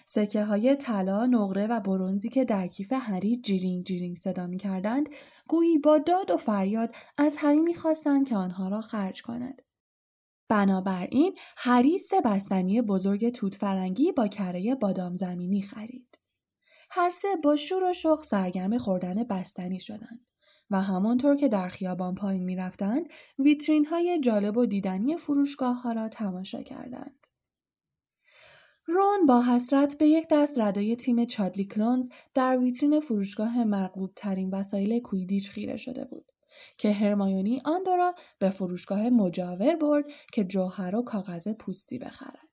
سکه 0.06 0.44
های 0.44 0.76
طلا، 0.76 1.26
نقره 1.26 1.66
و 1.66 1.80
برونزی 1.80 2.28
که 2.28 2.44
در 2.44 2.66
کیف 2.66 2.92
هری 2.92 3.36
جیرینگ 3.36 3.84
جیرینگ 3.84 4.16
صدا 4.16 4.46
می 4.46 4.56
کردند، 4.56 5.08
گویی 5.48 5.78
با 5.78 5.98
داد 5.98 6.30
و 6.30 6.36
فریاد 6.36 6.94
از 7.18 7.36
هری 7.38 7.60
می‌خواستند 7.60 8.28
که 8.28 8.36
آنها 8.36 8.68
را 8.68 8.80
خرج 8.80 9.22
کند. 9.22 9.62
بنابراین 10.48 11.36
هری 11.56 11.98
سه 11.98 12.20
بستنی 12.20 12.82
بزرگ 12.82 13.28
توت 13.28 13.54
فرنگی 13.54 14.12
با 14.12 14.28
کره 14.28 14.74
بادام 14.74 15.14
زمینی 15.14 15.62
خرید. 15.62 16.18
هر 16.94 17.10
سه 17.10 17.28
با 17.44 17.56
شور 17.56 17.84
و 17.84 17.92
شوق 17.92 18.24
سرگرم 18.24 18.78
خوردن 18.78 19.24
بستنی 19.24 19.80
شدند 19.80 20.26
و 20.70 20.80
همانطور 20.80 21.36
که 21.36 21.48
در 21.48 21.68
خیابان 21.68 22.14
پایین 22.14 22.44
می‌رفتند 22.44 23.06
ویترین 23.38 23.86
های 23.86 24.20
جالب 24.20 24.56
و 24.56 24.66
دیدنی 24.66 25.16
فروشگاه 25.16 25.82
ها 25.82 25.92
را 25.92 26.08
تماشا 26.08 26.62
کردند. 26.62 27.26
رون 28.86 29.26
با 29.26 29.42
حسرت 29.42 29.98
به 29.98 30.06
یک 30.06 30.26
دست 30.30 30.58
ردای 30.58 30.96
تیم 30.96 31.24
چادلی 31.24 31.64
کلونز 31.64 32.08
در 32.34 32.58
ویترین 32.58 33.00
فروشگاه 33.00 33.64
مرغوب 33.64 34.12
ترین 34.16 34.50
وسایل 34.50 35.00
کویدیچ 35.00 35.50
خیره 35.50 35.76
شده 35.76 36.04
بود 36.04 36.32
که 36.78 36.92
هرمایونی 36.92 37.62
آن 37.64 37.84
را 37.86 38.14
به 38.38 38.50
فروشگاه 38.50 39.10
مجاور 39.10 39.76
برد 39.76 40.04
که 40.32 40.44
جوهر 40.44 40.96
و 40.96 41.02
کاغذ 41.02 41.48
پوستی 41.48 41.98
بخرد. 41.98 42.48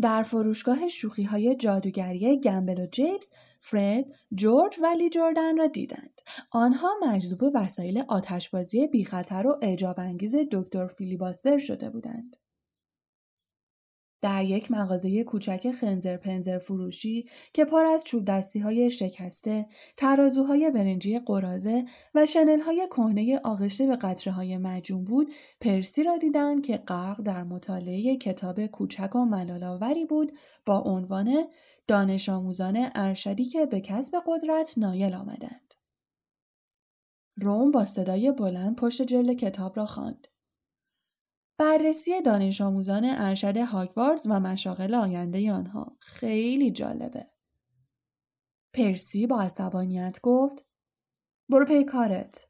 در 0.00 0.22
فروشگاه 0.22 0.88
شوخی 0.88 1.22
های 1.22 1.54
جادوگری 1.54 2.40
گمبل 2.40 2.80
و 2.80 2.86
جیبز، 2.86 3.30
فرد، 3.60 4.04
جورج 4.34 4.76
و 4.82 4.86
لی 4.86 5.10
جوردن 5.10 5.56
را 5.56 5.66
دیدند. 5.66 6.20
آنها 6.52 6.88
مجذوب 7.02 7.40
وسایل 7.54 8.04
آتشبازی 8.08 8.86
بیخطر 8.86 9.46
و 9.46 9.58
انگیز 9.98 10.36
دکتر 10.52 10.86
فیلیباستر 10.86 11.58
شده 11.58 11.90
بودند. 11.90 12.36
در 14.20 14.44
یک 14.44 14.70
مغازه 14.70 15.24
کوچک 15.24 15.72
خنزر 15.72 16.16
پنزر 16.16 16.58
فروشی 16.58 17.28
که 17.52 17.64
پر 17.64 17.84
از 17.84 18.04
چوب 18.04 18.24
دستی 18.24 18.58
های 18.58 18.90
شکسته، 18.90 19.66
ترازوهای 19.96 20.70
برنجی 20.70 21.18
قرازه 21.18 21.84
و 22.14 22.26
شنل 22.26 22.60
های 22.60 22.86
کهنه 22.90 23.40
آغشته 23.44 23.86
به 23.86 23.96
قطره 23.96 24.32
های 24.32 24.58
مجون 24.58 25.04
بود، 25.04 25.32
پرسی 25.60 26.02
را 26.02 26.16
دیدند 26.16 26.66
که 26.66 26.76
غرق 26.76 27.22
در 27.22 27.44
مطالعه 27.44 28.16
کتاب 28.16 28.66
کوچک 28.66 29.14
و 29.14 29.24
ملالاوری 29.24 30.04
بود 30.04 30.32
با 30.66 30.78
عنوان 30.78 31.44
دانش 31.88 32.28
آموزان 32.28 32.90
ارشدی 32.94 33.44
که 33.44 33.66
به 33.66 33.80
کسب 33.80 34.22
قدرت 34.26 34.74
نایل 34.76 35.14
آمدند. 35.14 35.74
روم 37.36 37.70
با 37.70 37.84
صدای 37.84 38.32
بلند 38.32 38.76
پشت 38.76 39.02
جلد 39.02 39.36
کتاب 39.36 39.76
را 39.76 39.86
خواند. 39.86 40.26
بررسی 41.58 42.22
دانش 42.22 42.60
آموزان 42.60 43.04
ارشد 43.04 43.56
هاگواردز 43.56 44.26
و 44.26 44.40
مشاغل 44.40 44.94
آینده 44.94 45.52
آنها 45.52 45.96
خیلی 46.00 46.70
جالبه. 46.70 47.30
پرسی 48.74 49.26
با 49.26 49.40
عصبانیت 49.40 50.18
گفت 50.22 50.66
برو 51.48 51.66
پی 51.66 51.84
کارت. 51.84 52.48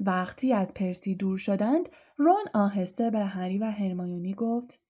وقتی 0.00 0.52
از 0.52 0.74
پرسی 0.74 1.14
دور 1.14 1.38
شدند 1.38 1.88
رون 2.16 2.44
آهسته 2.54 3.10
به 3.10 3.18
هری 3.18 3.58
و 3.58 3.64
هرمایونی 3.64 4.34
گفت 4.34 4.82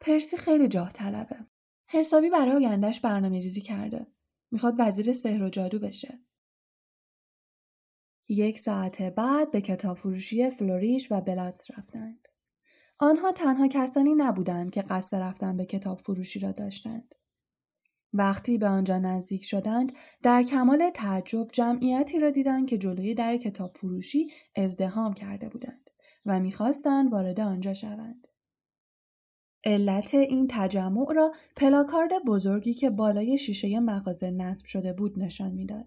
پرسی 0.00 0.36
خیلی 0.36 0.68
جاه 0.68 0.92
طلبه. 0.92 1.36
حسابی 1.88 2.30
برای 2.30 2.66
آیندهش 2.66 3.00
برنامه 3.00 3.40
ریزی 3.40 3.60
کرده. 3.60 4.06
می‌خواد 4.50 4.74
وزیر 4.78 5.12
سحر 5.12 5.42
و 5.42 5.48
جادو 5.48 5.78
بشه. 5.78 6.20
یک 8.28 8.58
ساعت 8.58 9.02
بعد 9.02 9.50
به 9.50 9.60
کتاب 9.60 9.96
فروشی 9.96 10.50
فلوریش 10.50 11.12
و 11.12 11.20
بلاتس 11.20 11.70
رفتند. 11.70 12.28
آنها 12.98 13.32
تنها 13.32 13.68
کسانی 13.68 14.14
نبودند 14.14 14.70
که 14.70 14.82
قصد 14.82 15.16
رفتن 15.16 15.56
به 15.56 15.64
کتاب 15.64 16.00
فروشی 16.00 16.38
را 16.38 16.52
داشتند. 16.52 17.14
وقتی 18.12 18.58
به 18.58 18.66
آنجا 18.66 18.98
نزدیک 18.98 19.44
شدند 19.44 19.92
در 20.22 20.42
کمال 20.42 20.90
تعجب 20.90 21.48
جمعیتی 21.52 22.20
را 22.20 22.30
دیدند 22.30 22.68
که 22.68 22.78
جلوی 22.78 23.14
در 23.14 23.36
کتاب 23.36 23.76
فروشی 23.76 24.26
ازدهام 24.56 25.12
کرده 25.12 25.48
بودند 25.48 25.90
و 26.26 26.40
می‌خواستند 26.40 27.12
وارد 27.12 27.40
آنجا 27.40 27.74
شوند. 27.74 28.28
علت 29.64 30.14
این 30.14 30.46
تجمع 30.50 31.12
را 31.12 31.32
پلاکارد 31.56 32.24
بزرگی 32.26 32.74
که 32.74 32.90
بالای 32.90 33.38
شیشه 33.38 33.80
مغازه 33.80 34.30
نصب 34.30 34.66
شده 34.66 34.92
بود 34.92 35.18
نشان 35.18 35.52
می‌داد. 35.52 35.86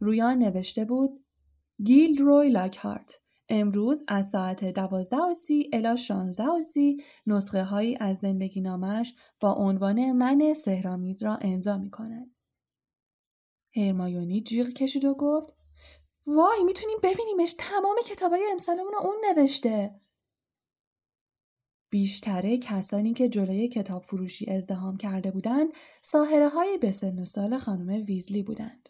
روی 0.00 0.22
آن 0.22 0.38
نوشته 0.38 0.84
بود 0.84 1.24
گیلد 1.84 2.20
روی 2.20 2.48
لاکهارت 2.48 3.18
امروز 3.48 4.04
از 4.08 4.28
ساعت 4.28 4.64
دوازده 4.64 5.16
و 5.16 5.34
سی 5.34 5.70
الا 5.72 5.96
شانزده 5.96 6.48
و 6.48 6.60
سی 6.60 7.02
نسخه 7.26 7.64
هایی 7.64 7.96
از 8.00 8.18
زندگی 8.18 8.60
نامش 8.60 9.14
با 9.40 9.52
عنوان 9.52 10.12
من 10.12 10.54
سهرامیز 10.54 11.22
را 11.22 11.36
امضا 11.36 11.78
می 11.78 11.90
کند. 11.90 12.30
هرمایونی 13.76 14.40
جیغ 14.40 14.68
کشید 14.68 15.04
و 15.04 15.14
گفت 15.14 15.54
وای 16.26 16.64
می‌تونیم 16.64 16.98
ببینیمش 17.02 17.54
تمام 17.58 17.96
کتابای 18.06 18.48
امسالمون 18.52 18.92
رو 18.92 19.00
اون 19.06 19.16
نوشته. 19.28 20.01
بیشتره 21.92 22.58
کسانی 22.58 23.12
که 23.12 23.28
جلوی 23.28 23.68
کتاب 23.68 24.02
فروشی 24.02 24.50
ازدهام 24.50 24.96
کرده 24.96 25.30
بودند 25.30 25.68
ساهره 26.02 26.48
های 26.48 26.78
به 26.78 26.90
سن 26.90 27.18
و 27.18 27.24
سال 27.24 27.58
خانم 27.58 28.04
ویزلی 28.06 28.42
بودند. 28.42 28.88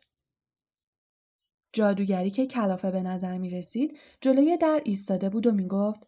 جادوگری 1.73 2.31
که 2.31 2.47
کلافه 2.47 2.91
به 2.91 3.03
نظر 3.03 3.39
می 3.39 3.51
رسید 3.51 3.99
جلوی 4.21 4.57
در 4.57 4.83
ایستاده 4.85 5.29
بود 5.29 5.47
و 5.47 5.53
می 5.53 5.67
گفت 5.67 6.07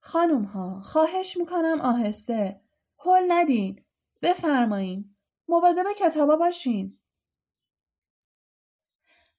خانم 0.00 0.44
ها 0.44 0.80
خواهش 0.80 1.36
می 1.36 1.46
کنم 1.46 1.80
آهسته 1.80 2.60
هل 2.98 3.22
ندین 3.28 3.84
بفرمایین 4.22 5.16
مواظب 5.48 5.84
کتابا 5.98 6.36
باشین 6.36 6.98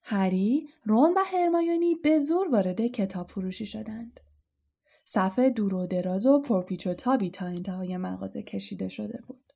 هری، 0.01 0.69
رون 0.83 1.13
و 1.13 1.19
هرمایونی 1.25 1.95
به 1.95 2.19
زور 2.19 2.47
وارد 2.47 2.81
کتاب 2.81 3.29
فروشی 3.29 3.65
شدند. 3.65 4.24
صفحه 5.07 5.49
دور 5.49 5.73
و 5.73 5.87
دراز 5.87 6.25
و 6.25 6.41
پرپیچ 6.41 6.87
و 6.87 6.93
تابی 6.93 7.29
تا 7.29 7.45
انتهای 7.45 7.97
مغازه 7.97 8.43
کشیده 8.43 8.89
شده 8.89 9.21
بود. 9.27 9.53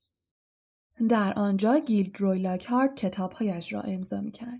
در 1.09 1.33
آنجا 1.33 1.77
گیلد 1.77 2.19
روی 2.19 2.39
لاکهارد 2.39 2.95
کتابهایش 2.95 3.73
را 3.73 3.81
امضا 3.81 4.21
می 4.21 4.31
کرد. 4.31 4.59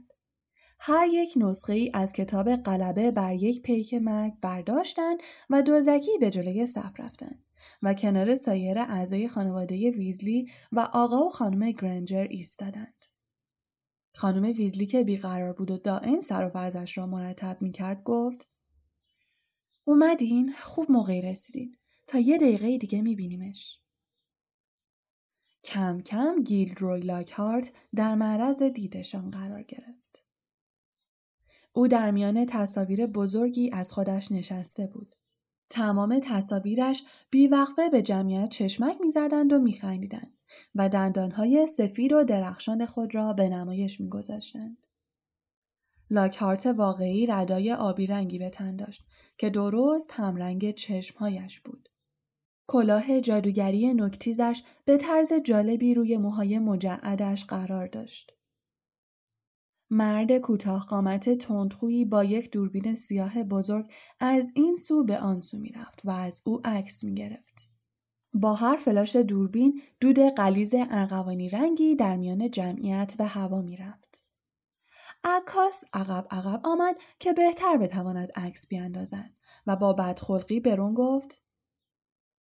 هر 0.80 1.08
یک 1.12 1.34
نسخه 1.36 1.74
ای 1.74 1.92
از 1.94 2.14
کتاب 2.14 2.50
قلبه 2.50 3.12
بر 3.12 3.36
یک 3.36 3.62
پیک 3.62 3.94
مرگ 3.94 4.34
برداشتند 4.42 5.20
و 5.50 5.62
دوزکی 5.62 6.18
به 6.20 6.30
جلوی 6.30 6.66
صف 6.66 7.00
رفتند 7.00 7.44
و 7.82 7.94
کنار 7.94 8.36
سایر 8.36 8.80
اعضای 8.80 9.28
خانواده 9.28 9.92
ویزلی 9.92 10.52
و 10.72 10.80
آقا 10.94 11.26
و 11.26 11.30
خانم 11.30 11.72
گرنجر 11.72 12.28
ایستادند. 12.30 13.06
خانم 14.16 14.44
ویزلی 14.44 14.86
که 14.86 15.04
بیقرار 15.04 15.54
بود 15.54 15.72
و 15.72 15.78
دائم 15.78 16.20
سر 16.20 16.52
و 16.56 16.86
را 16.96 17.06
مرتب 17.06 17.58
می 17.62 17.72
کرد 17.72 18.04
گفت 18.04 18.48
اومدین 19.90 20.54
خوب 20.54 20.92
موقعی 20.92 21.22
رسیدین 21.22 21.76
تا 22.08 22.20
یه 22.20 22.38
دقیقه 22.38 22.78
دیگه 22.78 23.02
می 23.02 23.16
بینیمش. 23.16 23.80
کم 25.64 26.02
کم 26.02 26.44
گیل 26.44 26.76
روی 26.76 27.02
لاکهارت 27.02 27.72
در 27.96 28.16
معرض 28.16 28.64
دیدشان 28.64 29.32
قرار 29.32 29.64
گرفت. 29.64 30.26
او 31.74 31.88
در 31.88 32.12
میان 32.12 32.46
تصاویر 32.46 33.08
بزرگی 33.08 33.70
از 33.74 33.94
خودش 33.94 34.32
نشسته 34.32 34.88
بود. 34.88 35.16
تمام 35.70 36.20
تصاویرش 36.24 37.04
بیوقفه 37.32 37.90
به 37.90 38.02
جمعیت 38.02 38.50
چشمک 38.50 39.02
می‌زدند 39.02 39.54
و 39.54 39.60
میخندیدند 39.60 40.38
و 40.76 40.90
دندانهای 40.90 41.68
سفید 41.68 42.14
و 42.14 42.24
درخشان 42.24 42.86
خود 42.86 43.16
را 43.16 43.34
به 43.34 43.50
نمایش 43.50 44.02
میگذاشتند. 44.02 44.86
لاکهارت 46.10 46.66
واقعی 46.66 47.26
ردای 47.26 47.74
آبی 47.74 48.08
رنگی 48.08 48.40
به 48.40 48.50
تن 48.50 48.76
داشت 48.76 49.06
که 49.38 49.50
درست 49.50 50.12
همرنگ 50.14 50.72
چشمهایش 50.72 51.60
بود. 51.60 51.90
کلاه 52.68 53.22
جادوگری 53.22 53.94
نکتیزش 53.94 54.64
به 54.86 54.98
طرز 54.98 55.34
جالبی 55.34 55.94
روی 55.94 56.18
موهای 56.18 56.60
مجعدش 56.60 57.46
قرار 57.46 57.88
داشت. 57.88 58.32
مرد 59.90 60.38
کوتاه 60.38 60.86
قامت 60.86 61.30
تندخویی 61.30 62.06
با 62.06 62.24
یک 62.24 62.52
دوربین 62.52 62.96
سیاه 62.96 63.44
بزرگ 63.44 63.92
از 64.20 64.54
این 64.56 64.76
سو 64.76 65.04
به 65.04 65.18
آن 65.18 65.42
سو 65.42 65.58
می‌رفت 65.58 66.02
و 66.06 66.10
از 66.10 66.42
او 66.46 66.62
عکس 66.66 67.04
می 67.04 67.14
گرفت. 67.14 67.70
با 68.34 68.54
هر 68.54 68.76
فلاش 68.76 69.16
دوربین 69.16 69.82
دود 70.00 70.20
قلیز 70.20 70.74
ارغوانی 70.76 71.50
رنگی 71.50 71.96
در 71.96 72.18
میان 72.18 72.52
جمعیت 72.52 73.16
به 73.18 73.26
هوا 73.26 73.62
می‌رفت. 73.62 74.29
عکاس 75.24 75.84
عقب 75.94 76.28
عقب 76.32 76.68
آمد 76.68 77.02
که 77.20 77.34
بهتر 77.34 77.78
بتواند 77.78 78.32
عکس 78.36 78.68
بیاندازد 78.68 79.34
و 79.68 79.76
با 79.76 79.94
بدخلقی 79.94 80.60
برون 80.60 80.94
گفت 80.94 81.44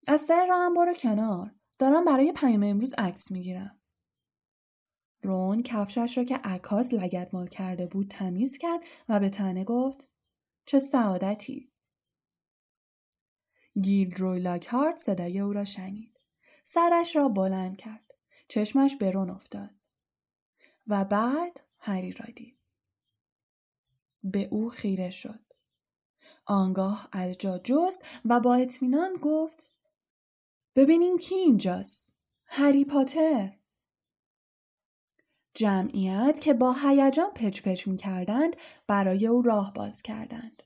از 0.07 0.21
سر 0.21 0.47
راهم 0.47 0.73
برو 0.73 0.93
کنار. 0.93 1.55
دارم 1.79 2.05
برای 2.05 2.31
پیام 2.31 2.63
امروز 2.63 2.93
عکس 2.97 3.31
می‌گیرم. 3.31 3.79
رون 5.23 5.57
کفشش 5.59 6.17
را 6.17 6.23
که 6.23 6.35
عکاس 6.35 6.93
لگدمال 6.93 7.47
کرده 7.47 7.87
بود 7.87 8.07
تمیز 8.07 8.57
کرد 8.57 8.79
و 9.09 9.19
به 9.19 9.29
تنه 9.29 9.63
گفت 9.63 10.09
چه 10.65 10.79
سعادتی. 10.79 11.73
گیل 13.81 14.15
روی 14.15 14.39
لاکهارت 14.39 14.97
صدای 14.97 15.39
او 15.39 15.53
را 15.53 15.65
شنید. 15.65 16.19
سرش 16.63 17.15
را 17.15 17.29
بلند 17.29 17.77
کرد. 17.77 18.11
چشمش 18.47 18.95
به 18.95 19.11
رون 19.11 19.29
افتاد. 19.29 19.69
و 20.87 21.05
بعد 21.05 21.59
هری 21.79 22.11
را 22.11 22.25
دید. 22.35 22.62
به 24.23 24.47
او 24.51 24.69
خیره 24.69 25.09
شد 25.09 25.39
آنگاه 26.45 27.09
از 27.11 27.37
جا 27.37 27.57
جست 27.57 28.05
و 28.25 28.39
با 28.39 28.55
اطمینان 28.55 29.13
گفت 29.21 29.75
ببینیم 30.75 31.17
کی 31.17 31.35
اینجاست 31.35 32.13
هری 32.45 32.85
پاتر 32.85 33.57
جمعیت 35.53 36.39
که 36.39 36.53
با 36.53 36.75
هیجان 36.83 37.29
پچ 37.35 37.61
پچ 37.61 37.87
می 37.87 37.97
کردند 37.97 38.55
برای 38.87 39.27
او 39.27 39.41
راه 39.41 39.73
باز 39.73 40.01
کردند. 40.01 40.63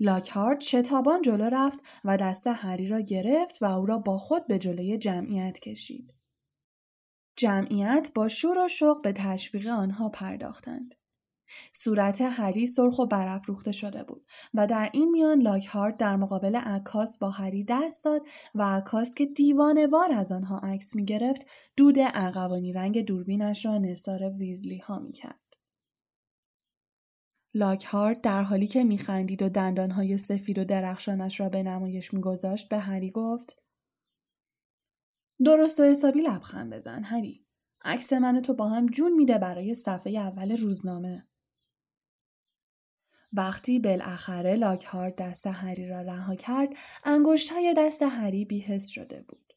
لاکهارد 0.00 0.60
شتابان 0.60 1.22
جلو 1.22 1.44
رفت 1.44 1.80
و 2.04 2.16
دست 2.16 2.46
هری 2.46 2.86
را 2.86 3.00
گرفت 3.00 3.62
و 3.62 3.64
او 3.64 3.86
را 3.86 3.98
با 3.98 4.18
خود 4.18 4.46
به 4.46 4.58
جلوی 4.58 4.98
جمعیت 4.98 5.58
کشید. 5.58 6.14
جمعیت 7.36 8.10
با 8.14 8.28
شور 8.28 8.58
و 8.58 8.68
شوق 8.68 9.02
به 9.02 9.12
تشویق 9.12 9.66
آنها 9.66 10.08
پرداختند. 10.08 10.94
صورت 11.72 12.20
هری 12.20 12.66
سرخ 12.66 12.98
و 12.98 13.06
برافروخته 13.06 13.72
شده 13.72 14.04
بود 14.04 14.26
و 14.54 14.66
در 14.66 14.90
این 14.92 15.10
میان 15.10 15.40
لاکهارت 15.40 15.96
در 15.96 16.16
مقابل 16.16 16.56
عکاس 16.56 17.18
با 17.18 17.30
هری 17.30 17.64
دست 17.68 18.04
داد 18.04 18.22
و 18.54 18.62
عکاس 18.62 19.14
که 19.14 19.26
دیوانوار 19.26 20.12
از 20.12 20.32
آنها 20.32 20.58
عکس 20.58 20.96
می 20.96 21.04
گرفت 21.04 21.46
دود 21.76 21.96
ارغوانی 21.98 22.72
رنگ 22.72 23.04
دوربینش 23.04 23.66
را 23.66 23.78
نثار 23.78 24.30
ویزلی 24.30 24.78
ها 24.78 24.98
می 24.98 25.12
کرد. 25.12 25.40
لاکهارت 27.54 28.20
در 28.20 28.42
حالی 28.42 28.66
که 28.66 28.84
میخندید 28.84 29.42
و 29.42 29.48
دندانهای 29.48 30.18
سفید 30.18 30.58
و 30.58 30.64
درخشانش 30.64 31.40
را 31.40 31.48
به 31.48 31.62
نمایش 31.62 32.14
میگذاشت 32.14 32.68
به 32.68 32.78
هری 32.78 33.10
گفت 33.10 33.62
درست 35.44 35.80
و 35.80 35.82
حسابی 35.82 36.20
لبخند 36.20 36.72
بزن 36.72 37.02
هری 37.04 37.46
عکس 37.84 38.12
من 38.12 38.42
تو 38.42 38.54
با 38.54 38.68
هم 38.68 38.86
جون 38.86 39.12
میده 39.12 39.38
برای 39.38 39.74
صفحه 39.74 40.12
اول 40.12 40.56
روزنامه 40.56 41.28
وقتی 43.32 43.78
بالاخره 43.78 44.54
لاکهارت 44.54 45.16
دست 45.16 45.46
هری 45.46 45.88
را 45.88 46.00
رها 46.00 46.34
کرد 46.34 46.68
انگشت 47.04 47.52
های 47.52 47.74
دست 47.78 48.02
هری 48.02 48.44
بیهست 48.44 48.90
شده 48.90 49.22
بود 49.28 49.52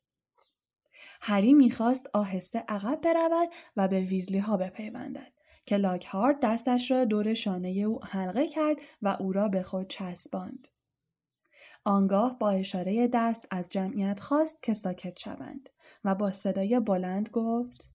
هری 1.22 1.54
می‌خواست 1.54 2.08
آهسته 2.14 2.64
عقب 2.68 3.02
برود 3.02 3.50
و 3.78 3.88
به 3.88 4.00
ویزلی 4.00 4.40
ها 4.40 4.58
بپیوندد 4.58 5.34
که 5.66 5.78
لاکهارت 5.78 6.40
دستش 6.42 6.92
را 6.92 7.06
دور 7.06 7.34
شانه 7.34 7.70
او 7.70 8.06
حلقه 8.06 8.48
کرد 8.48 8.78
و 9.02 9.18
او 9.20 9.32
را 9.32 9.48
به 9.48 9.64
خود 9.64 9.88
چسباند. 9.88 10.68
آنگاه 11.86 12.40
با 12.40 12.50
اشاره 12.50 13.08
دست 13.08 13.48
از 13.52 13.70
جمعیت 13.70 14.20
خواست 14.20 14.64
که 14.64 14.74
ساکت 14.74 15.20
شوند 15.20 15.70
و 16.04 16.16
با 16.16 16.32
صدای 16.32 16.80
بلند 16.80 17.30
گفت 17.30 17.92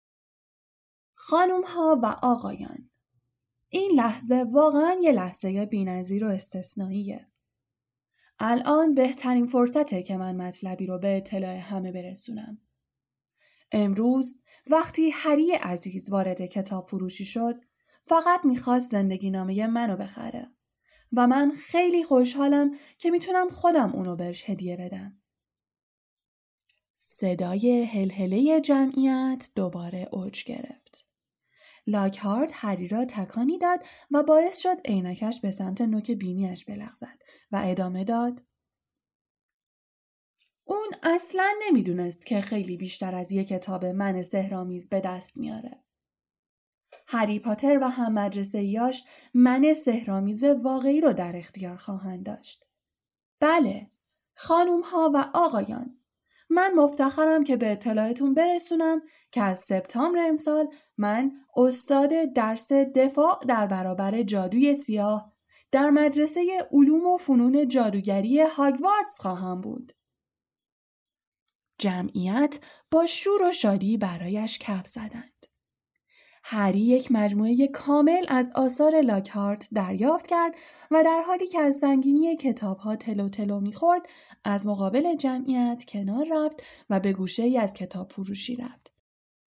خانم 1.14 1.62
ها 1.62 2.00
و 2.02 2.06
آقایان 2.22 2.90
این 3.74 3.90
لحظه 3.94 4.44
واقعا 4.52 4.96
یه 5.02 5.12
لحظه 5.12 5.66
بینظیر 5.66 6.24
و 6.24 6.28
استثنائیه. 6.28 7.28
الان 8.38 8.94
بهترین 8.94 9.46
فرصته 9.46 10.02
که 10.02 10.16
من 10.16 10.36
مطلبی 10.36 10.86
رو 10.86 10.98
به 10.98 11.16
اطلاع 11.16 11.56
همه 11.56 11.92
برسونم. 11.92 12.58
امروز 13.72 14.42
وقتی 14.70 15.10
هری 15.10 15.52
عزیز 15.52 16.10
وارد 16.10 16.46
کتاب 16.46 16.88
فروشی 16.88 17.24
شد 17.24 17.54
فقط 18.04 18.40
می‌خواست 18.44 18.90
زندگی 18.90 19.30
نامه 19.30 19.66
منو 19.66 19.96
بخره 19.96 20.50
و 21.12 21.26
من 21.26 21.50
خیلی 21.50 22.04
خوشحالم 22.04 22.70
که 22.98 23.10
می‌تونم 23.10 23.48
خودم 23.48 23.92
اونو 23.92 24.16
بهش 24.16 24.50
هدیه 24.50 24.76
بدم. 24.76 25.22
صدای 26.96 27.84
هلهله 27.84 28.60
جمعیت 28.60 29.50
دوباره 29.54 30.08
اوج 30.12 30.44
گرفت. 30.44 31.13
لاکهارت 31.86 32.52
هری 32.54 32.88
را 32.88 33.04
تکانی 33.04 33.58
داد 33.58 33.80
و 34.10 34.22
باعث 34.22 34.58
شد 34.58 34.76
عینکش 34.84 35.40
به 35.40 35.50
سمت 35.50 35.80
نوک 35.80 36.10
بینیش 36.10 36.64
بلغزد 36.64 37.18
و 37.52 37.62
ادامه 37.64 38.04
داد 38.04 38.42
اون 40.64 40.88
اصلا 41.02 41.54
نمی‌دونست 41.68 42.26
که 42.26 42.40
خیلی 42.40 42.76
بیشتر 42.76 43.14
از 43.14 43.32
یک 43.32 43.48
کتاب 43.48 43.84
من 43.84 44.22
سهرامیز 44.22 44.88
به 44.88 45.00
دست 45.00 45.38
میاره. 45.38 45.84
هری 47.06 47.38
پاتر 47.38 47.78
و 47.78 47.88
هم 47.88 48.12
مدرسه 48.12 48.62
یاش 48.62 49.04
من 49.34 49.74
سهرامیز 49.74 50.44
واقعی 50.44 51.00
رو 51.00 51.12
در 51.12 51.36
اختیار 51.36 51.76
خواهند 51.76 52.26
داشت. 52.26 52.64
بله، 53.40 53.90
خانوم 54.36 54.80
ها 54.80 55.10
و 55.14 55.30
آقایان، 55.34 55.98
من 56.50 56.72
مفتخرم 56.74 57.44
که 57.44 57.56
به 57.56 57.72
اطلاعتون 57.72 58.34
برسونم 58.34 59.02
که 59.30 59.42
از 59.42 59.58
سپتامبر 59.58 60.18
امسال 60.18 60.68
من 60.98 61.32
استاد 61.56 62.10
درس 62.34 62.72
دفاع 62.72 63.38
در 63.48 63.66
برابر 63.66 64.22
جادوی 64.22 64.74
سیاه 64.74 65.32
در 65.72 65.90
مدرسه 65.90 66.68
علوم 66.72 67.06
و 67.06 67.16
فنون 67.16 67.68
جادوگری 67.68 68.40
هاگوارتس 68.40 69.20
خواهم 69.20 69.60
بود. 69.60 69.92
جمعیت 71.78 72.58
با 72.90 73.06
شور 73.06 73.42
و 73.42 73.50
شادی 73.50 73.96
برایش 73.96 74.58
کف 74.58 74.86
زدند. 74.86 75.46
هری 76.46 76.80
یک 76.80 77.12
مجموعه 77.12 77.68
کامل 77.68 78.24
از 78.28 78.50
آثار 78.54 79.00
لاکهارت 79.00 79.68
دریافت 79.72 80.26
کرد 80.26 80.54
و 80.90 81.02
در 81.04 81.22
حالی 81.26 81.46
که 81.46 81.58
از 81.58 81.76
سنگینی 81.76 82.36
کتاب 82.36 82.78
ها 82.78 82.96
تلو 82.96 83.28
تلو 83.28 83.60
می‌خورد 83.60 84.02
از 84.44 84.66
مقابل 84.66 85.16
جمعیت 85.16 85.84
کنار 85.88 86.26
رفت 86.30 86.62
و 86.90 87.00
به 87.00 87.12
گوشه 87.12 87.42
ای 87.42 87.58
از 87.58 87.74
کتاب 87.74 88.12
فروشی 88.12 88.56
رفت 88.56 88.92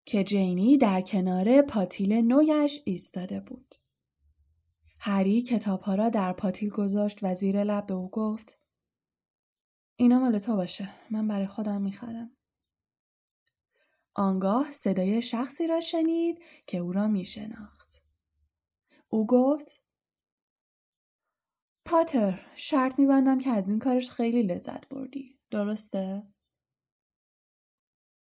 که 0.05 0.23
جینی 0.23 0.77
در 0.77 1.01
کنار 1.01 1.61
پاتیل 1.61 2.13
نویش 2.13 2.81
ایستاده 2.85 3.39
بود. 3.39 3.75
هری 4.99 5.41
کتاب 5.41 5.81
ها 5.81 5.95
را 5.95 6.09
در 6.09 6.33
پاتیل 6.33 6.69
گذاشت 6.69 7.19
و 7.21 7.35
زیر 7.35 7.63
لب 7.63 7.85
به 7.85 7.93
او 7.93 8.09
گفت 8.09 8.59
اینا 9.95 10.19
مال 10.19 10.39
تو 10.39 10.55
باشه 10.55 10.89
من 11.11 11.27
برای 11.27 11.47
خودم 11.47 11.81
می‌خرم 11.81 12.36
آنگاه 14.17 14.71
صدای 14.71 15.21
شخصی 15.21 15.67
را 15.67 15.79
شنید 15.79 16.43
که 16.67 16.77
او 16.77 16.91
را 16.91 17.07
میشناخت 17.07 18.03
او 19.09 19.27
گفت 19.27 19.81
پاتر 21.85 22.39
شرط 22.55 22.99
میبندم 22.99 23.39
که 23.39 23.49
از 23.49 23.69
این 23.69 23.79
کارش 23.79 24.09
خیلی 24.09 24.43
لذت 24.43 24.89
بردی 24.89 25.39
درسته؟ 25.51 26.23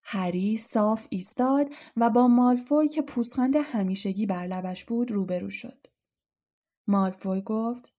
هری 0.03 0.57
صاف 0.57 1.07
ایستاد 1.11 1.75
و 1.97 2.11
با 2.11 2.29
مالفوی 2.29 2.89
که 2.89 3.03
پوسخند 3.03 3.57
همیشگی 3.57 4.27
بر 4.27 4.47
لبش 4.47 4.85
بود 4.85 5.11
روبرو 5.11 5.51
شد. 5.51 5.87
مالفوی 6.87 7.41
گفت 7.41 7.95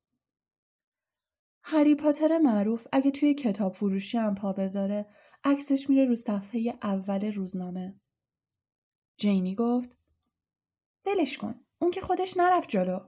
هری 1.63 1.95
پاتر 1.95 2.37
معروف 2.37 2.87
اگه 2.91 3.11
توی 3.11 3.33
کتاب 3.33 3.73
فروشی 3.73 4.17
هم 4.17 4.35
پا 4.35 4.53
بذاره 4.53 5.05
عکسش 5.43 5.89
میره 5.89 6.05
رو 6.05 6.15
صفحه 6.15 6.79
اول 6.81 7.31
روزنامه. 7.31 7.99
جینی 9.17 9.55
گفت 9.55 9.97
ولش 11.05 11.37
کن 11.37 11.65
اون 11.81 11.91
که 11.91 12.01
خودش 12.01 12.37
نرفت 12.37 12.69
جلو. 12.69 12.99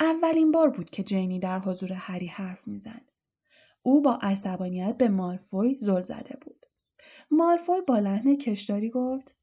اولین 0.00 0.52
بار 0.52 0.70
بود 0.70 0.90
که 0.90 1.02
جینی 1.02 1.38
در 1.38 1.58
حضور 1.58 1.92
هری 1.92 2.26
حرف 2.26 2.68
می‌زد. 2.68 3.10
او 3.82 4.02
با 4.02 4.18
عصبانیت 4.22 4.96
به 4.96 5.08
مالفوی 5.08 5.76
زل 5.78 6.02
زده 6.02 6.36
بود. 6.42 6.66
مالفوی 7.30 7.80
با 7.80 7.98
لحن 7.98 8.36
کشداری 8.36 8.90
گفت 8.90 9.38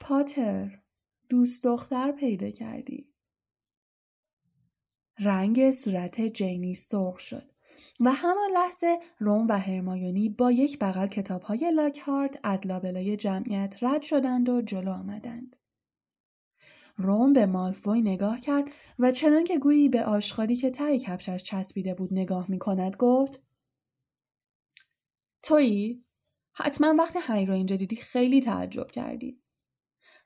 پاتر 0.00 0.82
دوست 1.28 1.64
دختر 1.64 2.12
پیدا 2.12 2.50
کردی. 2.50 3.12
رنگ 5.18 5.70
صورت 5.70 6.20
جینی 6.20 6.74
سرخ 6.74 7.18
شد 7.18 7.55
و 8.00 8.12
همان 8.12 8.50
لحظه 8.54 8.98
روم 9.18 9.46
و 9.48 9.58
هرمایونی 9.58 10.28
با 10.28 10.52
یک 10.52 10.78
بغل 10.78 11.06
کتاب 11.06 11.42
های 11.42 11.72
لاکهارت 11.74 12.40
از 12.42 12.66
لابلای 12.66 13.16
جمعیت 13.16 13.76
رد 13.82 14.02
شدند 14.02 14.48
و 14.48 14.62
جلو 14.62 14.90
آمدند. 14.90 15.56
روم 16.96 17.32
به 17.32 17.46
مالفوی 17.46 18.00
نگاه 18.00 18.40
کرد 18.40 18.64
و 18.98 19.12
چنان 19.12 19.44
که 19.44 19.58
گویی 19.58 19.88
به 19.88 20.04
آشغالی 20.04 20.56
که 20.56 20.70
ته 20.70 20.98
کفشش 20.98 21.42
چسبیده 21.42 21.94
بود 21.94 22.12
نگاه 22.12 22.50
می 22.50 22.58
کند 22.58 22.96
گفت 22.96 23.42
تویی؟ 25.42 26.04
حتما 26.52 26.94
وقتی 26.98 27.18
هری 27.18 27.46
رو 27.46 27.54
اینجا 27.54 27.76
دیدی 27.76 27.96
خیلی 27.96 28.40
تعجب 28.40 28.90
کردی. 28.90 29.42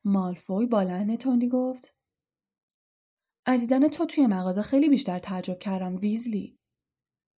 مالفوی 0.04 0.66
با 0.66 0.82
لحن 0.82 1.16
تندی 1.16 1.48
گفت 1.48 1.94
از 3.46 3.60
دیدن 3.60 3.88
تو 3.88 4.06
توی 4.06 4.26
مغازه 4.26 4.62
خیلی 4.62 4.88
بیشتر 4.88 5.18
تعجب 5.18 5.58
کردم 5.58 5.96
ویزلی. 5.96 6.59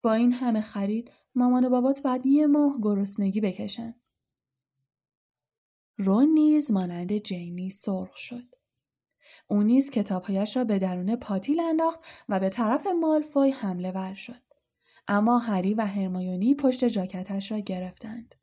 با 0.02 0.12
این 0.12 0.32
همه 0.32 0.60
خرید 0.60 1.10
مامان 1.34 1.64
و 1.64 1.70
بابات 1.70 2.02
بعد 2.02 2.26
یه 2.26 2.46
ماه 2.46 2.78
گرسنگی 2.82 3.40
بکشن. 3.40 3.94
رون 5.98 6.28
نیز 6.28 6.70
مانند 6.70 7.16
جینی 7.16 7.70
سرخ 7.70 8.16
شد. 8.16 8.54
او 9.46 9.62
نیز 9.62 9.90
کتابهایش 9.90 10.56
را 10.56 10.64
به 10.64 10.78
درون 10.78 11.16
پاتیل 11.16 11.60
انداخت 11.60 12.00
و 12.28 12.40
به 12.40 12.48
طرف 12.48 12.86
مالفوی 12.86 13.50
حمله 13.50 13.92
ور 13.92 14.14
شد. 14.14 14.42
اما 15.08 15.38
هری 15.38 15.74
و 15.74 15.86
هرمایونی 15.86 16.54
پشت 16.54 16.84
جاکتش 16.84 17.52
را 17.52 17.58
گرفتند. 17.58 18.34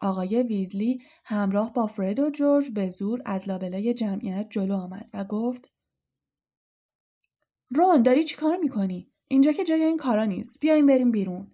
آقای 0.00 0.42
ویزلی 0.42 1.02
همراه 1.24 1.72
با 1.72 1.86
فرد 1.86 2.20
و 2.20 2.30
جورج 2.30 2.70
به 2.70 2.88
زور 2.88 3.22
از 3.24 3.48
لابلای 3.48 3.94
جمعیت 3.94 4.46
جلو 4.50 4.76
آمد 4.76 5.10
و 5.14 5.24
گفت 5.24 5.76
رون 7.74 8.02
داری 8.02 8.24
چی 8.24 8.36
کار 8.36 8.56
می‌کنی؟ 8.56 9.09
اینجا 9.32 9.52
که 9.52 9.64
جای 9.64 9.82
این 9.82 9.96
کارا 9.96 10.24
نیست. 10.24 10.60
بیایم 10.60 10.86
بریم 10.86 11.10
بیرون. 11.10 11.50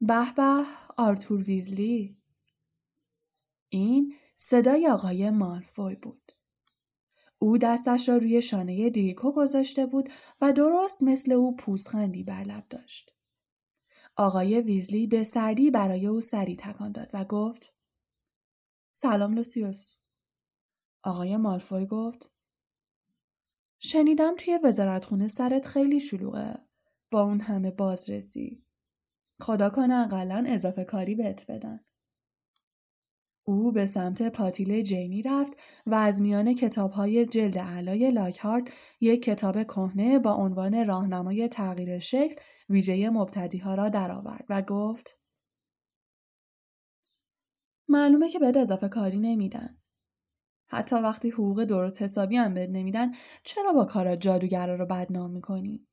به 0.00 0.32
به 0.36 0.64
آرتور 0.96 1.42
ویزلی. 1.42 2.16
این 3.68 4.14
صدای 4.36 4.88
آقای 4.88 5.30
مالفوی 5.30 5.94
بود. 5.94 6.32
او 7.38 7.58
دستش 7.58 8.08
را 8.08 8.16
روی 8.16 8.42
شانه 8.42 8.90
دیریکو 8.90 9.32
گذاشته 9.32 9.86
بود 9.86 10.12
و 10.40 10.52
درست 10.52 11.02
مثل 11.02 11.32
او 11.32 11.56
پوزخندی 11.56 12.24
بر 12.24 12.42
لب 12.42 12.68
داشت. 12.68 13.14
آقای 14.16 14.60
ویزلی 14.60 15.06
به 15.06 15.22
سردی 15.22 15.70
برای 15.70 16.06
او 16.06 16.20
سری 16.20 16.56
تکان 16.56 16.92
داد 16.92 17.10
و 17.12 17.24
گفت 17.24 17.74
سلام 18.92 19.34
لوسیوس. 19.34 19.94
آقای 21.02 21.36
مالفوی 21.36 21.86
گفت 21.86 22.37
شنیدم 23.80 24.36
توی 24.36 24.58
وزارتخونه 24.64 25.28
سرت 25.28 25.66
خیلی 25.66 26.00
شلوغه 26.00 26.58
با 27.10 27.22
اون 27.22 27.40
همه 27.40 27.70
بازرسی. 27.70 28.64
خدا 29.40 29.70
کنه 29.70 29.94
اقلا 29.94 30.44
اضافه 30.48 30.84
کاری 30.84 31.14
بهت 31.14 31.50
بدن. 31.50 31.80
او 33.48 33.72
به 33.72 33.86
سمت 33.86 34.22
پاتیل 34.22 34.82
جینی 34.82 35.22
رفت 35.22 35.52
و 35.86 35.94
از 35.94 36.22
میان 36.22 36.54
کتاب 36.54 36.90
های 36.90 37.26
جلد 37.26 37.58
علای 37.58 38.10
لاکهارت 38.10 38.72
یک 39.00 39.22
کتاب 39.22 39.62
کهنه 39.62 40.18
با 40.18 40.34
عنوان 40.34 40.86
راهنمای 40.86 41.48
تغییر 41.48 41.98
شکل 41.98 42.34
ویژه 42.68 43.10
مبتدی 43.10 43.58
ها 43.58 43.74
را 43.74 43.88
درآورد 43.88 44.44
و 44.48 44.62
گفت 44.62 45.20
معلومه 47.88 48.28
که 48.28 48.38
به 48.38 48.58
اضافه 48.58 48.88
کاری 48.88 49.18
نمیدن. 49.18 49.77
حتی 50.68 50.96
وقتی 50.96 51.30
حقوق 51.30 51.64
درست 51.64 52.02
حسابی 52.02 52.36
هم 52.36 52.54
بد 52.54 52.70
نمیدن 52.70 53.12
چرا 53.44 53.72
با 53.72 53.84
کارا 53.84 54.16
جادوگرا 54.16 54.74
رو 54.74 54.86
بدنام 54.86 55.30
می‌کنی؟ 55.30 55.86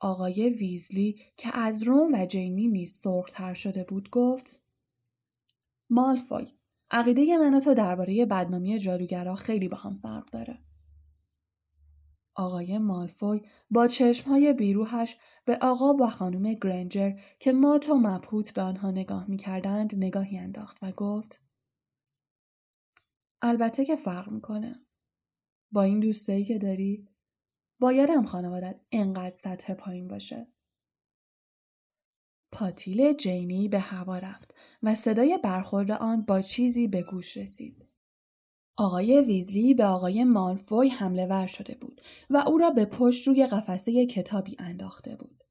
آقای 0.00 0.50
ویزلی 0.50 1.20
که 1.36 1.56
از 1.58 1.82
روم 1.82 2.12
و 2.12 2.26
جینی 2.26 2.68
نیز 2.68 2.92
سرختر 2.92 3.54
شده 3.54 3.84
بود 3.84 4.10
گفت 4.10 4.62
مالفوی 5.90 6.46
عقیده 6.90 7.38
من 7.38 7.58
تو 7.58 7.74
درباره 7.74 8.26
بدنامی 8.26 8.78
جادوگرا 8.78 9.34
خیلی 9.34 9.68
با 9.68 9.76
هم 9.76 9.96
فرق 9.96 10.30
داره. 10.30 10.58
آقای 12.34 12.78
مالفوی 12.78 13.40
با 13.70 13.88
چشمهای 13.88 14.52
بیروهش 14.52 15.16
به 15.44 15.58
آقا 15.62 15.94
و 15.94 16.06
خانم 16.06 16.54
گرنجر 16.54 17.12
که 17.40 17.52
ما 17.52 17.78
تو 17.78 17.94
مبهوت 17.94 18.54
به 18.54 18.62
آنها 18.62 18.90
نگاه 18.90 19.30
می‌کردند 19.30 19.94
نگاهی 19.96 20.38
انداخت 20.38 20.78
و 20.82 20.92
گفت 20.92 21.47
البته 23.42 23.84
که 23.84 23.96
فرق 23.96 24.28
می‌کنه. 24.30 24.86
با 25.72 25.82
این 25.82 26.00
دوستایی 26.00 26.44
که 26.44 26.58
داری 26.58 27.08
باید 27.80 28.10
هم 28.10 28.26
خانوادت 28.26 28.80
انقدر 28.92 29.34
سطح 29.34 29.74
پایین 29.74 30.08
باشه. 30.08 30.52
پاتیل 32.52 33.12
جینی 33.12 33.68
به 33.68 33.78
هوا 33.78 34.18
رفت 34.18 34.54
و 34.82 34.94
صدای 34.94 35.38
برخورد 35.44 35.90
آن 35.90 36.22
با 36.22 36.40
چیزی 36.40 36.88
به 36.88 37.02
گوش 37.02 37.36
رسید. 37.36 37.88
آقای 38.76 39.20
ویزلی 39.20 39.74
به 39.74 39.84
آقای 39.84 40.24
مالفوی 40.24 40.88
حمله 40.88 41.26
ور 41.26 41.46
شده 41.46 41.74
بود 41.74 42.00
و 42.30 42.36
او 42.36 42.58
را 42.58 42.70
به 42.70 42.84
پشت 42.84 43.28
روی 43.28 43.46
قفسه 43.46 44.06
کتابی 44.06 44.56
انداخته 44.58 45.16
بود. 45.16 45.44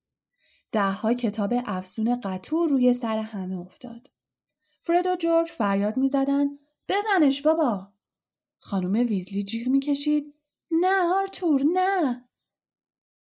دهها 0.71 1.13
کتاب 1.13 1.53
افسون 1.65 2.21
قطور 2.21 2.69
روی 2.69 2.93
سر 2.93 3.17
همه 3.17 3.59
افتاد. 3.59 4.11
فرد 4.79 5.05
و 5.07 5.15
جورج 5.15 5.47
فریاد 5.47 5.97
می‌زدند 5.97 6.59
بزنش 6.89 7.41
بابا. 7.41 7.93
خانم 8.59 8.91
ویزلی 8.91 9.43
جیغ 9.43 9.67
می‌کشید 9.67 10.33
نه 10.71 11.13
آرتور 11.13 11.61
نه. 11.73 12.27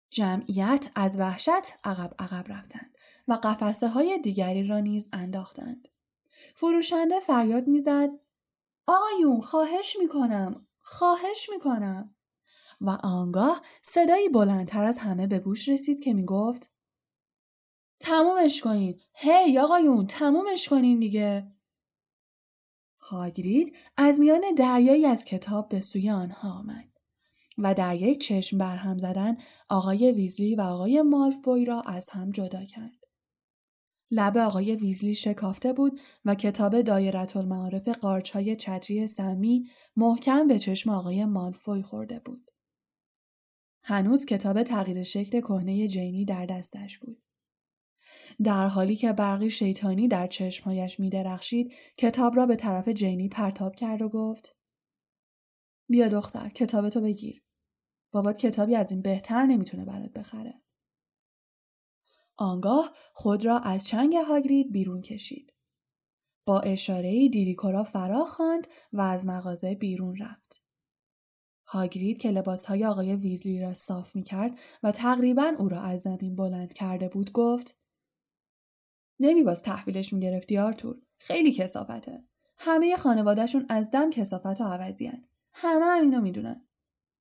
جمعیت 0.10 0.92
از 0.96 1.20
وحشت 1.20 1.78
عقب 1.84 2.14
عقب 2.20 2.52
رفتند 2.52 2.98
و 3.28 3.34
قفسه 3.34 3.88
های 3.88 4.20
دیگری 4.20 4.68
را 4.68 4.80
نیز 4.80 5.10
انداختند. 5.14 5.88
فروشنده 6.56 7.20
فریاد 7.20 7.68
می‌زد 7.68 8.10
آقایون 8.88 9.42
خواهش 9.42 9.98
می‌کنم 10.00 10.68
خواهش 10.80 11.50
می‌کنم 11.50 12.16
و 12.82 12.90
آنگاه 13.04 13.62
صدایی 13.82 14.30
بلندتر 14.30 14.84
از 14.84 14.98
همه 14.98 15.28
به 15.28 15.40
گوش 15.40 15.70
رسید 15.70 16.04
که 16.04 16.14
می‌گفت 16.14 16.74
تمومش 18.00 18.62
کنین 18.62 19.00
هی 19.14 19.60
آقایون 19.60 20.08
تمومش 20.08 20.70
کنین 20.70 21.00
دیگه 21.00 21.52
هاگرید 23.02 23.76
از 23.98 24.20
میان 24.20 24.42
دریایی 24.58 25.06
از 25.06 25.26
کتاب 25.26 25.70
به 25.70 25.80
سوی 25.80 26.10
آنها 26.10 26.52
آمد 26.60 26.92
و 27.58 27.74
در 27.74 27.96
یک 27.96 28.20
چشم 28.20 28.58
برهم 28.58 28.98
زدن 28.98 29.38
آقای 29.70 30.12
ویزلی 30.12 30.56
و 30.56 30.62
آقای 30.62 31.02
مالفوی 31.02 31.66
را 31.66 31.82
از 31.82 32.10
هم 32.10 32.30
جدا 32.30 32.64
کرد. 32.64 33.02
لب 34.12 34.38
آقای 34.38 34.76
ویزلی 34.76 35.14
شکافته 35.14 35.74
بود 35.74 36.00
و 36.26 36.36
کتاب 36.36 36.82
دایرت 36.82 37.38
المعارف 37.38 37.88
قارچهای 37.88 38.56
چتری 38.56 39.08
سمی 39.08 39.70
محکم 39.96 40.48
به 40.48 40.60
چشم 40.60 40.90
آقای 40.90 41.26
مالفوی 41.26 41.82
خورده 41.82 42.20
بود. 42.20 42.52
هنوز 43.84 44.26
کتاب 44.26 44.64
تغییر 44.64 45.04
شکل 45.04 45.42
کهنه 45.42 45.88
جینی 45.88 46.26
در 46.26 46.46
دستش 46.46 46.98
بود. 46.98 47.22
در 48.44 48.68
حالی 48.68 48.96
که 48.96 49.14
برقی 49.14 49.50
شیطانی 49.50 50.08
در 50.08 50.28
چشمهایش 50.28 51.00
می 51.00 51.10
درخشید، 51.10 51.74
کتاب 51.98 52.36
را 52.36 52.46
به 52.46 52.56
طرف 52.56 52.90
جینی 52.90 53.30
پرتاب 53.30 53.76
کرد 53.76 54.02
و 54.02 54.10
گفت 54.10 54.56
بیا 55.90 56.08
دختر 56.08 56.50
کتابتو 56.50 57.02
بگیر. 57.02 57.44
بابات 58.12 58.38
کتابی 58.38 58.76
از 58.76 58.92
این 58.92 59.02
بهتر 59.02 59.46
نمی‌تونه 59.46 59.86
برات 59.86 60.12
بخره. 60.12 60.62
آنگاه 62.38 62.92
خود 63.14 63.46
را 63.46 63.60
از 63.60 63.88
چنگ 63.88 64.16
هاگرید 64.16 64.72
بیرون 64.72 65.02
کشید. 65.02 65.54
با 66.46 66.60
اشاره 66.60 67.30
دیریکورا 67.30 67.84
فرا 67.84 68.26
خواند 68.26 68.68
و 68.94 69.02
از 69.02 69.26
مغازه 69.26 69.76
بیرون 69.76 70.16
رفت. 70.16 70.64
هاگرید 71.68 72.18
که 72.18 72.32
لباسهای 72.32 72.86
آقای 72.86 73.16
ویزلی 73.16 73.62
را 73.62 73.74
صاف 73.74 74.16
می 74.16 74.24
کرد 74.24 74.60
و 74.84 74.92
تقریبا 74.92 75.52
او 75.60 75.70
را 75.70 75.82
از 75.82 76.02
زمین 76.02 76.36
بلند 76.36 76.74
کرده 76.74 77.10
بود 77.10 77.32
گفت 77.32 77.81
نمی 79.22 79.44
باز 79.44 79.64
تحویلش 79.64 80.14
می 80.14 80.20
گرفتی 80.20 80.58
آرتور. 80.58 81.02
خیلی 81.18 81.52
کسافته. 81.52 82.24
همه 82.58 82.96
خانوادهشون 82.96 83.66
از 83.70 83.92
دم 83.92 84.10
کسافت 84.10 84.62
و 84.62 84.64
عوضیان. 84.64 85.26
همه 85.54 85.86
هم 85.86 86.04
اینو 86.04 86.22
می‌دونن. 86.22 86.68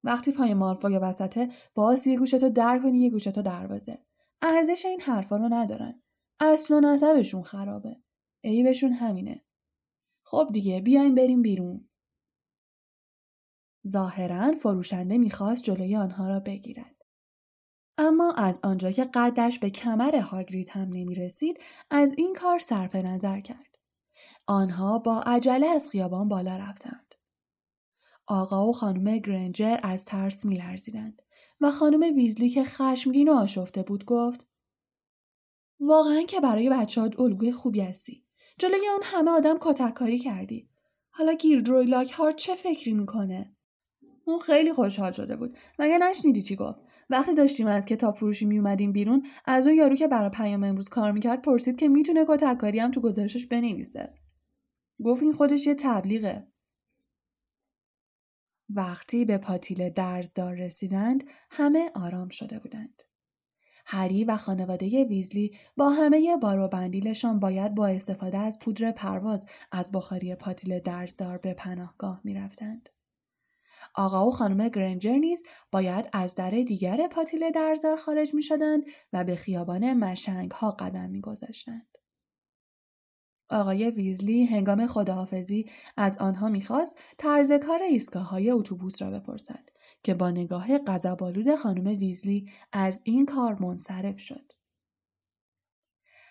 وقتی 0.04 0.32
پای 0.32 0.54
مالفا 0.54 0.90
یا 0.90 1.00
وسطه 1.02 1.48
باز 1.74 2.06
یه 2.06 2.18
گوشتو 2.18 2.48
در 2.48 2.78
کنی 2.78 2.98
یه 2.98 3.10
گوشتو 3.10 3.42
دروازه 3.42 3.98
ارزش 4.42 4.84
این 4.84 5.00
حرفا 5.00 5.36
رو 5.36 5.48
ندارن 5.50 6.02
اصل 6.40 6.74
و 6.74 6.80
نظرشون 6.80 7.42
خرابه 7.42 7.96
عیبشون 8.44 8.92
همینه 8.92 9.44
خب 10.24 10.48
دیگه 10.52 10.80
بیایم 10.80 11.14
بریم 11.14 11.42
بیرون 11.42 11.88
ظاهرا 13.86 14.52
فروشنده 14.52 15.18
می‌خواست 15.18 15.62
جلوی 15.62 15.96
آنها 15.96 16.28
را 16.28 16.40
بگیرد 16.40 16.99
اما 18.02 18.32
از 18.32 18.60
آنجا 18.62 18.90
که 18.90 19.04
قدش 19.14 19.58
به 19.58 19.70
کمر 19.70 20.16
هاگرید 20.16 20.68
هم 20.70 20.88
نمی‌رسید 20.88 21.60
از 21.90 22.14
این 22.16 22.34
کار 22.34 22.58
صرف 22.58 22.94
نظر 22.94 23.40
کرد 23.40 23.78
آنها 24.46 24.98
با 24.98 25.20
عجله 25.20 25.66
از 25.66 25.88
خیابان 25.90 26.28
بالا 26.28 26.56
رفتند 26.56 27.14
آقا 28.26 28.66
و 28.66 28.72
خانم 28.72 29.18
گرنجر 29.18 29.76
از 29.82 30.04
ترس 30.04 30.44
میلرزیدند 30.44 31.22
و 31.60 31.70
خانم 31.70 32.16
ویزلی 32.16 32.48
که 32.48 32.64
خشمگین 32.64 33.28
و 33.28 33.32
آشفته 33.32 33.82
بود 33.82 34.04
گفت 34.04 34.46
واقعا 35.80 36.22
که 36.22 36.40
برای 36.40 36.70
بچه 36.70 37.00
الگوی 37.00 37.52
خوبی 37.52 37.80
هستی. 37.80 38.24
جلوی 38.58 38.88
اون 38.88 39.00
همه 39.02 39.30
آدم 39.30 39.58
کتککاری 39.60 40.18
کردی. 40.18 40.70
حالا 41.10 41.32
گیلدروی 41.32 41.86
لاک 41.86 42.10
هارت 42.10 42.36
چه 42.36 42.54
فکری 42.54 42.92
می‌کنه؟ 42.92 43.56
اون 44.30 44.40
خیلی 44.40 44.72
خوشحال 44.72 45.12
شده 45.12 45.36
بود. 45.36 45.58
مگه 45.78 45.98
نشنیدی 45.98 46.42
چی 46.42 46.56
گفت؟ 46.56 46.78
وقتی 47.10 47.34
داشتیم 47.34 47.66
از 47.66 47.86
کتاب 47.86 48.16
فروشی 48.16 48.44
می 48.44 48.58
اومدیم 48.58 48.92
بیرون 48.92 49.26
از 49.44 49.66
اون 49.66 49.76
یارو 49.76 49.96
که 49.96 50.08
برای 50.08 50.30
پیام 50.30 50.64
امروز 50.64 50.88
کار 50.88 51.12
می‌کرد 51.12 51.42
پرسید 51.42 51.78
که 51.78 51.88
می‌تونه 51.88 52.24
کتککاری 52.28 52.78
هم 52.78 52.90
تو 52.90 53.00
گزارشش 53.00 53.46
بنویسه. 53.46 54.14
گفت 55.04 55.22
این 55.22 55.32
خودش 55.32 55.66
یه 55.66 55.74
تبلیغه. 55.74 56.46
وقتی 58.68 59.24
به 59.24 59.38
پاتیل 59.38 59.90
درزدار 59.90 60.54
رسیدند 60.54 61.24
همه 61.50 61.90
آرام 61.94 62.28
شده 62.28 62.58
بودند. 62.58 63.02
هری 63.86 64.24
و 64.24 64.36
خانواده 64.36 65.04
ویزلی 65.04 65.56
با 65.76 65.90
همه 65.90 66.36
بار 66.36 66.58
و 66.58 66.68
بندیلشان 66.68 67.38
باید 67.38 67.74
با 67.74 67.86
استفاده 67.86 68.38
از 68.38 68.58
پودر 68.58 68.92
پرواز 68.92 69.46
از 69.72 69.92
بخاری 69.92 70.34
پاتیل 70.34 70.78
درزدار 70.78 71.38
به 71.38 71.54
پناهگاه 71.54 72.20
می 72.24 72.34
رفتند. 72.34 72.88
آقا 73.94 74.26
و 74.26 74.30
خانم 74.30 74.68
گرنجر 74.68 75.16
نیز 75.18 75.42
باید 75.72 76.08
از 76.12 76.34
در 76.34 76.50
دیگر 76.50 77.08
پاتیل 77.08 77.50
درزدار 77.50 77.96
خارج 77.96 78.34
می 78.34 78.42
شدند 78.42 78.82
و 79.12 79.24
به 79.24 79.36
خیابان 79.36 79.92
مشنگ 79.92 80.50
ها 80.50 80.70
قدم 80.70 81.10
می 81.10 81.20
گذاشتند. 81.20 81.98
آقای 83.50 83.90
ویزلی 83.90 84.44
هنگام 84.44 84.86
خداحافظی 84.86 85.66
از 85.96 86.18
آنها 86.18 86.48
می‌خواست 86.48 86.98
طرز 87.18 87.52
کار 87.52 87.82
ایستگاه 87.82 88.28
های 88.28 88.50
اتوبوس 88.50 89.02
را 89.02 89.10
بپرسد 89.10 89.68
که 90.02 90.14
با 90.14 90.30
نگاه 90.30 90.78
غضبآلود 90.78 91.54
خانم 91.54 91.86
ویزلی 91.86 92.50
از 92.72 93.02
این 93.04 93.26
کار 93.26 93.62
منصرف 93.62 94.18
شد. 94.20 94.52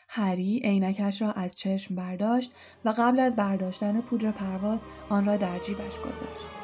هری 0.10 0.60
عینکش 0.64 1.22
را 1.22 1.32
از 1.32 1.58
چشم 1.58 1.96
برداشت 1.96 2.52
و 2.86 2.94
قبل 2.98 3.20
از 3.20 3.36
برداشتن 3.36 4.02
پودر 4.02 4.32
پرواز 4.32 4.84
آن 5.10 5.26
را 5.26 5.38
در 5.38 5.60
جیبش 5.60 6.00
گذاشت. 6.00 6.59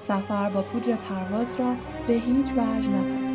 سفر 0.00 0.50
با 0.50 0.62
پودر 0.62 0.96
پرواز 0.96 1.60
را 1.60 1.74
به 2.06 2.12
هیچ 2.12 2.52
وجه 2.52 2.90
نپذیرفت. 2.90 3.29